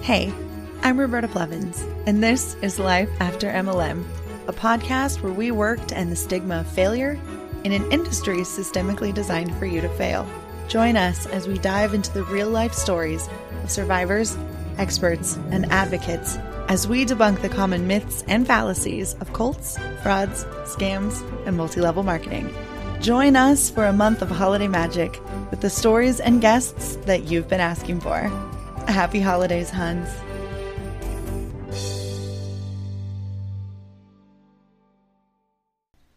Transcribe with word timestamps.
Hey, 0.00 0.32
I'm 0.82 0.98
Roberta 0.98 1.28
Blevins, 1.28 1.84
and 2.06 2.22
this 2.22 2.56
is 2.62 2.78
Life 2.78 3.10
After 3.20 3.50
MLM, 3.50 4.04
a 4.46 4.54
podcast 4.54 5.20
where 5.20 5.32
we 5.32 5.50
work 5.50 5.86
to 5.88 5.96
end 5.96 6.10
the 6.10 6.16
stigma 6.16 6.60
of 6.60 6.66
failure 6.66 7.20
in 7.64 7.72
an 7.72 7.92
industry 7.92 8.38
systemically 8.38 9.12
designed 9.12 9.54
for 9.56 9.66
you 9.66 9.82
to 9.82 9.88
fail. 9.90 10.26
Join 10.66 10.96
us 10.96 11.26
as 11.26 11.46
we 11.46 11.58
dive 11.58 11.92
into 11.92 12.10
the 12.14 12.24
real 12.24 12.48
life 12.48 12.72
stories 12.72 13.28
of 13.62 13.70
survivors, 13.70 14.34
experts, 14.78 15.36
and 15.50 15.70
advocates 15.70 16.38
as 16.68 16.88
we 16.88 17.04
debunk 17.04 17.42
the 17.42 17.48
common 17.50 17.86
myths 17.86 18.24
and 18.28 18.46
fallacies 18.46 19.14
of 19.20 19.32
cults, 19.34 19.76
frauds, 20.02 20.44
scams, 20.64 21.22
and 21.46 21.56
multi 21.56 21.82
level 21.82 22.02
marketing. 22.02 22.54
Join 23.00 23.36
us 23.36 23.68
for 23.68 23.84
a 23.84 23.92
month 23.92 24.22
of 24.22 24.30
holiday 24.30 24.68
magic 24.68 25.20
with 25.50 25.60
the 25.60 25.70
stories 25.70 26.18
and 26.18 26.40
guests 26.40 26.96
that 27.04 27.24
you've 27.24 27.48
been 27.48 27.60
asking 27.60 28.00
for. 28.00 28.30
Happy 28.88 29.20
holidays, 29.20 29.68
Huns. 29.68 30.08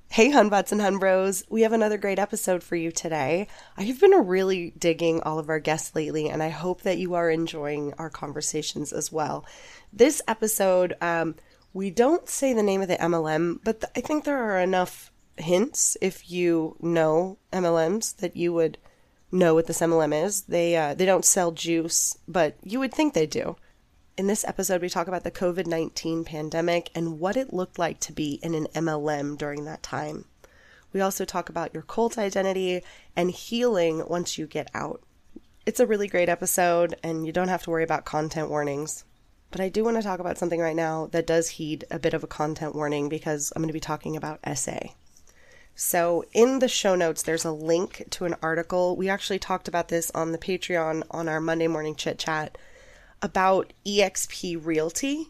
Hey, 0.07 0.31
Hunbots 0.31 0.71
and 0.71 0.79
Hunbros. 0.79 1.43
We 1.49 1.63
have 1.63 1.73
another 1.73 1.98
great 1.98 2.17
episode 2.17 2.63
for 2.63 2.77
you 2.77 2.89
today. 2.89 3.48
I 3.76 3.84
have 3.84 3.99
been 3.99 4.12
really 4.26 4.71
digging 4.77 5.21
all 5.21 5.38
of 5.38 5.49
our 5.49 5.59
guests 5.59 5.93
lately, 5.95 6.29
and 6.29 6.41
I 6.41 6.48
hope 6.48 6.84
that 6.84 6.98
you 6.98 7.13
are 7.15 7.29
enjoying 7.29 7.93
our 7.98 8.09
conversations 8.09 8.93
as 8.93 9.12
well. 9.12 9.45
This 9.91 10.21
episode, 10.26 10.95
um, 11.01 11.35
we 11.73 11.91
don't 11.91 12.29
say 12.29 12.53
the 12.53 12.63
name 12.63 12.81
of 12.81 12.88
the 12.88 12.95
MLM, 12.95 13.59
but 13.65 13.81
th- 13.81 13.91
I 13.98 13.99
think 13.99 14.23
there 14.23 14.38
are 14.38 14.62
enough 14.62 15.12
hints 15.35 15.98
if 16.01 16.31
you 16.31 16.77
know 16.79 17.38
MLMs 17.51 18.15
that 18.17 18.38
you 18.38 18.53
would 18.53 18.77
know 19.32 19.54
what 19.54 19.68
this 19.68 19.79
MLM 19.79 20.26
is. 20.26 20.41
They 20.43 20.76
uh, 20.76 20.93
they 20.93 21.05
don't 21.05 21.26
sell 21.26 21.51
juice, 21.51 22.18
but 22.27 22.55
you 22.63 22.79
would 22.79 22.93
think 22.93 23.13
they 23.13 23.26
do. 23.26 23.55
In 24.18 24.27
this 24.27 24.43
episode, 24.43 24.82
we 24.82 24.90
talk 24.90 25.07
about 25.07 25.24
the 25.24 25.32
COVID 25.32 25.68
19 25.68 26.26
pandemic 26.26 26.91
and 26.93 27.20
what 27.20 27.37
it 27.37 27.54
looked 27.54 27.79
like 27.79 27.99
to 28.02 28.13
be 28.13 28.40
in 28.43 28.54
an 28.54 28.68
MLM 28.76 29.37
during 29.37 29.65
that 29.65 29.84
time. 29.84 30.26
We 30.93 31.02
also 31.02 31.24
talk 31.24 31.49
about 31.49 31.74
your 31.74 31.84
cult 31.84 32.18
identity 32.18 32.82
and 33.15 33.32
healing 33.32 34.05
once 34.07 34.37
you 34.37 34.46
get 34.46 34.70
out. 34.74 35.02
It's 35.65 35.79
a 35.79 35.87
really 35.87 36.07
great 36.07 36.27
episode, 36.27 36.96
and 37.04 37.26
you 37.26 37.32
don't 37.32 37.48
have 37.48 37.63
to 37.63 37.70
worry 37.70 37.84
about 37.84 38.04
content 38.04 38.49
warnings. 38.49 39.05
But 39.52 39.62
I 39.62 39.70
do 39.70 39.84
want 39.84 39.98
to 39.98 40.04
talk 40.04 40.20
about 40.20 40.37
something 40.37 40.59
right 40.59 40.76
now 40.76 41.07
that 41.07 41.27
does 41.27 41.49
heed 41.49 41.85
a 41.91 41.99
bit 41.99 42.13
of 42.13 42.24
a 42.24 42.27
content 42.27 42.74
warning 42.74 43.09
because 43.09 43.52
I'm 43.55 43.62
going 43.62 43.68
to 43.68 43.74
be 43.74 43.79
talking 43.79 44.15
about 44.15 44.40
SA. 44.55 44.79
So, 45.76 46.26
in 46.34 46.60
the 46.60 46.68
show 46.68 46.96
notes, 46.96 47.24
there's 47.24 47.46
a 47.46 47.52
link 47.52 48.04
to 48.12 48.26
an 48.26 48.36
article. 48.41 48.96
We 48.96 49.10
actually 49.10 49.40
talked 49.40 49.68
about 49.68 49.88
this 49.88 50.12
on 50.12 50.32
the 50.32 50.38
Patreon 50.38 51.04
on 51.10 51.27
our 51.27 51.41
Monday 51.41 51.68
morning 51.68 51.96
chit 51.96 52.20
chat 52.20 52.58
about 53.22 53.74
EXP 53.86 54.66
Realty 54.66 55.30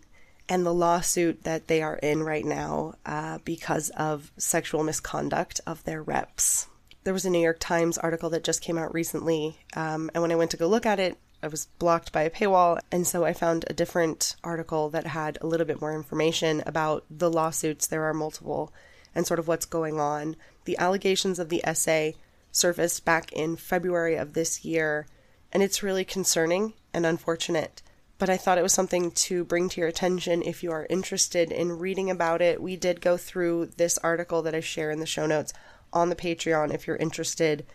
and 0.49 0.65
the 0.65 0.73
lawsuit 0.73 1.43
that 1.43 1.67
they 1.67 1.81
are 1.81 1.95
in 1.97 2.23
right 2.23 2.43
now 2.43 2.95
uh, 3.05 3.39
because 3.45 3.89
of 3.91 4.31
sexual 4.37 4.83
misconduct 4.83 5.61
of 5.65 5.83
their 5.83 6.01
reps. 6.01 6.67
There 7.03 7.13
was 7.13 7.25
a 7.25 7.29
New 7.29 7.39
York 7.39 7.57
Times 7.59 7.97
article 7.97 8.29
that 8.31 8.43
just 8.43 8.61
came 8.61 8.77
out 8.77 8.93
recently, 8.93 9.57
um, 9.75 10.11
and 10.13 10.21
when 10.21 10.31
I 10.31 10.35
went 10.35 10.51
to 10.51 10.57
go 10.57 10.67
look 10.67 10.85
at 10.85 10.99
it, 10.99 11.17
I 11.43 11.47
was 11.47 11.67
blocked 11.79 12.11
by 12.11 12.23
a 12.23 12.29
paywall, 12.29 12.79
and 12.91 13.07
so 13.07 13.25
I 13.25 13.33
found 13.33 13.65
a 13.67 13.73
different 13.73 14.35
article 14.43 14.89
that 14.89 15.07
had 15.07 15.37
a 15.41 15.47
little 15.47 15.65
bit 15.65 15.81
more 15.81 15.95
information 15.95 16.61
about 16.65 17.05
the 17.09 17.31
lawsuits. 17.31 17.87
There 17.87 18.03
are 18.03 18.13
multiple, 18.13 18.71
and 19.13 19.27
sort 19.27 19.39
of 19.39 19.47
what's 19.47 19.65
going 19.65 19.99
on. 19.99 20.35
The 20.65 20.77
allegations 20.77 21.39
of 21.39 21.49
the 21.49 21.63
SA 21.73 22.11
surfaced 22.51 23.05
back 23.05 23.31
in 23.31 23.55
February 23.55 24.15
of 24.15 24.33
this 24.33 24.63
year, 24.65 25.07
and 25.51 25.63
it's 25.63 25.83
really 25.83 26.05
concerning 26.05 26.73
and 26.93 27.05
unfortunate. 27.05 27.81
But 28.17 28.29
I 28.29 28.37
thought 28.37 28.57
it 28.57 28.63
was 28.63 28.73
something 28.73 29.11
to 29.11 29.43
bring 29.43 29.67
to 29.69 29.81
your 29.81 29.89
attention 29.89 30.43
if 30.43 30.61
you 30.61 30.71
are 30.71 30.85
interested 30.89 31.51
in 31.51 31.79
reading 31.79 32.11
about 32.11 32.41
it. 32.41 32.61
We 32.61 32.75
did 32.75 33.01
go 33.01 33.17
through 33.17 33.71
this 33.77 33.97
article 33.99 34.43
that 34.43 34.53
I 34.53 34.59
share 34.59 34.91
in 34.91 34.99
the 34.99 35.05
show 35.05 35.25
notes 35.25 35.53
on 35.91 36.09
the 36.09 36.15
Patreon 36.15 36.73
if 36.73 36.85
you're 36.85 36.97
interested 36.97 37.65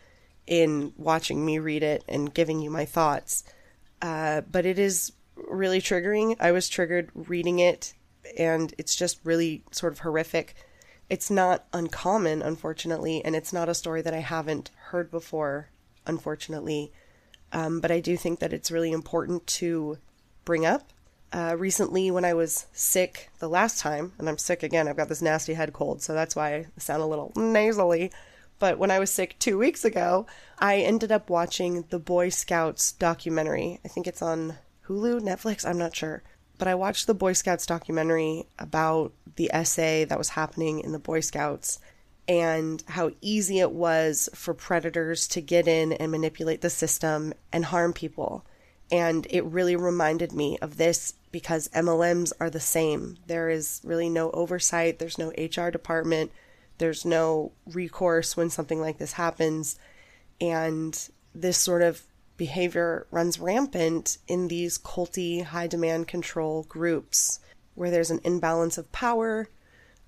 in 0.46 0.92
watching 0.96 1.44
me 1.44 1.58
read 1.58 1.82
it 1.82 2.04
and 2.08 2.32
giving 2.32 2.60
you 2.60 2.70
my 2.70 2.84
thoughts. 2.84 3.42
Uh, 4.00 4.42
but 4.42 4.64
it 4.64 4.78
is 4.78 5.12
really 5.36 5.80
triggering. 5.80 6.36
I 6.38 6.52
was 6.52 6.69
triggered 6.69 7.10
reading 7.14 7.58
it, 7.58 7.94
and 8.38 8.72
it's 8.78 8.94
just 8.94 9.19
really 9.25 9.64
sort 9.72 9.92
of 9.92 10.00
horrific. 10.00 10.54
It's 11.09 11.31
not 11.31 11.67
uncommon, 11.72 12.43
unfortunately, 12.43 13.25
and 13.25 13.37
it's 13.37 13.53
not 13.53 13.69
a 13.69 13.75
story 13.75 14.03
that 14.03 14.15
I 14.15 14.19
haven't 14.19 14.71
heard 14.91 15.11
before, 15.11 15.69
unfortunately. 16.06 16.93
Um, 17.53 17.81
but 17.81 17.91
I 17.93 18.00
do 18.00 18.17
think 18.17 18.41
that 18.41 18.53
it's 18.53 18.72
really 18.72 18.93
important 18.93 19.47
to 19.47 19.99
bring 20.44 20.67
up. 20.67 20.93
Uh, 21.33 21.55
recently, 21.59 22.11
when 22.11 22.25
I 22.25 22.34
was 22.34 22.67
sick 22.72 23.31
the 23.39 23.49
last 23.49 23.78
time, 23.78 24.12
and 24.19 24.28
I'm 24.28 24.39
sick 24.39 24.62
again, 24.62 24.89
I've 24.89 24.97
got 24.97 25.09
this 25.09 25.22
nasty 25.22 25.55
head 25.55 25.72
cold, 25.72 26.03
so 26.03 26.12
that's 26.12 26.34
why 26.34 26.55
I 26.55 26.67
sound 26.78 27.03
a 27.03 27.06
little 27.06 27.33
nasally. 27.37 28.11
But 28.59 28.78
when 28.78 28.91
I 28.91 28.99
was 28.99 29.11
sick 29.11 29.37
two 29.38 29.59
weeks 29.59 29.84
ago, 29.84 30.27
I 30.59 30.78
ended 30.78 31.12
up 31.12 31.28
watching 31.28 31.84
the 31.91 31.99
Boy 31.99 32.31
Scouts 32.31 32.93
documentary. 32.93 33.81
I 33.84 33.88
think 33.88 34.06
it's 34.06 34.23
on 34.23 34.55
Hulu, 34.88 35.21
Netflix, 35.21 35.69
I'm 35.69 35.78
not 35.78 35.94
sure. 35.94 36.23
But 36.59 36.69
I 36.69 36.75
watched 36.75 37.06
the 37.06 37.15
Boy 37.15 37.34
Scouts 37.34 37.67
documentary 37.67 38.47
about 38.59 39.12
the 39.37 39.50
SA 39.65 40.06
that 40.06 40.19
was 40.19 40.31
happening 40.31 40.81
in 40.81 40.93
the 40.93 40.99
Boy 40.99 41.21
Scouts 41.21 41.78
and 42.28 42.83
how 42.89 43.11
easy 43.21 43.61
it 43.61 43.72
was 43.72 44.28
for 44.34 44.55
predators 44.55 45.28
to 45.28 45.41
get 45.41 45.69
in 45.69 45.93
and 45.93 46.11
manipulate 46.11 46.61
the 46.61 46.71
system 46.71 47.33
and 47.53 47.67
harm 47.67 47.93
people. 47.93 48.44
And 48.91 49.27
it 49.31 49.44
really 49.44 49.77
reminded 49.77 50.33
me 50.33 50.59
of 50.59 50.77
this 50.77 51.15
because 51.31 51.69
MLMs 51.69 52.33
are 52.41 52.50
the 52.50 52.61
same. 52.61 53.19
There 53.27 53.49
is 53.49 53.81
really 53.84 54.09
no 54.09 54.31
oversight, 54.31 54.99
there's 54.99 55.19
no 55.19 55.33
HR 55.37 55.71
department, 55.71 56.33
there's 56.78 57.05
no 57.05 57.53
recourse 57.67 58.37
when 58.37 58.50
something 58.50 58.81
like 58.81 58.99
this 58.99 59.12
happens. 59.12 59.78
And 60.41 61.09
this 61.34 61.59
sort 61.59 61.83
of 61.83 62.03
behavior 62.36 63.06
runs 63.10 63.38
rampant 63.38 64.19
in 64.28 64.48
these 64.48 64.78
culty, 64.78 65.42
high 65.42 65.66
demand 65.66 66.08
control 66.08 66.64
groups 66.64 67.41
where 67.74 67.91
there's 67.91 68.10
an 68.10 68.20
imbalance 68.24 68.78
of 68.78 68.91
power. 68.92 69.48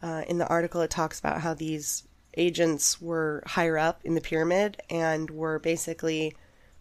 Uh, 0.03 0.22
in 0.28 0.38
the 0.38 0.47
article, 0.49 0.81
it 0.81 0.91
talks 0.91 1.19
about 1.19 1.41
how 1.41 1.55
these 1.55 2.05
agents 2.37 3.00
were 3.00 3.43
higher 3.47 3.78
up 3.78 4.00
in 4.05 4.15
the 4.15 4.21
pyramid 4.21 4.81
and 4.88 5.31
were 5.31 5.59
basically 5.59 6.34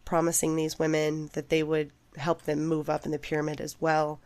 promising 0.05 0.55
these 0.55 0.79
women 0.79 1.29
that 1.33 1.49
they 1.49 1.63
would 1.63 1.91
help 2.15 2.43
them 2.43 2.65
move 2.65 2.89
up 2.89 3.05
in 3.05 3.11
the 3.11 3.19
pyramid 3.19 3.59
as 3.59 3.79
well, 3.81 4.19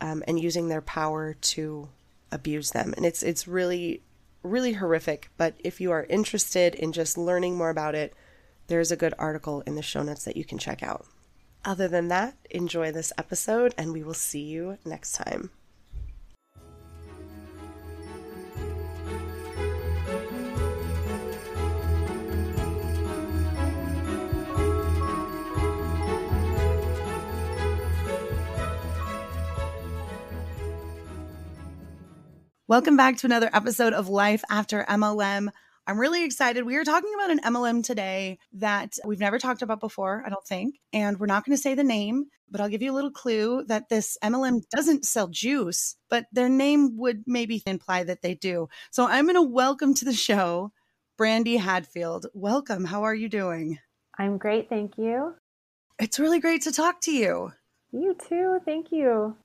um, 0.00 0.22
and 0.26 0.40
using 0.40 0.68
their 0.68 0.82
power 0.82 1.34
to 1.34 1.88
abuse 2.32 2.70
them. 2.70 2.92
And 2.96 3.06
it's 3.06 3.22
it's 3.22 3.46
really 3.46 4.02
really 4.42 4.74
horrific. 4.74 5.30
But 5.36 5.54
if 5.58 5.80
you 5.80 5.90
are 5.92 6.04
interested 6.04 6.74
in 6.74 6.92
just 6.92 7.16
learning 7.16 7.56
more 7.56 7.70
about 7.70 7.94
it, 7.94 8.14
there's 8.66 8.90
a 8.90 8.96
good 8.96 9.14
article 9.18 9.62
in 9.62 9.74
the 9.74 9.82
show 9.82 10.02
notes 10.02 10.24
that 10.24 10.36
you 10.36 10.44
can 10.44 10.58
check 10.58 10.82
out. 10.82 11.06
Other 11.64 11.88
than 11.88 12.08
that, 12.08 12.36
enjoy 12.50 12.92
this 12.92 13.12
episode, 13.16 13.74
and 13.78 13.92
we 13.92 14.02
will 14.02 14.14
see 14.14 14.42
you 14.42 14.78
next 14.84 15.12
time. 15.12 15.50
Welcome 32.66 32.96
back 32.96 33.18
to 33.18 33.26
another 33.26 33.50
episode 33.52 33.92
of 33.92 34.08
Life 34.08 34.42
After 34.48 34.84
MLM. 34.88 35.50
I'm 35.86 36.00
really 36.00 36.24
excited. 36.24 36.64
We 36.64 36.76
are 36.76 36.84
talking 36.84 37.12
about 37.14 37.30
an 37.30 37.40
MLM 37.40 37.84
today 37.84 38.38
that 38.54 38.94
we've 39.04 39.18
never 39.18 39.38
talked 39.38 39.60
about 39.60 39.80
before, 39.80 40.22
I 40.24 40.30
don't 40.30 40.46
think. 40.46 40.76
And 40.94 41.20
we're 41.20 41.26
not 41.26 41.44
going 41.44 41.54
to 41.54 41.60
say 41.60 41.74
the 41.74 41.84
name, 41.84 42.24
but 42.50 42.62
I'll 42.62 42.70
give 42.70 42.80
you 42.80 42.90
a 42.90 42.94
little 42.94 43.10
clue 43.10 43.64
that 43.66 43.90
this 43.90 44.16
MLM 44.24 44.62
doesn't 44.74 45.04
sell 45.04 45.28
juice, 45.28 45.96
but 46.08 46.24
their 46.32 46.48
name 46.48 46.96
would 46.96 47.24
maybe 47.26 47.62
imply 47.66 48.02
that 48.04 48.22
they 48.22 48.34
do. 48.34 48.68
So 48.92 49.06
I'm 49.06 49.26
going 49.26 49.34
to 49.34 49.42
welcome 49.42 49.92
to 49.94 50.06
the 50.06 50.14
show 50.14 50.72
Brandie 51.18 51.58
Hadfield. 51.58 52.26
Welcome. 52.32 52.86
How 52.86 53.02
are 53.02 53.14
you 53.14 53.28
doing? 53.28 53.78
I'm 54.18 54.38
great. 54.38 54.70
Thank 54.70 54.96
you. 54.96 55.34
It's 55.98 56.18
really 56.18 56.40
great 56.40 56.62
to 56.62 56.72
talk 56.72 57.02
to 57.02 57.12
you. 57.12 57.52
You 57.92 58.16
too. 58.26 58.58
Thank 58.64 58.90
you. 58.90 59.36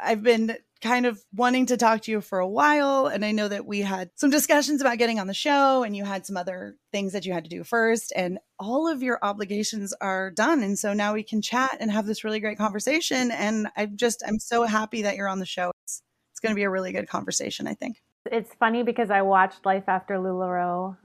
I've 0.00 0.22
been 0.22 0.58
kind 0.80 1.06
of 1.06 1.22
wanting 1.34 1.66
to 1.66 1.76
talk 1.76 2.02
to 2.02 2.10
you 2.10 2.20
for 2.20 2.38
a 2.38 2.48
while. 2.48 3.06
And 3.06 3.24
I 3.24 3.32
know 3.32 3.48
that 3.48 3.66
we 3.66 3.80
had 3.80 4.10
some 4.14 4.30
discussions 4.30 4.80
about 4.80 4.98
getting 4.98 5.18
on 5.18 5.26
the 5.26 5.34
show, 5.34 5.82
and 5.82 5.96
you 5.96 6.04
had 6.04 6.26
some 6.26 6.36
other 6.36 6.76
things 6.92 7.12
that 7.12 7.24
you 7.26 7.32
had 7.32 7.44
to 7.44 7.50
do 7.50 7.64
first. 7.64 8.12
And 8.14 8.38
all 8.58 8.88
of 8.88 9.02
your 9.02 9.18
obligations 9.22 9.94
are 10.00 10.30
done. 10.30 10.62
And 10.62 10.78
so 10.78 10.92
now 10.92 11.14
we 11.14 11.22
can 11.22 11.42
chat 11.42 11.76
and 11.80 11.90
have 11.90 12.06
this 12.06 12.24
really 12.24 12.40
great 12.40 12.58
conversation. 12.58 13.30
And 13.30 13.68
I 13.76 13.86
just, 13.86 14.22
I'm 14.26 14.38
so 14.38 14.64
happy 14.64 15.02
that 15.02 15.16
you're 15.16 15.28
on 15.28 15.40
the 15.40 15.46
show. 15.46 15.72
It's, 15.84 16.02
it's 16.32 16.40
going 16.40 16.52
to 16.52 16.56
be 16.56 16.64
a 16.64 16.70
really 16.70 16.92
good 16.92 17.08
conversation, 17.08 17.66
I 17.66 17.74
think. 17.74 18.02
It's 18.30 18.54
funny 18.54 18.82
because 18.82 19.10
I 19.10 19.22
watched 19.22 19.64
Life 19.64 19.84
After 19.88 20.14
LuLaRoe 20.14 20.96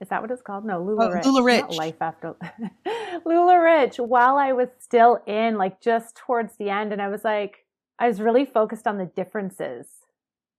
is 0.00 0.08
that 0.08 0.20
what 0.20 0.30
it's 0.30 0.42
called? 0.42 0.64
No, 0.64 0.82
Lula 0.82 1.08
oh, 1.08 1.10
Rich. 1.10 1.24
LuLaRich. 1.24 1.76
Life 1.76 2.00
after 2.00 2.34
LuLaRich. 3.26 3.98
While 4.06 4.36
I 4.36 4.52
was 4.52 4.68
still 4.78 5.20
in, 5.26 5.56
like 5.56 5.80
just 5.80 6.16
towards 6.16 6.56
the 6.56 6.70
end, 6.70 6.92
and 6.92 7.00
I 7.00 7.08
was 7.08 7.24
like, 7.24 7.63
I 7.98 8.08
was 8.08 8.20
really 8.20 8.44
focused 8.44 8.86
on 8.86 8.98
the 8.98 9.06
differences. 9.06 9.86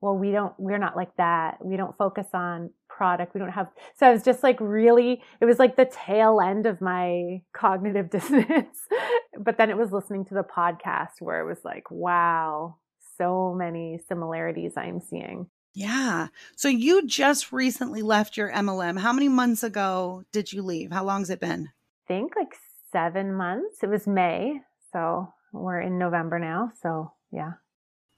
Well, 0.02 0.18
we 0.18 0.32
don't, 0.32 0.54
we're 0.60 0.78
not 0.78 0.96
like 0.96 1.16
that. 1.18 1.64
We 1.66 1.78
don't 1.78 1.98
focus 1.98 2.28
on 2.34 2.70
product. 2.90 3.34
We 3.34 3.40
don't 3.40 3.52
have, 3.52 3.70
so 3.98 4.08
I 4.08 4.12
was 4.12 4.24
just 4.24 4.44
like 4.44 4.58
really, 4.60 5.24
it 5.42 5.46
was 5.46 5.58
like 5.58 5.76
the 5.76 5.86
tail 5.86 6.40
end 6.40 6.66
of 6.66 6.82
my 6.82 7.42
cognitive 7.54 8.10
dissonance. 8.12 8.78
but 9.38 9.58
then 9.58 9.70
it 9.70 9.78
was 9.78 9.92
listening 9.92 10.26
to 10.26 10.34
the 10.34 10.44
podcast 10.44 11.22
where 11.22 11.40
it 11.40 11.46
was 11.46 11.64
like, 11.64 11.90
wow, 11.90 12.78
so 13.18 13.54
many 13.58 14.00
similarities 14.08 14.74
I'm 14.78 15.00
seeing. 15.00 15.48
Yeah. 15.74 16.28
So 16.56 16.70
you 16.70 17.06
just 17.06 17.52
recently 17.52 18.02
left 18.02 18.38
your 18.38 18.50
MLM. 18.50 19.00
How 19.00 19.12
many 19.12 19.28
months 19.28 19.62
ago 19.62 20.24
did 20.32 20.54
you 20.54 20.62
leave? 20.62 20.92
How 20.92 21.04
long 21.04 21.22
has 21.22 21.30
it 21.30 21.42
been? 21.42 21.70
I 22.06 22.08
think 22.08 22.36
like 22.38 22.56
seven 22.92 23.34
months. 23.34 23.80
It 23.84 23.90
was 23.90 24.08
May. 24.08 24.62
So 24.94 25.34
we're 25.52 25.82
in 25.82 25.98
November 25.98 26.40
now. 26.40 26.72
So 26.82 27.12
yeah. 27.36 27.52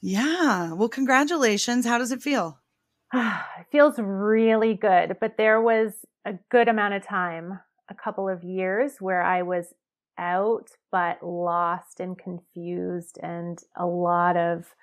Yeah. 0.02 0.74
Well, 0.74 0.90
congratulations. 0.90 1.86
How 1.86 1.98
does 1.98 2.12
it 2.12 2.22
feel? 2.22 2.60
it 3.14 3.66
feels 3.72 3.98
really 3.98 4.76
good. 4.76 5.18
But 5.20 5.38
there 5.38 5.62
was 5.62 5.94
a 6.26 6.34
good 6.50 6.68
amount 6.68 6.94
of 6.94 7.06
time, 7.06 7.60
a 7.90 7.96
couple 7.96 8.30
of 8.30 8.44
years, 8.44 8.98
where 9.00 9.22
I 9.22 9.42
was 9.42 9.74
out, 10.18 10.70
but 10.92 11.24
lost 11.24 12.00
and 12.00 12.18
confused, 12.18 13.20
and 13.22 13.60
a 13.76 13.86
lot 13.86 14.36
of 14.36 14.76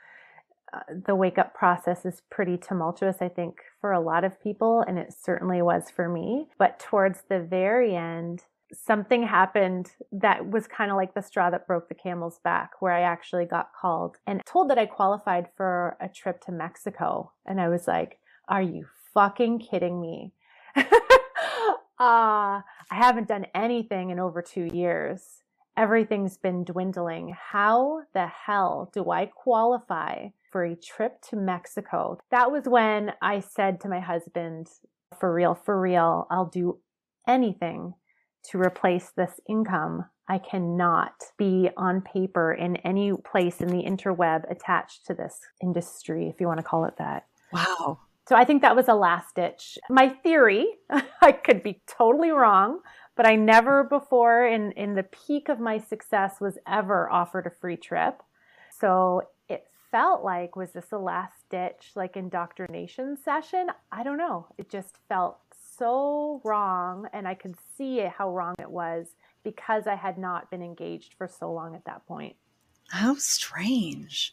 uh, 0.73 0.81
the 1.07 1.15
wake 1.15 1.39
up 1.39 1.55
process 1.55 2.05
is 2.05 2.23
pretty 2.31 2.57
tumultuous, 2.57 3.17
I 3.21 3.29
think, 3.29 3.57
for 3.81 3.93
a 3.93 4.01
lot 4.01 4.25
of 4.25 4.41
people, 4.43 4.85
and 4.87 4.99
it 4.99 5.13
certainly 5.13 5.63
was 5.63 5.91
for 5.91 6.09
me. 6.09 6.49
But 6.59 6.81
towards 6.81 7.23
the 7.29 7.41
very 7.41 7.95
end, 7.95 8.45
something 8.75 9.23
happened 9.23 9.93
that 10.13 10.51
was 10.51 10.67
kind 10.67 10.91
of 10.91 10.97
like 10.97 11.15
the 11.15 11.23
straw 11.23 11.51
that 11.51 11.67
broke 11.67 11.89
the 11.89 11.95
camel's 11.95 12.39
back, 12.41 12.73
where 12.81 12.93
I 12.93 13.03
actually 13.03 13.45
got 13.45 13.71
called 13.79 14.17
and 14.27 14.43
told 14.45 14.71
that 14.71 14.79
I 14.79 14.87
qualified 14.87 15.49
for 15.57 15.97
a 16.01 16.09
trip 16.09 16.41
to 16.43 16.53
Mexico. 16.53 17.33
And 17.47 17.61
I 17.61 17.69
was 17.69 17.87
like, 17.87 18.19
are 18.49 18.63
you 18.63 18.87
fucking 19.13 19.61
kidding 19.61 20.01
me? 20.01 20.33
uh, 20.77 20.85
I 21.99 22.63
haven't 22.91 23.29
done 23.29 23.47
anything 23.55 24.11
in 24.11 24.19
over 24.19 24.43
two 24.43 24.69
years. 24.73 25.43
Everything's 25.77 26.37
been 26.37 26.65
dwindling. 26.65 27.35
How 27.51 28.03
the 28.13 28.27
hell 28.27 28.91
do 28.93 29.11
I 29.11 29.27
qualify 29.27 30.29
for 30.53 30.65
a 30.65 30.77
trip 30.77 31.21
to 31.31 31.37
Mexico? 31.37 32.19
That 32.31 32.53
was 32.53 32.69
when 32.69 33.13
I 33.21 33.41
said 33.41 33.81
to 33.81 33.89
my 33.89 34.01
husband, 34.01 34.69
for 35.19 35.33
real, 35.33 35.55
for 35.55 35.81
real, 35.81 36.27
I'll 36.31 36.47
do 36.47 36.79
anything 37.27 37.95
to 38.51 38.61
replace 38.61 39.11
this 39.11 39.41
income. 39.49 40.07
I 40.29 40.39
cannot 40.39 41.15
be 41.37 41.71
on 41.77 42.01
paper 42.01 42.55
in 42.55 42.77
any 42.77 43.13
place 43.13 43.61
in 43.61 43.69
the 43.69 43.83
interweb 43.83 44.51
attached 44.51 45.07
to 45.07 45.15
this 45.15 45.41
industry, 45.63 46.29
if 46.29 46.41
you 46.41 46.47
want 46.47 46.59
to 46.59 46.65
call 46.65 46.87
it 46.87 46.97
that. 46.99 47.27
Wow. 47.53 47.99
So 48.27 48.35
I 48.35 48.45
think 48.45 48.63
that 48.63 48.77
was 48.77 48.89
a 48.89 48.95
last 48.95 49.35
ditch. 49.35 49.79
My 49.91 50.09
theory, 50.09 50.67
I 51.21 51.33
could 51.33 51.63
be 51.63 51.83
totally 51.87 52.31
wrong, 52.31 52.81
but 53.17 53.27
I 53.27 53.37
never 53.37 53.85
before 53.85 54.47
in, 54.47 54.73
in 54.73 54.95
the 54.95 55.03
peak 55.03 55.49
of 55.49 55.61
my 55.61 55.79
success 55.79 56.41
was 56.41 56.59
ever 56.67 57.11
offered 57.11 57.47
a 57.47 57.51
free 57.51 57.77
trip. 57.77 58.23
So 58.81 59.23
it 59.49 59.67
felt 59.91 60.25
like, 60.25 60.57
was 60.57 60.73
this 60.73 60.91
a 60.93 60.99
last 60.99 61.45
ditch, 61.51 61.93
like 61.95 62.17
indoctrination 62.17 63.19
session? 63.23 63.69
I 63.93 64.03
don't 64.03 64.19
know. 64.19 64.47
It 64.57 64.71
just 64.71 64.97
felt 65.09 65.39
so 65.79 66.41
wrong. 66.45 67.07
And 67.13 67.29
I 67.29 67.35
could 67.35 67.57
see 67.77 67.99
how 68.01 68.31
wrong 68.31 68.55
it 68.59 68.71
was 68.71 69.09
because 69.43 69.87
I 69.87 69.95
had 69.95 70.19
not 70.19 70.51
been 70.51 70.63
engaged 70.63 71.15
for 71.17 71.29
so 71.29 71.53
long 71.53 71.75
at 71.75 71.85
that 71.85 72.07
point. 72.07 72.37
How 72.91 73.15
strange. 73.17 74.33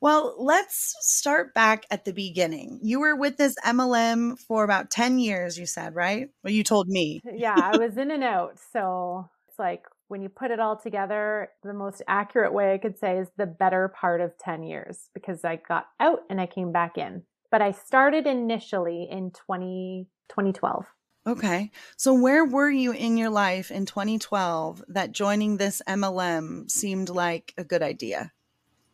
Well, 0.00 0.34
let's 0.36 0.96
start 1.00 1.54
back 1.54 1.86
at 1.90 2.04
the 2.04 2.12
beginning. 2.12 2.80
You 2.82 3.00
were 3.00 3.14
with 3.14 3.36
this 3.36 3.54
MLM 3.64 4.38
for 4.38 4.64
about 4.64 4.90
10 4.90 5.18
years, 5.18 5.56
you 5.56 5.66
said, 5.66 5.94
right? 5.94 6.28
Well, 6.42 6.52
you 6.52 6.64
told 6.64 6.88
me. 6.88 7.20
yeah, 7.34 7.54
I 7.56 7.76
was 7.76 7.96
in 7.96 8.10
and 8.10 8.24
out. 8.24 8.58
So 8.72 9.30
it's 9.48 9.58
like 9.58 9.84
when 10.08 10.20
you 10.20 10.28
put 10.28 10.50
it 10.50 10.58
all 10.58 10.76
together, 10.76 11.50
the 11.62 11.72
most 11.72 12.02
accurate 12.08 12.52
way 12.52 12.74
I 12.74 12.78
could 12.78 12.98
say 12.98 13.18
is 13.18 13.28
the 13.36 13.46
better 13.46 13.88
part 13.88 14.20
of 14.20 14.36
10 14.38 14.64
years 14.64 15.08
because 15.14 15.44
I 15.44 15.56
got 15.56 15.86
out 16.00 16.20
and 16.28 16.40
I 16.40 16.46
came 16.46 16.72
back 16.72 16.98
in. 16.98 17.22
But 17.52 17.62
I 17.62 17.70
started 17.70 18.26
initially 18.26 19.06
in 19.10 19.30
20, 19.30 20.08
2012. 20.30 20.86
Okay. 21.26 21.70
So 21.96 22.14
where 22.14 22.44
were 22.44 22.70
you 22.70 22.92
in 22.92 23.16
your 23.16 23.30
life 23.30 23.70
in 23.70 23.86
2012 23.86 24.82
that 24.88 25.12
joining 25.12 25.56
this 25.56 25.80
MLM 25.86 26.68
seemed 26.70 27.10
like 27.10 27.54
a 27.56 27.64
good 27.64 27.82
idea? 27.82 28.32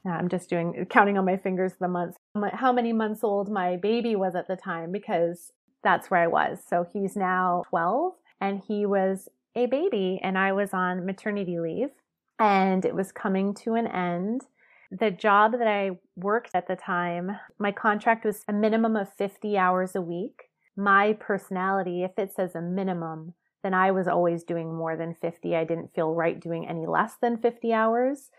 Yeah, 0.04 0.12
I'm 0.12 0.28
just 0.28 0.50
doing 0.50 0.86
counting 0.90 1.16
on 1.16 1.24
my 1.24 1.38
fingers 1.38 1.72
the 1.80 1.88
months, 1.88 2.18
how 2.52 2.72
many 2.72 2.92
months 2.92 3.24
old 3.24 3.50
my 3.50 3.76
baby 3.76 4.14
was 4.14 4.34
at 4.34 4.46
the 4.46 4.56
time, 4.56 4.92
because 4.92 5.52
that's 5.82 6.10
where 6.10 6.20
I 6.20 6.26
was. 6.26 6.58
So 6.68 6.86
he's 6.92 7.16
now 7.16 7.64
12 7.70 8.12
and 8.40 8.62
he 8.66 8.84
was 8.84 9.28
a 9.54 9.66
baby 9.66 10.20
and 10.22 10.36
I 10.36 10.52
was 10.52 10.74
on 10.74 11.06
maternity 11.06 11.58
leave 11.58 11.90
and 12.38 12.84
it 12.84 12.94
was 12.94 13.10
coming 13.10 13.54
to 13.54 13.74
an 13.74 13.86
end. 13.86 14.42
The 14.90 15.10
job 15.10 15.52
that 15.52 15.66
I 15.66 15.98
worked 16.16 16.50
at 16.54 16.68
the 16.68 16.76
time, 16.76 17.38
my 17.58 17.72
contract 17.72 18.24
was 18.24 18.44
a 18.48 18.52
minimum 18.52 18.96
of 18.96 19.12
50 19.14 19.56
hours 19.56 19.96
a 19.96 20.02
week. 20.02 20.47
My 20.78 21.14
personality, 21.14 22.04
if 22.04 22.16
it 22.16 22.32
says 22.32 22.54
a 22.54 22.62
minimum, 22.62 23.34
then 23.64 23.74
I 23.74 23.90
was 23.90 24.06
always 24.06 24.44
doing 24.44 24.72
more 24.72 24.96
than 24.96 25.12
50. 25.12 25.56
I 25.56 25.64
didn't 25.64 25.92
feel 25.92 26.14
right 26.14 26.38
doing 26.38 26.68
any 26.68 26.86
less 26.86 27.14
than 27.20 27.36
50 27.36 27.72
hours. 27.72 28.30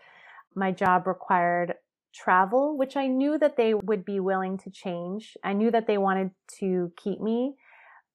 My 0.54 0.72
job 0.72 1.06
required 1.06 1.74
travel, 2.14 2.78
which 2.78 2.96
I 2.96 3.08
knew 3.08 3.38
that 3.38 3.58
they 3.58 3.74
would 3.74 4.06
be 4.06 4.20
willing 4.20 4.56
to 4.60 4.70
change. 4.70 5.36
I 5.44 5.52
knew 5.52 5.70
that 5.70 5.86
they 5.86 5.98
wanted 5.98 6.30
to 6.60 6.90
keep 6.96 7.20
me, 7.20 7.56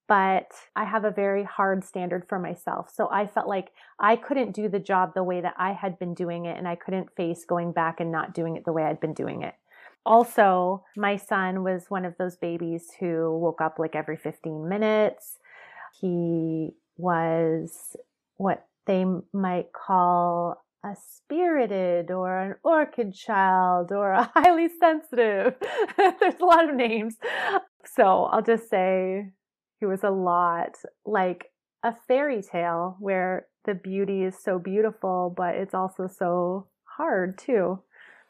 but 0.08 0.50
I 0.74 0.86
have 0.86 1.04
a 1.04 1.12
very 1.12 1.44
hard 1.44 1.84
standard 1.84 2.28
for 2.28 2.40
myself. 2.40 2.90
So 2.92 3.08
I 3.08 3.28
felt 3.28 3.46
like 3.46 3.70
I 4.00 4.16
couldn't 4.16 4.56
do 4.56 4.68
the 4.68 4.80
job 4.80 5.14
the 5.14 5.22
way 5.22 5.40
that 5.40 5.54
I 5.56 5.72
had 5.72 6.00
been 6.00 6.14
doing 6.14 6.46
it, 6.46 6.58
and 6.58 6.66
I 6.66 6.74
couldn't 6.74 7.14
face 7.14 7.44
going 7.44 7.70
back 7.70 8.00
and 8.00 8.10
not 8.10 8.34
doing 8.34 8.56
it 8.56 8.64
the 8.64 8.72
way 8.72 8.82
I'd 8.82 8.98
been 8.98 9.14
doing 9.14 9.42
it. 9.42 9.54
Also, 10.06 10.84
my 10.96 11.16
son 11.16 11.64
was 11.64 11.86
one 11.90 12.04
of 12.04 12.16
those 12.16 12.36
babies 12.36 12.92
who 13.00 13.36
woke 13.38 13.60
up 13.60 13.78
like 13.78 13.96
every 13.96 14.16
15 14.16 14.68
minutes. 14.68 15.38
He 16.00 16.70
was 16.96 17.96
what 18.36 18.66
they 18.86 19.04
might 19.32 19.72
call 19.72 20.62
a 20.84 20.94
spirited 20.94 22.12
or 22.12 22.38
an 22.38 22.54
orchid 22.62 23.14
child 23.14 23.90
or 23.90 24.12
a 24.12 24.30
highly 24.34 24.68
sensitive. 24.80 25.54
There's 25.96 26.40
a 26.40 26.44
lot 26.44 26.70
of 26.70 26.76
names. 26.76 27.16
So 27.84 28.26
I'll 28.26 28.42
just 28.42 28.70
say 28.70 29.30
he 29.80 29.86
was 29.86 30.04
a 30.04 30.10
lot 30.10 30.76
like 31.04 31.50
a 31.82 31.94
fairy 32.06 32.42
tale 32.42 32.96
where 33.00 33.48
the 33.64 33.74
beauty 33.74 34.22
is 34.22 34.36
so 34.40 34.60
beautiful, 34.60 35.34
but 35.36 35.56
it's 35.56 35.74
also 35.74 36.06
so 36.06 36.68
hard 36.96 37.38
too. 37.38 37.80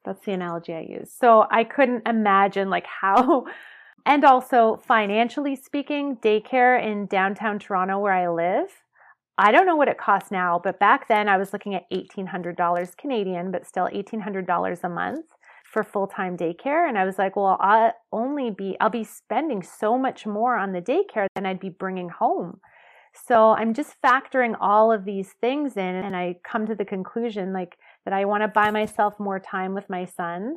That's 0.06 0.24
the 0.24 0.32
analogy 0.32 0.72
I 0.72 0.86
use. 0.88 1.12
So 1.12 1.46
I 1.50 1.64
couldn't 1.64 2.08
imagine 2.08 2.70
like 2.70 2.86
how, 3.02 3.44
and 4.06 4.24
also 4.24 4.80
financially 4.86 5.56
speaking, 5.56 6.16
daycare 6.16 6.82
in 6.82 7.06
downtown 7.06 7.58
Toronto 7.58 7.98
where 7.98 8.14
I 8.14 8.28
live 8.28 8.70
I 9.38 9.52
don't 9.52 9.66
know 9.66 9.76
what 9.76 9.88
it 9.88 9.98
costs 9.98 10.30
now, 10.30 10.58
but 10.62 10.78
back 10.78 11.08
then 11.08 11.28
I 11.28 11.36
was 11.36 11.52
looking 11.52 11.74
at 11.74 11.90
$1,800 11.90 12.96
Canadian, 12.96 13.50
but 13.50 13.66
still 13.66 13.86
$1,800 13.88 14.84
a 14.84 14.88
month 14.88 15.26
for 15.70 15.84
full-time 15.84 16.38
daycare. 16.38 16.88
And 16.88 16.96
I 16.96 17.04
was 17.04 17.18
like, 17.18 17.36
well, 17.36 17.58
I'll 17.60 17.92
only 18.12 18.50
be, 18.50 18.76
I'll 18.80 18.88
be 18.88 19.04
spending 19.04 19.62
so 19.62 19.98
much 19.98 20.24
more 20.24 20.56
on 20.56 20.72
the 20.72 20.80
daycare 20.80 21.26
than 21.34 21.44
I'd 21.44 21.60
be 21.60 21.68
bringing 21.68 22.08
home. 22.08 22.60
So 23.26 23.50
I'm 23.52 23.74
just 23.74 24.00
factoring 24.02 24.56
all 24.58 24.90
of 24.90 25.04
these 25.04 25.34
things 25.40 25.76
in 25.76 25.82
and 25.82 26.16
I 26.16 26.36
come 26.42 26.66
to 26.66 26.74
the 26.74 26.84
conclusion 26.84 27.52
like 27.52 27.76
that 28.06 28.14
I 28.14 28.24
want 28.24 28.42
to 28.42 28.48
buy 28.48 28.70
myself 28.70 29.20
more 29.20 29.38
time 29.38 29.74
with 29.74 29.90
my 29.90 30.06
son 30.06 30.56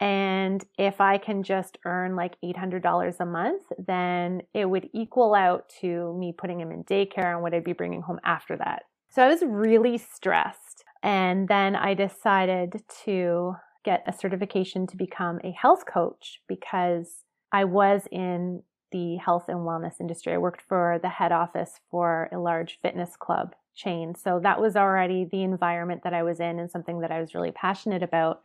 and 0.00 0.64
if 0.76 1.00
I 1.00 1.18
can 1.18 1.42
just 1.42 1.78
earn 1.84 2.16
like 2.16 2.36
$800 2.44 3.20
a 3.20 3.26
month, 3.26 3.62
then 3.78 4.42
it 4.52 4.68
would 4.68 4.88
equal 4.92 5.34
out 5.34 5.68
to 5.80 6.14
me 6.18 6.34
putting 6.36 6.60
him 6.60 6.72
in 6.72 6.84
daycare 6.84 7.32
and 7.32 7.42
what 7.42 7.54
I'd 7.54 7.64
be 7.64 7.72
bringing 7.72 8.02
home 8.02 8.18
after 8.24 8.56
that. 8.56 8.82
So 9.08 9.22
I 9.22 9.28
was 9.28 9.42
really 9.46 9.98
stressed. 9.98 10.84
And 11.02 11.48
then 11.48 11.76
I 11.76 11.94
decided 11.94 12.82
to 13.04 13.54
get 13.84 14.02
a 14.06 14.12
certification 14.12 14.86
to 14.88 14.96
become 14.96 15.38
a 15.44 15.52
health 15.52 15.84
coach 15.86 16.40
because 16.48 17.24
I 17.52 17.64
was 17.64 18.08
in 18.10 18.62
the 18.90 19.16
health 19.16 19.44
and 19.48 19.60
wellness 19.60 20.00
industry. 20.00 20.32
I 20.32 20.38
worked 20.38 20.62
for 20.68 20.98
the 21.02 21.08
head 21.08 21.30
office 21.30 21.80
for 21.90 22.28
a 22.32 22.38
large 22.38 22.78
fitness 22.80 23.16
club 23.16 23.54
chain. 23.74 24.14
So 24.14 24.40
that 24.42 24.60
was 24.60 24.76
already 24.76 25.24
the 25.24 25.42
environment 25.42 26.02
that 26.04 26.14
I 26.14 26.22
was 26.22 26.40
in 26.40 26.58
and 26.58 26.70
something 26.70 27.00
that 27.00 27.10
I 27.10 27.20
was 27.20 27.34
really 27.34 27.52
passionate 27.52 28.02
about. 28.02 28.42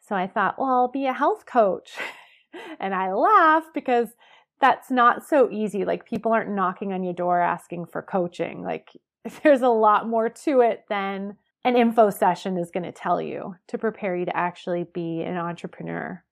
So 0.00 0.14
I 0.14 0.26
thought, 0.26 0.58
well, 0.58 0.70
I'll 0.70 0.88
be 0.90 1.06
a 1.06 1.12
health 1.12 1.46
coach. 1.46 1.92
and 2.80 2.94
I 2.94 3.12
laugh 3.12 3.64
because 3.74 4.08
that's 4.60 4.90
not 4.90 5.26
so 5.26 5.50
easy. 5.50 5.84
Like 5.84 6.06
people 6.06 6.32
aren't 6.32 6.54
knocking 6.54 6.92
on 6.92 7.02
your 7.02 7.12
door 7.12 7.40
asking 7.40 7.86
for 7.86 8.02
coaching. 8.02 8.62
Like 8.62 8.90
there's 9.42 9.62
a 9.62 9.68
lot 9.68 10.08
more 10.08 10.28
to 10.28 10.60
it 10.60 10.84
than 10.88 11.36
an 11.64 11.76
info 11.76 12.10
session 12.10 12.56
is 12.56 12.70
going 12.70 12.84
to 12.84 12.92
tell 12.92 13.20
you 13.20 13.56
to 13.66 13.78
prepare 13.78 14.14
you 14.14 14.24
to 14.24 14.36
actually 14.36 14.86
be 14.94 15.22
an 15.22 15.36
entrepreneur. 15.36 16.22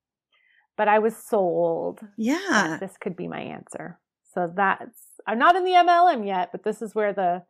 But 0.77 0.89
I 0.89 1.01
was 1.01 1.17
sold. 1.17 2.01
Yeah. 2.17 2.79
this 2.81 2.97
could 3.01 3.17
be 3.17 3.29
my 3.29 3.41
answer. 3.41 3.99
So 4.33 4.53
that's 4.55 4.99
I'm 5.27 5.39
not 5.39 5.57
in 5.57 5.65
the 5.65 5.73
MLM 5.73 6.27
yet, 6.27 6.51
but 6.53 6.65
this 6.65 6.83
is 6.83 6.95
where 6.95 7.13
the 7.13 7.43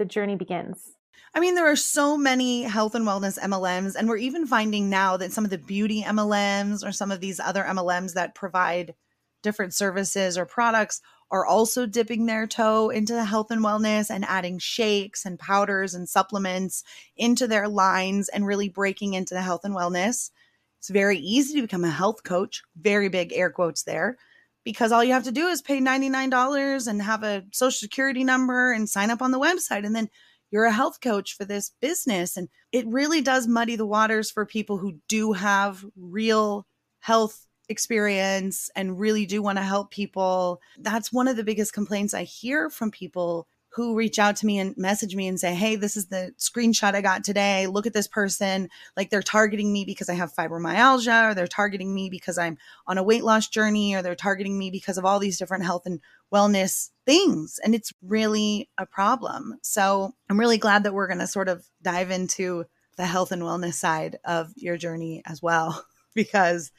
the 0.00 0.04
journey 0.06 0.34
begins. 0.34 0.96
I 1.34 1.40
mean, 1.40 1.54
there 1.54 1.70
are 1.70 1.76
so 1.76 2.16
many 2.16 2.62
health 2.62 2.94
and 2.94 3.06
wellness 3.06 3.38
MLMs, 3.38 3.94
and 3.94 4.08
we're 4.08 4.16
even 4.16 4.46
finding 4.46 4.88
now 4.88 5.18
that 5.18 5.30
some 5.30 5.44
of 5.44 5.50
the 5.50 5.58
beauty 5.58 6.02
MLMs 6.02 6.84
or 6.84 6.90
some 6.90 7.12
of 7.12 7.20
these 7.20 7.38
other 7.38 7.62
MLMs 7.62 8.14
that 8.14 8.34
provide 8.34 8.94
different 9.42 9.74
services 9.74 10.38
or 10.38 10.46
products 10.46 11.02
are 11.30 11.44
also 11.46 11.84
dipping 11.84 12.24
their 12.24 12.46
toe 12.46 12.88
into 12.88 13.12
the 13.12 13.24
health 13.24 13.50
and 13.50 13.62
wellness 13.62 14.10
and 14.10 14.24
adding 14.24 14.58
shakes 14.58 15.26
and 15.26 15.38
powders 15.38 15.94
and 15.94 16.08
supplements 16.08 16.82
into 17.16 17.46
their 17.46 17.68
lines 17.68 18.30
and 18.30 18.46
really 18.46 18.70
breaking 18.70 19.12
into 19.12 19.34
the 19.34 19.42
health 19.42 19.64
and 19.64 19.74
wellness. 19.74 20.30
It's 20.78 20.88
very 20.88 21.18
easy 21.18 21.56
to 21.56 21.62
become 21.62 21.84
a 21.84 21.90
health 21.90 22.24
coach, 22.24 22.62
very 22.74 23.10
big 23.10 23.34
air 23.34 23.50
quotes 23.50 23.82
there, 23.82 24.16
because 24.64 24.92
all 24.92 25.04
you 25.04 25.12
have 25.12 25.24
to 25.24 25.32
do 25.32 25.46
is 25.48 25.62
pay 25.62 25.80
$99 25.80 26.86
and 26.86 27.02
have 27.02 27.22
a 27.22 27.44
social 27.52 27.78
security 27.78 28.24
number 28.24 28.72
and 28.72 28.88
sign 28.88 29.10
up 29.10 29.22
on 29.22 29.30
the 29.30 29.40
website. 29.40 29.86
And 29.86 29.94
then 29.94 30.08
you're 30.50 30.64
a 30.64 30.72
health 30.72 31.00
coach 31.00 31.36
for 31.36 31.44
this 31.44 31.72
business. 31.80 32.36
And 32.36 32.48
it 32.72 32.86
really 32.86 33.20
does 33.20 33.46
muddy 33.46 33.76
the 33.76 33.86
waters 33.86 34.30
for 34.30 34.44
people 34.44 34.78
who 34.78 34.98
do 35.08 35.32
have 35.32 35.84
real 35.96 36.66
health 37.00 37.46
experience 37.68 38.68
and 38.74 38.98
really 38.98 39.26
do 39.26 39.40
want 39.42 39.58
to 39.58 39.62
help 39.62 39.90
people. 39.90 40.60
That's 40.78 41.12
one 41.12 41.28
of 41.28 41.36
the 41.36 41.44
biggest 41.44 41.72
complaints 41.72 42.14
I 42.14 42.24
hear 42.24 42.68
from 42.68 42.90
people 42.90 43.46
who 43.72 43.94
reach 43.94 44.18
out 44.18 44.36
to 44.36 44.46
me 44.46 44.58
and 44.58 44.76
message 44.76 45.14
me 45.14 45.28
and 45.28 45.38
say, 45.38 45.54
Hey, 45.54 45.76
this 45.76 45.96
is 45.96 46.06
the 46.06 46.32
screenshot 46.38 46.94
I 46.94 47.00
got 47.00 47.22
today. 47.22 47.66
Look 47.66 47.86
at 47.86 47.92
this 47.92 48.08
person. 48.08 48.68
Like 48.96 49.10
they're 49.10 49.22
targeting 49.22 49.72
me 49.72 49.84
because 49.84 50.08
I 50.08 50.14
have 50.14 50.34
fibromyalgia, 50.34 51.30
or 51.30 51.34
they're 51.34 51.46
targeting 51.46 51.94
me 51.94 52.10
because 52.10 52.36
I'm 52.36 52.58
on 52.86 52.98
a 52.98 53.02
weight 53.02 53.24
loss 53.24 53.48
journey, 53.48 53.94
or 53.94 54.02
they're 54.02 54.16
targeting 54.16 54.58
me 54.58 54.70
because 54.70 54.98
of 54.98 55.04
all 55.04 55.18
these 55.18 55.38
different 55.38 55.64
health 55.64 55.82
and 55.86 56.00
wellness 56.32 56.90
things. 57.06 57.60
And 57.64 57.74
it's 57.74 57.92
really 58.02 58.68
a 58.76 58.86
problem. 58.86 59.54
So 59.62 60.12
I'm 60.28 60.38
really 60.38 60.58
glad 60.58 60.84
that 60.84 60.94
we're 60.94 61.08
going 61.08 61.18
to 61.20 61.26
sort 61.26 61.48
of 61.48 61.64
dive 61.82 62.10
into 62.10 62.64
the 62.96 63.06
health 63.06 63.32
and 63.32 63.42
wellness 63.42 63.74
side 63.74 64.18
of 64.24 64.52
your 64.56 64.76
journey 64.76 65.22
as 65.26 65.40
well, 65.40 65.84
because 66.14 66.72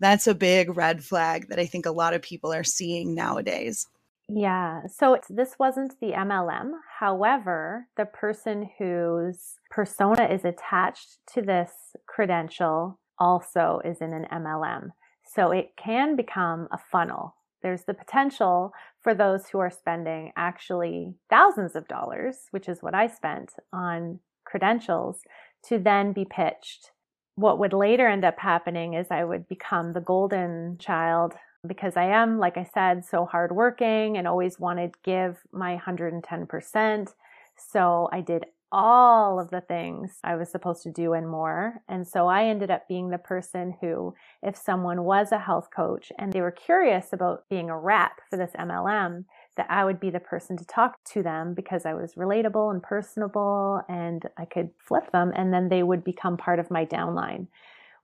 that's 0.00 0.26
a 0.26 0.34
big 0.34 0.76
red 0.76 1.04
flag 1.04 1.48
that 1.48 1.60
I 1.60 1.66
think 1.66 1.86
a 1.86 1.92
lot 1.92 2.14
of 2.14 2.22
people 2.22 2.52
are 2.52 2.64
seeing 2.64 3.14
nowadays. 3.14 3.86
Yeah. 4.28 4.82
So 4.86 5.14
it's 5.14 5.28
this 5.28 5.56
wasn't 5.58 5.98
the 6.00 6.12
MLM. 6.12 6.72
However, 7.00 7.88
the 7.96 8.06
person 8.06 8.70
whose 8.78 9.54
persona 9.70 10.24
is 10.24 10.44
attached 10.44 11.18
to 11.34 11.42
this 11.42 11.70
credential 12.06 12.98
also 13.18 13.80
is 13.84 14.00
in 14.00 14.14
an 14.14 14.26
MLM. 14.32 14.90
So 15.24 15.50
it 15.50 15.72
can 15.76 16.16
become 16.16 16.68
a 16.72 16.78
funnel. 16.78 17.36
There's 17.62 17.84
the 17.84 17.94
potential 17.94 18.72
for 19.02 19.14
those 19.14 19.48
who 19.48 19.58
are 19.58 19.70
spending 19.70 20.32
actually 20.36 21.14
thousands 21.30 21.76
of 21.76 21.88
dollars, 21.88 22.46
which 22.50 22.68
is 22.68 22.82
what 22.82 22.94
I 22.94 23.06
spent 23.06 23.52
on 23.72 24.18
credentials, 24.44 25.20
to 25.66 25.78
then 25.78 26.12
be 26.12 26.24
pitched. 26.24 26.90
What 27.36 27.58
would 27.58 27.72
later 27.72 28.08
end 28.08 28.24
up 28.24 28.38
happening 28.38 28.94
is 28.94 29.06
I 29.10 29.24
would 29.24 29.48
become 29.48 29.92
the 29.92 30.00
golden 30.00 30.76
child 30.78 31.34
because 31.66 31.96
I 31.96 32.04
am, 32.04 32.38
like 32.38 32.56
I 32.56 32.68
said, 32.74 33.04
so 33.04 33.24
hardworking 33.24 34.16
and 34.16 34.26
always 34.26 34.58
wanted 34.58 34.94
to 34.94 34.98
give 35.04 35.38
my 35.52 35.80
110%. 35.84 37.14
So 37.56 38.08
I 38.12 38.20
did 38.20 38.46
all 38.72 39.38
of 39.38 39.50
the 39.50 39.60
things 39.60 40.18
I 40.24 40.34
was 40.34 40.50
supposed 40.50 40.82
to 40.84 40.90
do 40.90 41.12
and 41.12 41.28
more. 41.28 41.82
And 41.88 42.08
so 42.08 42.26
I 42.26 42.46
ended 42.46 42.70
up 42.70 42.88
being 42.88 43.10
the 43.10 43.18
person 43.18 43.76
who, 43.80 44.14
if 44.42 44.56
someone 44.56 45.04
was 45.04 45.30
a 45.30 45.38
health 45.38 45.68
coach 45.74 46.10
and 46.18 46.32
they 46.32 46.40
were 46.40 46.50
curious 46.50 47.12
about 47.12 47.44
being 47.50 47.68
a 47.68 47.78
rep 47.78 48.12
for 48.30 48.38
this 48.38 48.52
MLM, 48.58 49.26
that 49.56 49.66
I 49.68 49.84
would 49.84 50.00
be 50.00 50.08
the 50.08 50.20
person 50.20 50.56
to 50.56 50.64
talk 50.64 50.96
to 51.12 51.22
them 51.22 51.52
because 51.52 51.84
I 51.84 51.92
was 51.92 52.14
relatable 52.14 52.72
and 52.72 52.82
personable 52.82 53.82
and 53.90 54.24
I 54.38 54.46
could 54.46 54.70
flip 54.78 55.12
them 55.12 55.32
and 55.36 55.52
then 55.52 55.68
they 55.68 55.82
would 55.82 56.02
become 56.02 56.38
part 56.38 56.58
of 56.58 56.70
my 56.70 56.86
downline, 56.86 57.48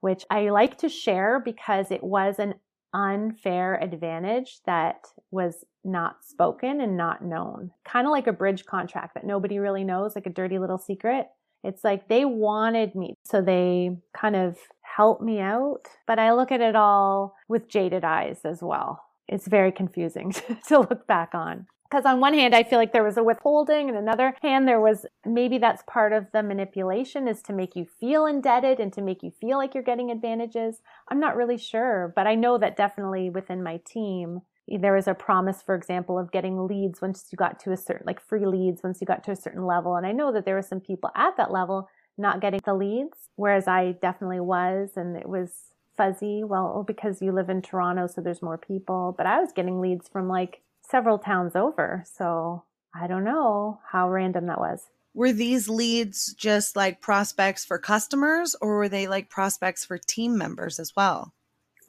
which 0.01 0.23
I 0.29 0.49
like 0.49 0.77
to 0.77 0.89
share 0.89 1.41
because 1.43 1.89
it 1.89 2.03
was 2.03 2.37
an 2.37 2.53
unfair 2.93 3.81
advantage 3.81 4.59
that 4.65 5.07
was 5.31 5.65
not 5.83 6.23
spoken 6.23 6.81
and 6.81 6.97
not 6.97 7.23
known. 7.23 7.71
Kind 7.85 8.07
of 8.07 8.11
like 8.11 8.27
a 8.27 8.33
bridge 8.33 8.65
contract 8.65 9.13
that 9.15 9.25
nobody 9.25 9.59
really 9.59 9.83
knows, 9.83 10.15
like 10.15 10.25
a 10.25 10.31
dirty 10.31 10.59
little 10.59 10.77
secret. 10.77 11.27
It's 11.63 11.83
like 11.83 12.07
they 12.07 12.25
wanted 12.25 12.95
me, 12.95 13.15
so 13.25 13.41
they 13.41 13.97
kind 14.15 14.35
of 14.35 14.57
helped 14.81 15.21
me 15.21 15.39
out. 15.39 15.83
But 16.07 16.19
I 16.19 16.33
look 16.33 16.51
at 16.51 16.61
it 16.61 16.75
all 16.75 17.35
with 17.47 17.69
jaded 17.69 18.03
eyes 18.03 18.39
as 18.45 18.61
well. 18.61 19.03
It's 19.27 19.47
very 19.47 19.71
confusing 19.71 20.31
to 20.67 20.79
look 20.79 21.05
back 21.05 21.33
on. 21.33 21.67
Because 21.89 22.05
on 22.05 22.19
one 22.19 22.35
hand, 22.35 22.53
I 22.53 22.61
feel 22.63 22.77
like 22.77 22.93
there 22.93 23.03
was 23.03 23.17
a 23.17 23.23
withholding, 23.23 23.89
and 23.89 23.97
another 23.97 24.35
hand, 24.43 24.67
there 24.67 24.79
was 24.79 25.07
maybe 25.25 25.57
that's 25.57 25.81
part 25.87 26.13
of 26.13 26.27
the 26.31 26.43
manipulation 26.43 27.27
is 27.27 27.41
to 27.43 27.53
make 27.53 27.75
you 27.75 27.87
feel 27.99 28.27
indebted 28.27 28.79
and 28.79 28.93
to 28.93 29.01
make 29.01 29.23
you 29.23 29.31
feel 29.31 29.57
like 29.57 29.73
you're 29.73 29.83
getting 29.83 30.11
advantages. 30.11 30.81
I'm 31.09 31.19
not 31.19 31.35
really 31.35 31.57
sure, 31.57 32.13
but 32.15 32.27
I 32.27 32.35
know 32.35 32.59
that 32.59 32.77
definitely 32.77 33.31
within 33.31 33.63
my 33.63 33.77
team, 33.77 34.41
there 34.67 34.93
was 34.93 35.07
a 35.07 35.15
promise, 35.15 35.63
for 35.63 35.73
example, 35.73 36.19
of 36.19 36.31
getting 36.31 36.67
leads 36.67 37.01
once 37.01 37.25
you 37.31 37.37
got 37.37 37.59
to 37.61 37.71
a 37.71 37.77
certain, 37.77 38.05
like 38.05 38.21
free 38.21 38.45
leads 38.45 38.83
once 38.83 39.01
you 39.01 39.07
got 39.07 39.23
to 39.23 39.31
a 39.31 39.35
certain 39.35 39.65
level. 39.65 39.95
And 39.95 40.05
I 40.05 40.11
know 40.11 40.31
that 40.31 40.45
there 40.45 40.55
were 40.55 40.61
some 40.61 40.79
people 40.79 41.09
at 41.15 41.37
that 41.37 41.51
level 41.51 41.89
not 42.19 42.39
getting 42.39 42.59
the 42.63 42.75
leads, 42.75 43.29
whereas 43.35 43.67
I 43.67 43.93
definitely 43.99 44.41
was, 44.41 44.91
and 44.95 45.17
it 45.17 45.27
was 45.27 45.73
fuzzy. 45.97 46.43
Well, 46.43 46.71
oh, 46.75 46.83
because 46.83 47.19
you 47.19 47.31
live 47.31 47.49
in 47.49 47.63
Toronto, 47.63 48.05
so 48.05 48.21
there's 48.21 48.43
more 48.43 48.59
people, 48.59 49.15
but 49.17 49.25
I 49.25 49.39
was 49.39 49.51
getting 49.53 49.81
leads 49.81 50.07
from 50.07 50.27
like 50.27 50.61
several 50.89 51.19
towns 51.19 51.55
over. 51.55 52.03
So 52.11 52.63
I 52.93 53.07
don't 53.07 53.23
know 53.23 53.79
how 53.85 54.09
random 54.09 54.47
that 54.47 54.59
was. 54.59 54.87
Were 55.13 55.33
these 55.33 55.67
leads 55.67 56.33
just 56.33 56.75
like 56.75 57.01
prospects 57.01 57.65
for 57.65 57.77
customers 57.77 58.55
or 58.61 58.77
were 58.77 58.89
they 58.89 59.07
like 59.07 59.29
prospects 59.29 59.85
for 59.85 59.97
team 59.97 60.37
members 60.37 60.79
as 60.79 60.95
well? 60.95 61.33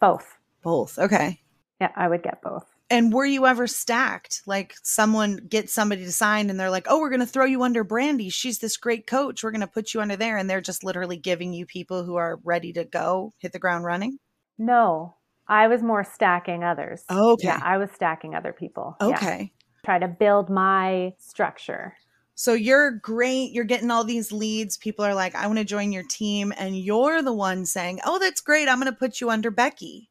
Both. 0.01 0.37
Both. 0.63 0.99
Okay. 0.99 1.41
Yeah, 1.81 1.93
I 1.97 2.09
would 2.09 2.23
get 2.23 2.43
both. 2.43 2.67
And 2.89 3.13
were 3.13 3.27
you 3.27 3.47
ever 3.47 3.67
stacked? 3.69 4.43
Like 4.47 4.75
someone 4.83 5.37
gets 5.37 5.73
somebody 5.73 6.05
to 6.05 6.13
sign 6.13 6.51
and 6.51 6.59
they're 6.59 6.71
like, 6.71 6.87
oh, 6.89 6.99
we're 6.99 7.11
going 7.11 7.21
to 7.21 7.27
throw 7.27 7.45
you 7.45 7.63
under 7.63 7.85
Brandie. 7.85 8.31
She's 8.31 8.59
this 8.59 8.77
great 8.77 9.07
coach. 9.07 9.45
We're 9.45 9.53
going 9.53 9.61
to 9.61 9.69
put 9.69 9.95
you 9.95 10.01
under 10.01 10.17
there. 10.17 10.37
And 10.37 10.51
they're 10.51 10.61
just 10.61 10.83
literally 10.83 11.17
giving 11.17 11.53
you 11.53 11.67
people 11.67 12.05
who 12.05 12.17
are 12.17 12.41
ready 12.43 12.73
to 12.73 12.85
go, 12.85 13.33
hit 13.39 13.53
the 13.53 13.61
ground 13.61 13.85
running? 13.85 14.19
No, 14.59 15.15
I 15.51 15.67
was 15.67 15.83
more 15.83 16.05
stacking 16.05 16.63
others. 16.63 17.05
Okay. 17.11 17.49
Yeah, 17.49 17.61
I 17.63 17.77
was 17.77 17.91
stacking 17.91 18.35
other 18.37 18.53
people. 18.53 18.97
Okay. 19.01 19.53
Yeah. 19.53 19.85
Try 19.85 19.99
to 19.99 20.09
build 20.09 20.49
my 20.49 21.13
structure. 21.19 21.97
So 22.37 22.55
you're 22.55 22.93
great. 22.93 23.51
You're 23.51 23.65
getting 23.65 23.91
all 23.91 24.05
these 24.05 24.31
leads. 24.31 24.79
People 24.79 25.05
are 25.05 25.15
like, 25.15 25.35
I 25.35 25.47
want 25.47 25.59
to 25.59 25.65
join 25.65 25.93
your 25.93 26.05
team. 26.05 26.55
And 26.57 26.79
you're 26.79 27.21
the 27.21 27.35
one 27.35 27.67
saying, 27.67 27.99
Oh, 28.07 28.19
that's 28.19 28.41
great. 28.41 28.69
I'm 28.69 28.81
going 28.81 28.91
to 28.91 28.99
put 28.99 29.21
you 29.21 29.29
under 29.29 29.51
Becky. 29.51 30.09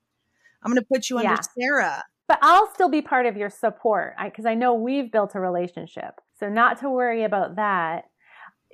I'm 0.61 0.71
going 0.71 0.81
to 0.81 0.87
put 0.91 1.09
you 1.09 1.17
under 1.17 1.31
Yeah. 1.31 1.39
Sarah. 1.57 2.03
But 2.27 2.39
I'll 2.41 2.71
still 2.73 2.89
be 2.89 3.01
part 3.01 3.25
of 3.25 3.37
your 3.37 3.49
support 3.49 4.15
because 4.23 4.45
I, 4.45 4.53
know 4.53 4.75
we've 4.75 5.11
built 5.11 5.33
a 5.33 5.39
relationship. 5.39 6.19
So, 6.39 6.47
not 6.47 6.79
to 6.81 6.89
worry 6.89 7.23
about 7.23 7.55
that. 7.55 8.03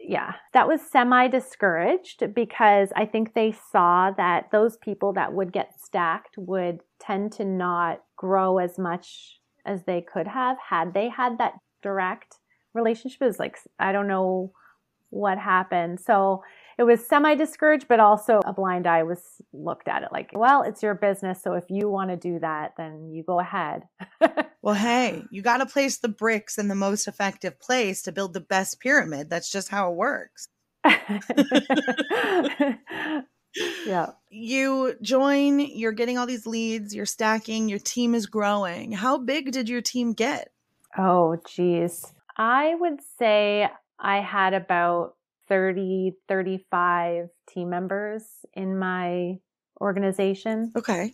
Yeah, 0.08 0.34
that 0.54 0.68
was 0.68 0.82
semi 0.82 1.28
discouraged 1.28 2.34
because 2.36 2.90
I 2.96 3.06
think 3.06 3.34
they 3.34 3.56
saw 3.72 4.12
that 4.12 4.52
those 4.52 4.78
people 4.78 5.14
that 5.14 5.34
would 5.34 5.52
get 5.52 5.74
stacked 5.80 6.36
would 6.38 6.82
tend 7.00 7.32
to 7.34 7.46
not 7.46 8.02
grow 8.16 8.60
as 8.60 8.78
much 8.78 9.40
as 9.66 9.84
they 9.84 10.02
could 10.02 10.28
have 10.28 10.58
had 10.70 10.94
they 10.94 11.10
had 11.10 11.40
that 11.40 11.54
direct 11.82 12.36
relationship. 12.76 13.22
Was 13.22 13.40
like, 13.40 13.58
I 13.80 13.92
don't 13.92 14.08
know 14.08 14.52
what 15.10 15.40
happened. 15.40 16.00
So, 16.02 16.44
it 16.78 16.84
was 16.84 17.06
semi 17.06 17.36
discouraged, 17.36 17.88
but 17.88 18.00
also 18.00 18.40
a 18.46 18.54
blind 18.54 18.88
eye 18.88 19.04
was 19.04 19.22
looked 19.54 19.88
at 19.88 20.04
it 20.04 20.10
like, 20.12 20.32
well, 20.34 20.62
it's 20.64 20.84
your 20.84 20.96
business. 20.96 21.42
So 21.42 21.54
if 21.54 21.66
you 21.70 21.90
want 21.90 22.10
to 22.10 22.18
do 22.18 22.40
that, 22.40 22.74
then 22.78 23.12
you 23.12 23.24
go 23.24 23.40
ahead. 23.40 23.84
Well, 24.66 24.74
hey, 24.74 25.24
you 25.30 25.44
got 25.44 25.58
to 25.58 25.68
place 25.68 26.00
the 26.00 26.08
bricks 26.08 26.58
in 26.58 26.70
the 26.70 26.74
most 26.74 27.08
effective 27.08 27.60
place 27.60 28.02
to 28.02 28.12
build 28.12 28.34
the 28.34 28.40
best 28.40 28.80
pyramid. 28.80 29.30
That's 29.30 29.52
just 29.52 29.70
how 29.70 29.92
it 29.92 29.96
works. 29.96 30.48
yeah. 33.86 34.08
You 34.32 34.96
join, 35.04 35.60
you're 35.60 35.92
getting 35.92 36.18
all 36.18 36.26
these 36.26 36.48
leads, 36.48 36.96
you're 36.96 37.06
stacking, 37.06 37.70
your 37.70 37.78
team 37.78 38.16
is 38.16 38.26
growing. 38.26 38.92
How 38.92 39.20
big 39.20 39.52
did 39.52 39.70
your 39.70 39.82
team 39.82 40.14
get? 40.14 40.50
Oh, 40.98 41.38
geez. 41.48 42.12
I 42.36 42.74
would 42.74 43.02
say 43.20 43.70
I 44.00 44.20
had 44.20 44.56
about 44.56 45.15
30, 45.48 46.14
35 46.28 47.30
team 47.48 47.70
members 47.70 48.24
in 48.54 48.78
my 48.78 49.40
organization. 49.82 50.72
Okay. 50.76 51.14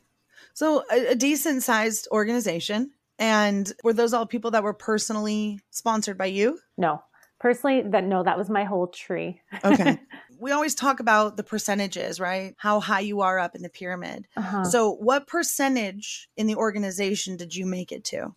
So 0.54 0.84
a, 0.92 1.12
a 1.12 1.16
decent 1.16 1.64
sized 1.64 2.08
organization. 2.12 2.92
And 3.20 3.72
were 3.84 3.94
those 3.94 4.14
all 4.14 4.26
people 4.26 4.52
that 4.52 4.64
were 4.64 4.74
personally 4.74 5.60
sponsored 5.70 6.18
by 6.18 6.26
you? 6.26 6.60
No. 6.78 7.04
Personally, 7.40 7.82
that 7.90 8.04
no, 8.04 8.24
that 8.24 8.38
was 8.38 8.50
my 8.50 8.64
whole 8.64 8.88
tree. 8.88 9.42
Okay. 9.64 10.00
we 10.40 10.52
always 10.52 10.76
talk 10.76 11.00
about 11.00 11.38
the 11.38 11.44
percentages, 11.44 12.20
right? 12.20 12.56
How 12.58 12.80
high 12.80 13.00
you 13.02 13.22
are 13.22 13.40
up 13.40 13.56
in 13.56 13.62
the 13.62 13.70
pyramid. 13.70 14.28
Uh-huh. 14.36 14.64
So, 14.64 14.92
what 14.92 15.28
percentage 15.28 16.30
in 16.38 16.48
the 16.48 16.56
organization 16.56 17.38
did 17.38 17.56
you 17.56 17.66
make 17.66 17.92
it 17.92 18.04
to? 18.06 18.36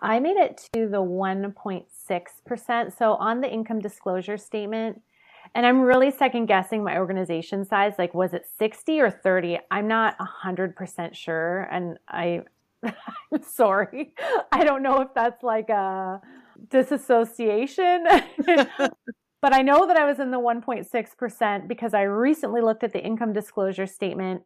I 0.00 0.20
made 0.20 0.36
it 0.36 0.68
to 0.74 0.88
the 0.88 1.02
1.6%. 1.02 2.98
So, 2.98 3.14
on 3.14 3.40
the 3.40 3.52
income 3.52 3.78
disclosure 3.80 4.36
statement, 4.36 5.00
and 5.54 5.66
I'm 5.66 5.80
really 5.80 6.10
second 6.10 6.46
guessing 6.46 6.84
my 6.84 6.98
organization 6.98 7.64
size. 7.64 7.94
Like, 7.98 8.14
was 8.14 8.32
it 8.32 8.46
60 8.58 9.00
or 9.00 9.10
30? 9.10 9.58
I'm 9.70 9.88
not 9.88 10.16
100% 10.44 11.14
sure. 11.14 11.68
And 11.70 11.98
I, 12.08 12.42
I'm 12.84 13.42
sorry. 13.42 14.14
I 14.52 14.64
don't 14.64 14.82
know 14.82 15.00
if 15.00 15.08
that's 15.14 15.42
like 15.42 15.68
a 15.68 16.20
disassociation. 16.68 18.04
but 18.46 19.52
I 19.52 19.62
know 19.62 19.86
that 19.86 19.96
I 19.96 20.04
was 20.04 20.20
in 20.20 20.30
the 20.30 20.38
1.6% 20.38 21.68
because 21.68 21.94
I 21.94 22.02
recently 22.02 22.60
looked 22.60 22.84
at 22.84 22.92
the 22.92 23.04
income 23.04 23.32
disclosure 23.32 23.86
statement 23.86 24.42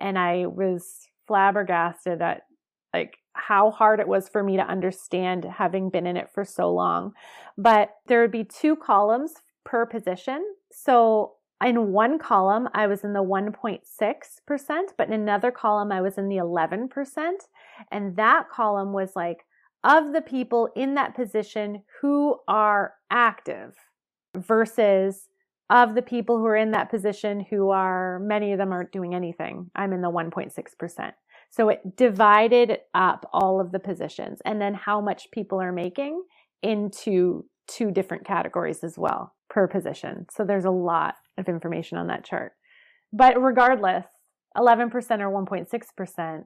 and 0.00 0.18
I 0.18 0.46
was 0.46 1.08
flabbergasted 1.28 2.20
at 2.20 2.42
like 2.92 3.18
how 3.34 3.70
hard 3.70 4.00
it 4.00 4.08
was 4.08 4.28
for 4.28 4.42
me 4.42 4.56
to 4.56 4.62
understand 4.62 5.44
having 5.44 5.88
been 5.88 6.06
in 6.06 6.16
it 6.16 6.30
for 6.34 6.44
so 6.44 6.72
long. 6.72 7.12
But 7.56 7.90
there 8.06 8.20
would 8.20 8.32
be 8.32 8.44
two 8.44 8.74
columns 8.76 9.34
per 9.72 9.86
position. 9.86 10.44
So 10.70 11.32
in 11.64 11.92
one 11.92 12.18
column, 12.18 12.68
I 12.74 12.86
was 12.86 13.04
in 13.04 13.14
the 13.14 13.22
1.6%, 13.22 13.80
but 14.98 15.08
in 15.08 15.14
another 15.14 15.50
column, 15.50 15.90
I 15.90 16.02
was 16.02 16.18
in 16.18 16.28
the 16.28 16.36
11%. 16.36 16.88
And 17.90 18.14
that 18.16 18.50
column 18.50 18.92
was 18.92 19.12
like, 19.16 19.46
of 19.82 20.12
the 20.12 20.20
people 20.20 20.68
in 20.76 20.94
that 20.96 21.16
position 21.16 21.84
who 22.02 22.36
are 22.46 22.92
active 23.10 23.74
versus 24.36 25.28
of 25.70 25.94
the 25.94 26.02
people 26.02 26.36
who 26.36 26.44
are 26.44 26.56
in 26.56 26.72
that 26.72 26.90
position 26.90 27.46
who 27.48 27.70
are, 27.70 28.18
many 28.18 28.52
of 28.52 28.58
them 28.58 28.72
aren't 28.72 28.92
doing 28.92 29.14
anything. 29.14 29.70
I'm 29.74 29.94
in 29.94 30.02
the 30.02 30.10
1.6%. 30.10 31.12
So 31.48 31.70
it 31.70 31.96
divided 31.96 32.78
up 32.92 33.26
all 33.32 33.58
of 33.58 33.72
the 33.72 33.80
positions 33.80 34.42
and 34.44 34.60
then 34.60 34.74
how 34.74 35.00
much 35.00 35.30
people 35.30 35.62
are 35.62 35.72
making 35.72 36.22
into 36.62 37.46
two 37.66 37.90
different 37.90 38.26
categories 38.26 38.84
as 38.84 38.98
well 38.98 39.32
per 39.52 39.68
position. 39.68 40.26
So 40.30 40.44
there's 40.44 40.64
a 40.64 40.70
lot 40.70 41.16
of 41.36 41.48
information 41.48 41.98
on 41.98 42.06
that 42.06 42.24
chart. 42.24 42.52
But 43.12 43.40
regardless, 43.40 44.06
11% 44.56 44.90
or 45.20 45.46
1.6% 45.46 46.44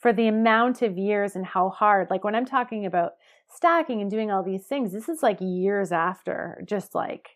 for 0.00 0.12
the 0.12 0.28
amount 0.28 0.80
of 0.80 0.96
years 0.96 1.36
and 1.36 1.44
how 1.44 1.68
hard, 1.68 2.08
like 2.10 2.24
when 2.24 2.34
I'm 2.34 2.46
talking 2.46 2.86
about 2.86 3.12
stacking 3.54 4.00
and 4.00 4.10
doing 4.10 4.30
all 4.30 4.42
these 4.42 4.64
things, 4.66 4.92
this 4.92 5.08
is 5.08 5.22
like 5.22 5.36
years 5.40 5.92
after 5.92 6.62
just 6.66 6.94
like 6.94 7.28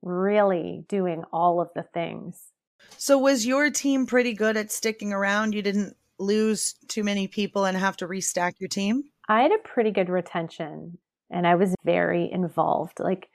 really 0.00 0.84
doing 0.88 1.24
all 1.32 1.60
of 1.60 1.70
the 1.74 1.82
things. 1.82 2.52
So 2.96 3.18
was 3.18 3.44
your 3.44 3.70
team 3.70 4.06
pretty 4.06 4.32
good 4.32 4.56
at 4.56 4.70
sticking 4.70 5.12
around? 5.12 5.54
You 5.54 5.62
didn't 5.62 5.96
lose 6.20 6.74
too 6.86 7.02
many 7.02 7.26
people 7.26 7.64
and 7.64 7.76
have 7.76 7.96
to 7.96 8.06
restack 8.06 8.54
your 8.60 8.68
team? 8.68 9.04
I 9.28 9.42
had 9.42 9.52
a 9.52 9.58
pretty 9.58 9.90
good 9.90 10.08
retention 10.08 10.98
and 11.30 11.46
I 11.46 11.56
was 11.56 11.74
very 11.84 12.30
involved. 12.30 13.00
Like 13.00 13.28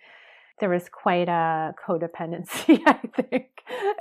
there 0.60 0.70
was 0.70 0.88
quite 0.90 1.30
a 1.30 1.74
codependency, 1.86 2.80
I 2.86 3.00
think, 3.22 3.50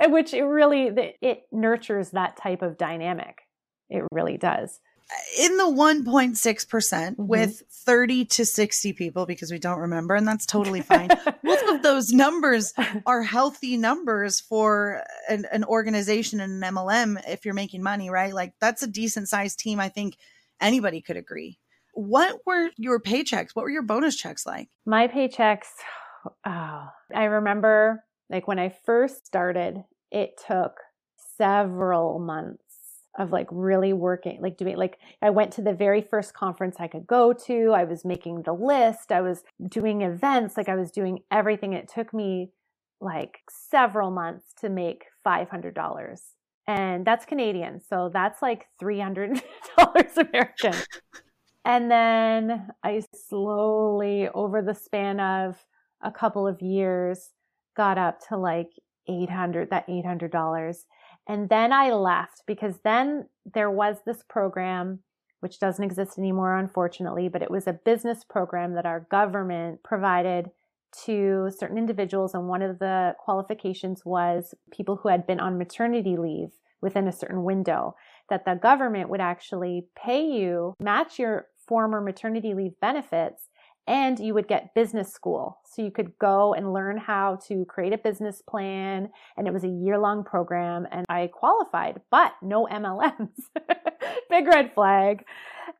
which 0.07 0.33
it 0.33 0.43
really 0.43 0.91
it 1.21 1.43
nurtures 1.51 2.11
that 2.11 2.37
type 2.37 2.61
of 2.61 2.77
dynamic. 2.77 3.41
It 3.89 4.03
really 4.11 4.37
does. 4.37 4.79
In 5.39 5.57
the 5.57 5.65
1.6% 5.65 6.33
mm-hmm. 6.35 7.27
with 7.27 7.61
30 7.69 8.25
to 8.25 8.45
60 8.45 8.93
people, 8.93 9.25
because 9.25 9.51
we 9.51 9.59
don't 9.59 9.79
remember, 9.79 10.15
and 10.15 10.27
that's 10.27 10.45
totally 10.45 10.81
fine. 10.81 11.09
Both 11.43 11.69
of 11.69 11.83
those 11.83 12.11
numbers 12.11 12.73
are 13.05 13.21
healthy 13.21 13.77
numbers 13.77 14.39
for 14.39 15.03
an, 15.29 15.45
an 15.51 15.63
organization 15.65 16.39
and 16.39 16.63
an 16.63 16.73
MLM 16.73 17.21
if 17.27 17.45
you're 17.45 17.53
making 17.53 17.83
money, 17.83 18.09
right? 18.09 18.33
Like 18.33 18.53
that's 18.59 18.83
a 18.83 18.87
decent 18.87 19.29
sized 19.29 19.59
team. 19.59 19.79
I 19.79 19.89
think 19.89 20.17
anybody 20.61 21.01
could 21.01 21.17
agree. 21.17 21.59
What 21.93 22.39
were 22.45 22.69
your 22.77 22.99
paychecks? 22.99 23.49
What 23.53 23.63
were 23.63 23.69
your 23.69 23.83
bonus 23.83 24.15
checks 24.15 24.45
like? 24.45 24.69
My 24.85 25.07
paychecks, 25.07 25.67
oh, 26.45 26.87
I 27.15 27.23
remember 27.23 28.03
like 28.29 28.47
when 28.47 28.59
I 28.59 28.69
first 28.69 29.25
started, 29.25 29.83
it 30.11 30.41
took 30.47 30.77
several 31.37 32.19
months 32.19 32.59
of 33.17 33.31
like 33.31 33.47
really 33.51 33.93
working, 33.93 34.41
like 34.41 34.57
doing, 34.57 34.75
like 34.75 34.97
I 35.21 35.29
went 35.29 35.51
to 35.53 35.61
the 35.61 35.73
very 35.73 36.01
first 36.01 36.33
conference 36.33 36.77
I 36.79 36.87
could 36.87 37.05
go 37.05 37.31
to. 37.45 37.71
I 37.71 37.83
was 37.83 38.03
making 38.03 38.41
the 38.41 38.53
list. 38.53 39.11
I 39.11 39.21
was 39.21 39.43
doing 39.69 40.01
events. 40.01 40.57
Like 40.57 40.69
I 40.69 40.75
was 40.75 40.91
doing 40.91 41.19
everything. 41.29 41.73
It 41.73 41.87
took 41.93 42.13
me 42.13 42.51
like 42.99 43.41
several 43.49 44.09
months 44.09 44.53
to 44.61 44.69
make 44.69 45.05
$500 45.25 46.17
and 46.67 47.05
that's 47.05 47.25
Canadian. 47.25 47.81
So 47.81 48.09
that's 48.13 48.41
like 48.41 48.67
$300 48.81 49.41
American. 50.17 50.73
and 51.65 51.91
then 51.91 52.69
I 52.83 53.03
slowly 53.13 54.29
over 54.33 54.61
the 54.61 54.73
span 54.73 55.19
of 55.19 55.63
a 56.03 56.11
couple 56.11 56.47
of 56.47 56.61
years 56.61 57.31
got 57.75 57.97
up 57.97 58.19
to 58.29 58.37
like 58.37 58.69
800 59.07 59.69
that 59.69 59.87
$800 59.87 60.75
and 61.27 61.49
then 61.49 61.73
I 61.73 61.91
left 61.91 62.43
because 62.47 62.79
then 62.83 63.27
there 63.53 63.71
was 63.71 63.97
this 64.05 64.23
program 64.29 64.99
which 65.39 65.59
doesn't 65.59 65.83
exist 65.83 66.17
anymore 66.17 66.57
unfortunately 66.57 67.27
but 67.27 67.41
it 67.41 67.51
was 67.51 67.67
a 67.67 67.73
business 67.73 68.23
program 68.23 68.75
that 68.75 68.85
our 68.85 69.01
government 69.11 69.83
provided 69.83 70.51
to 71.05 71.49
certain 71.57 71.77
individuals. 71.77 72.33
And 72.33 72.47
one 72.47 72.61
of 72.61 72.79
the 72.79 73.15
qualifications 73.19 74.05
was 74.05 74.53
people 74.71 74.97
who 74.97 75.09
had 75.09 75.27
been 75.27 75.39
on 75.39 75.57
maternity 75.57 76.15
leave 76.17 76.49
within 76.81 77.07
a 77.07 77.13
certain 77.13 77.43
window 77.43 77.95
that 78.29 78.45
the 78.45 78.55
government 78.55 79.09
would 79.09 79.21
actually 79.21 79.87
pay 79.95 80.25
you 80.25 80.73
match 80.79 81.17
your 81.17 81.47
former 81.67 82.01
maternity 82.01 82.53
leave 82.53 82.73
benefits 82.81 83.49
and 83.87 84.19
you 84.19 84.33
would 84.33 84.47
get 84.47 84.73
business 84.73 85.11
school. 85.11 85.59
So 85.65 85.81
you 85.81 85.91
could 85.91 86.17
go 86.17 86.53
and 86.53 86.73
learn 86.73 86.97
how 86.97 87.39
to 87.47 87.65
create 87.65 87.93
a 87.93 87.97
business 87.97 88.41
plan. 88.41 89.09
And 89.37 89.47
it 89.47 89.53
was 89.53 89.63
a 89.63 89.69
year 89.69 89.97
long 89.97 90.23
program 90.23 90.87
and 90.91 91.05
I 91.09 91.27
qualified, 91.27 92.01
but 92.09 92.33
no 92.41 92.67
MLMs. 92.71 93.49
Big 94.29 94.47
red 94.47 94.73
flag. 94.73 95.25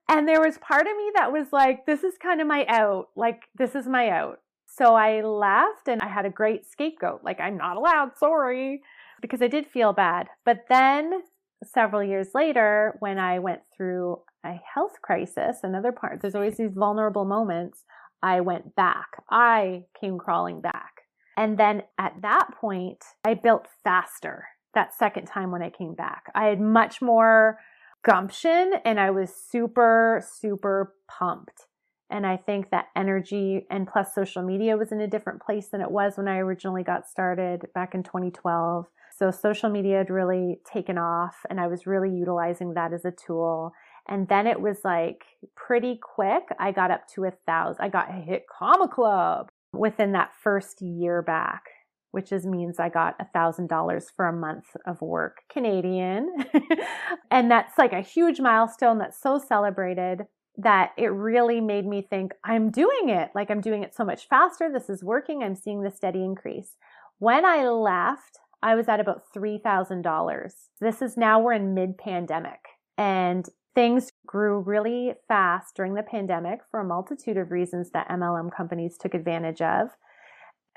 And 0.10 0.28
there 0.28 0.42
was 0.42 0.58
part 0.58 0.86
of 0.86 0.98
me 0.98 1.12
that 1.16 1.32
was 1.32 1.48
like, 1.52 1.86
this 1.86 2.04
is 2.04 2.16
kind 2.22 2.42
of 2.42 2.48
my 2.48 2.66
out. 2.68 3.08
Like, 3.16 3.44
this 3.58 3.74
is 3.76 3.88
my 3.88 4.10
out. 4.10 4.40
So 4.66 4.96
I 4.96 5.22
left 5.22 5.88
and 5.88 6.02
I 6.02 6.08
had 6.08 6.26
a 6.26 6.30
great 6.30 6.66
scapegoat. 6.66 7.22
Like, 7.24 7.40
I'm 7.40 7.58
not 7.58 7.78
allowed, 7.78 8.18
sorry, 8.18 8.82
because 9.22 9.42
I 9.42 9.48
did 9.48 9.68
feel 9.68 9.94
bad. 9.94 10.28
But 10.46 10.66
then 10.68 11.22
several 11.64 12.04
years 12.04 12.30
later, 12.34 12.98
when 13.00 13.20
I 13.20 13.40
went 13.40 13.62
through 13.76 14.20
a 14.46 14.60
health 14.74 15.02
crisis, 15.02 15.58
another 15.64 15.92
part, 15.92 16.22
there's 16.22 16.36
always 16.36 16.58
these 16.58 16.74
vulnerable 16.74 17.26
moments. 17.26 17.84
I 18.22 18.42
went 18.42 18.76
back. 18.76 19.24
I 19.30 19.84
came 20.00 20.18
crawling 20.18 20.62
back. 20.62 21.02
And 21.38 21.58
then 21.58 21.84
at 21.98 22.14
that 22.22 22.50
point, 22.60 23.04
I 23.26 23.34
built 23.34 23.68
faster 23.84 24.46
that 24.74 24.94
second 24.94 25.26
time 25.26 25.52
when 25.52 25.62
I 25.62 25.70
came 25.70 25.94
back. 25.94 26.32
I 26.36 26.46
had 26.46 26.60
much 26.60 27.02
more 27.02 27.60
gumption 28.06 28.74
and 28.86 29.00
I 29.00 29.12
was 29.12 29.34
super, 29.34 30.24
super 30.40 30.94
pumped. 31.08 31.68
And 32.10 32.28
I 32.28 32.38
think 32.38 32.70
that 32.70 32.90
energy 32.96 33.66
and 33.72 33.88
plus 33.88 34.14
social 34.14 34.44
media 34.44 34.78
was 34.78 34.92
in 34.92 35.02
a 35.02 35.08
different 35.08 35.42
place 35.42 35.70
than 35.70 35.82
it 35.82 35.90
was 35.90 36.18
when 36.18 36.28
I 36.28 36.38
originally 36.38 36.84
got 36.84 37.08
started 37.08 37.68
back 37.74 37.96
in 37.96 38.04
2012. 38.04 38.86
So 39.18 39.32
social 39.32 39.70
media 39.70 39.98
had 40.00 40.10
really 40.10 40.60
taken 40.72 40.98
off 40.98 41.38
and 41.50 41.60
I 41.60 41.68
was 41.68 41.88
really 41.88 42.12
utilizing 42.12 42.74
that 42.74 42.94
as 42.94 43.06
a 43.06 43.12
tool. 43.12 43.74
And 44.08 44.28
then 44.28 44.48
it 44.48 44.60
was 44.60 44.80
like 44.84 45.24
pretty 45.56 46.00
quick. 46.02 46.44
I 46.60 46.72
got 46.72 46.92
up 46.92 47.08
to 47.16 47.26
a 47.26 47.32
thousand. 47.46 47.84
I 47.84 47.90
got 47.90 48.14
hit 48.14 48.46
Comma 48.48 48.88
Club 48.88 49.50
within 49.72 50.12
that 50.12 50.32
first 50.42 50.82
year 50.82 51.22
back, 51.22 51.64
which 52.12 52.32
is 52.32 52.46
means 52.46 52.80
I 52.80 52.90
got 52.90 53.16
a 53.20 53.26
thousand 53.26 53.70
dollars 53.70 54.12
for 54.16 54.28
a 54.28 54.34
month 54.34 54.66
of 54.86 55.02
work 55.02 55.38
Canadian. 55.50 56.36
and 57.32 57.50
that's 57.50 57.78
like 57.78 57.94
a 57.94 58.02
huge 58.02 58.40
milestone 58.40 58.98
that's 58.98 59.22
so 59.22 59.40
celebrated 59.40 60.26
that 60.58 60.92
it 60.98 61.08
really 61.08 61.60
made 61.60 61.86
me 61.86 62.06
think 62.08 62.34
I'm 62.44 62.70
doing 62.70 63.10
it. 63.10 63.32
Like 63.34 63.50
I'm 63.50 63.62
doing 63.62 63.84
it 63.84 63.96
so 63.96 64.06
much 64.06 64.28
faster. 64.28 64.70
This 64.72 64.90
is 64.90 65.04
working. 65.04 65.42
I'm 65.42 65.56
seeing 65.56 65.82
the 65.82 65.92
steady 65.92 66.24
increase. 66.24 66.76
When 67.20 67.46
I 67.46 67.68
left, 67.68 68.38
I 68.62 68.76
was 68.76 68.88
at 68.88 69.00
about 69.00 69.24
$3,000. 69.36 70.52
This 70.80 71.02
is 71.02 71.18
now 71.18 71.40
we're 71.40 71.54
in 71.54 71.74
mid 71.74 71.98
pandemic 71.98 72.60
and 72.98 73.48
things 73.76 74.12
grew 74.26 74.60
really 74.60 75.14
fast 75.28 75.76
during 75.76 75.96
the 75.96 76.04
pandemic 76.04 76.60
for 76.70 76.80
a 76.80 76.86
multitude 76.86 77.38
of 77.38 77.52
reasons 77.52 77.92
that 77.92 78.10
MLM 78.10 78.56
companies 78.56 78.98
took 78.98 79.14
advantage 79.14 79.62
of. 79.62 79.90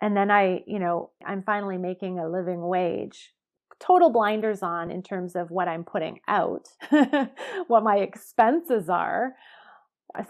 And 0.00 0.16
then 0.16 0.30
I, 0.30 0.62
you 0.66 0.78
know, 0.78 1.10
I'm 1.24 1.42
finally 1.42 1.78
making 1.78 2.18
a 2.18 2.28
living 2.28 2.66
wage 2.66 3.32
total 3.78 4.10
blinders 4.10 4.62
on 4.62 4.90
in 4.90 5.02
terms 5.02 5.36
of 5.36 5.50
what 5.50 5.68
I'm 5.68 5.84
putting 5.84 6.20
out, 6.28 6.68
what 7.66 7.82
my 7.82 7.96
expenses 7.96 8.88
are. 8.88 9.34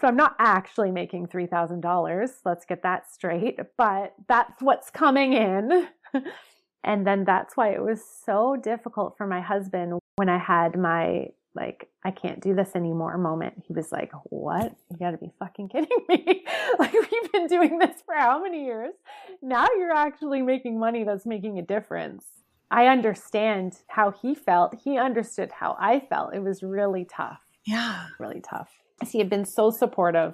So 0.01 0.07
I'm 0.07 0.17
not 0.17 0.35
actually 0.39 0.91
making 0.91 1.27
$3,000. 1.27 2.29
Let's 2.43 2.65
get 2.65 2.83
that 2.83 3.09
straight, 3.09 3.59
but 3.77 4.13
that's 4.27 4.61
what's 4.61 4.89
coming 4.89 5.33
in. 5.33 5.87
and 6.83 7.07
then 7.07 7.23
that's 7.23 7.55
why 7.55 7.69
it 7.69 7.81
was 7.81 8.01
so 8.25 8.57
difficult 8.61 9.15
for 9.17 9.27
my 9.27 9.39
husband 9.39 9.93
when 10.17 10.29
I 10.29 10.39
had 10.39 10.77
my 10.77 11.27
like 11.57 11.89
I 12.05 12.11
can't 12.11 12.39
do 12.41 12.55
this 12.55 12.75
anymore 12.75 13.17
moment. 13.17 13.63
He 13.67 13.73
was 13.73 13.91
like, 13.91 14.11
"What? 14.25 14.73
You 14.89 14.97
got 14.97 15.11
to 15.11 15.17
be 15.17 15.31
fucking 15.39 15.69
kidding 15.69 16.05
me. 16.07 16.45
like 16.79 16.93
we've 16.93 17.31
been 17.33 17.47
doing 17.47 17.79
this 17.79 18.01
for 18.05 18.15
how 18.15 18.41
many 18.41 18.63
years? 18.63 18.93
Now 19.41 19.67
you're 19.77 19.91
actually 19.91 20.41
making 20.41 20.79
money 20.79 21.03
that's 21.03 21.25
making 21.25 21.59
a 21.59 21.63
difference." 21.63 22.23
I 22.69 22.87
understand 22.87 23.77
how 23.87 24.11
he 24.11 24.35
felt. 24.35 24.75
He 24.83 24.97
understood 24.97 25.51
how 25.51 25.77
I 25.79 26.01
felt. 26.01 26.35
It 26.35 26.43
was 26.43 26.63
really 26.63 27.05
tough. 27.05 27.39
Yeah. 27.65 28.07
Really 28.19 28.41
tough. 28.41 28.69
He 29.09 29.19
had 29.19 29.29
been 29.29 29.45
so 29.45 29.69
supportive 29.71 30.33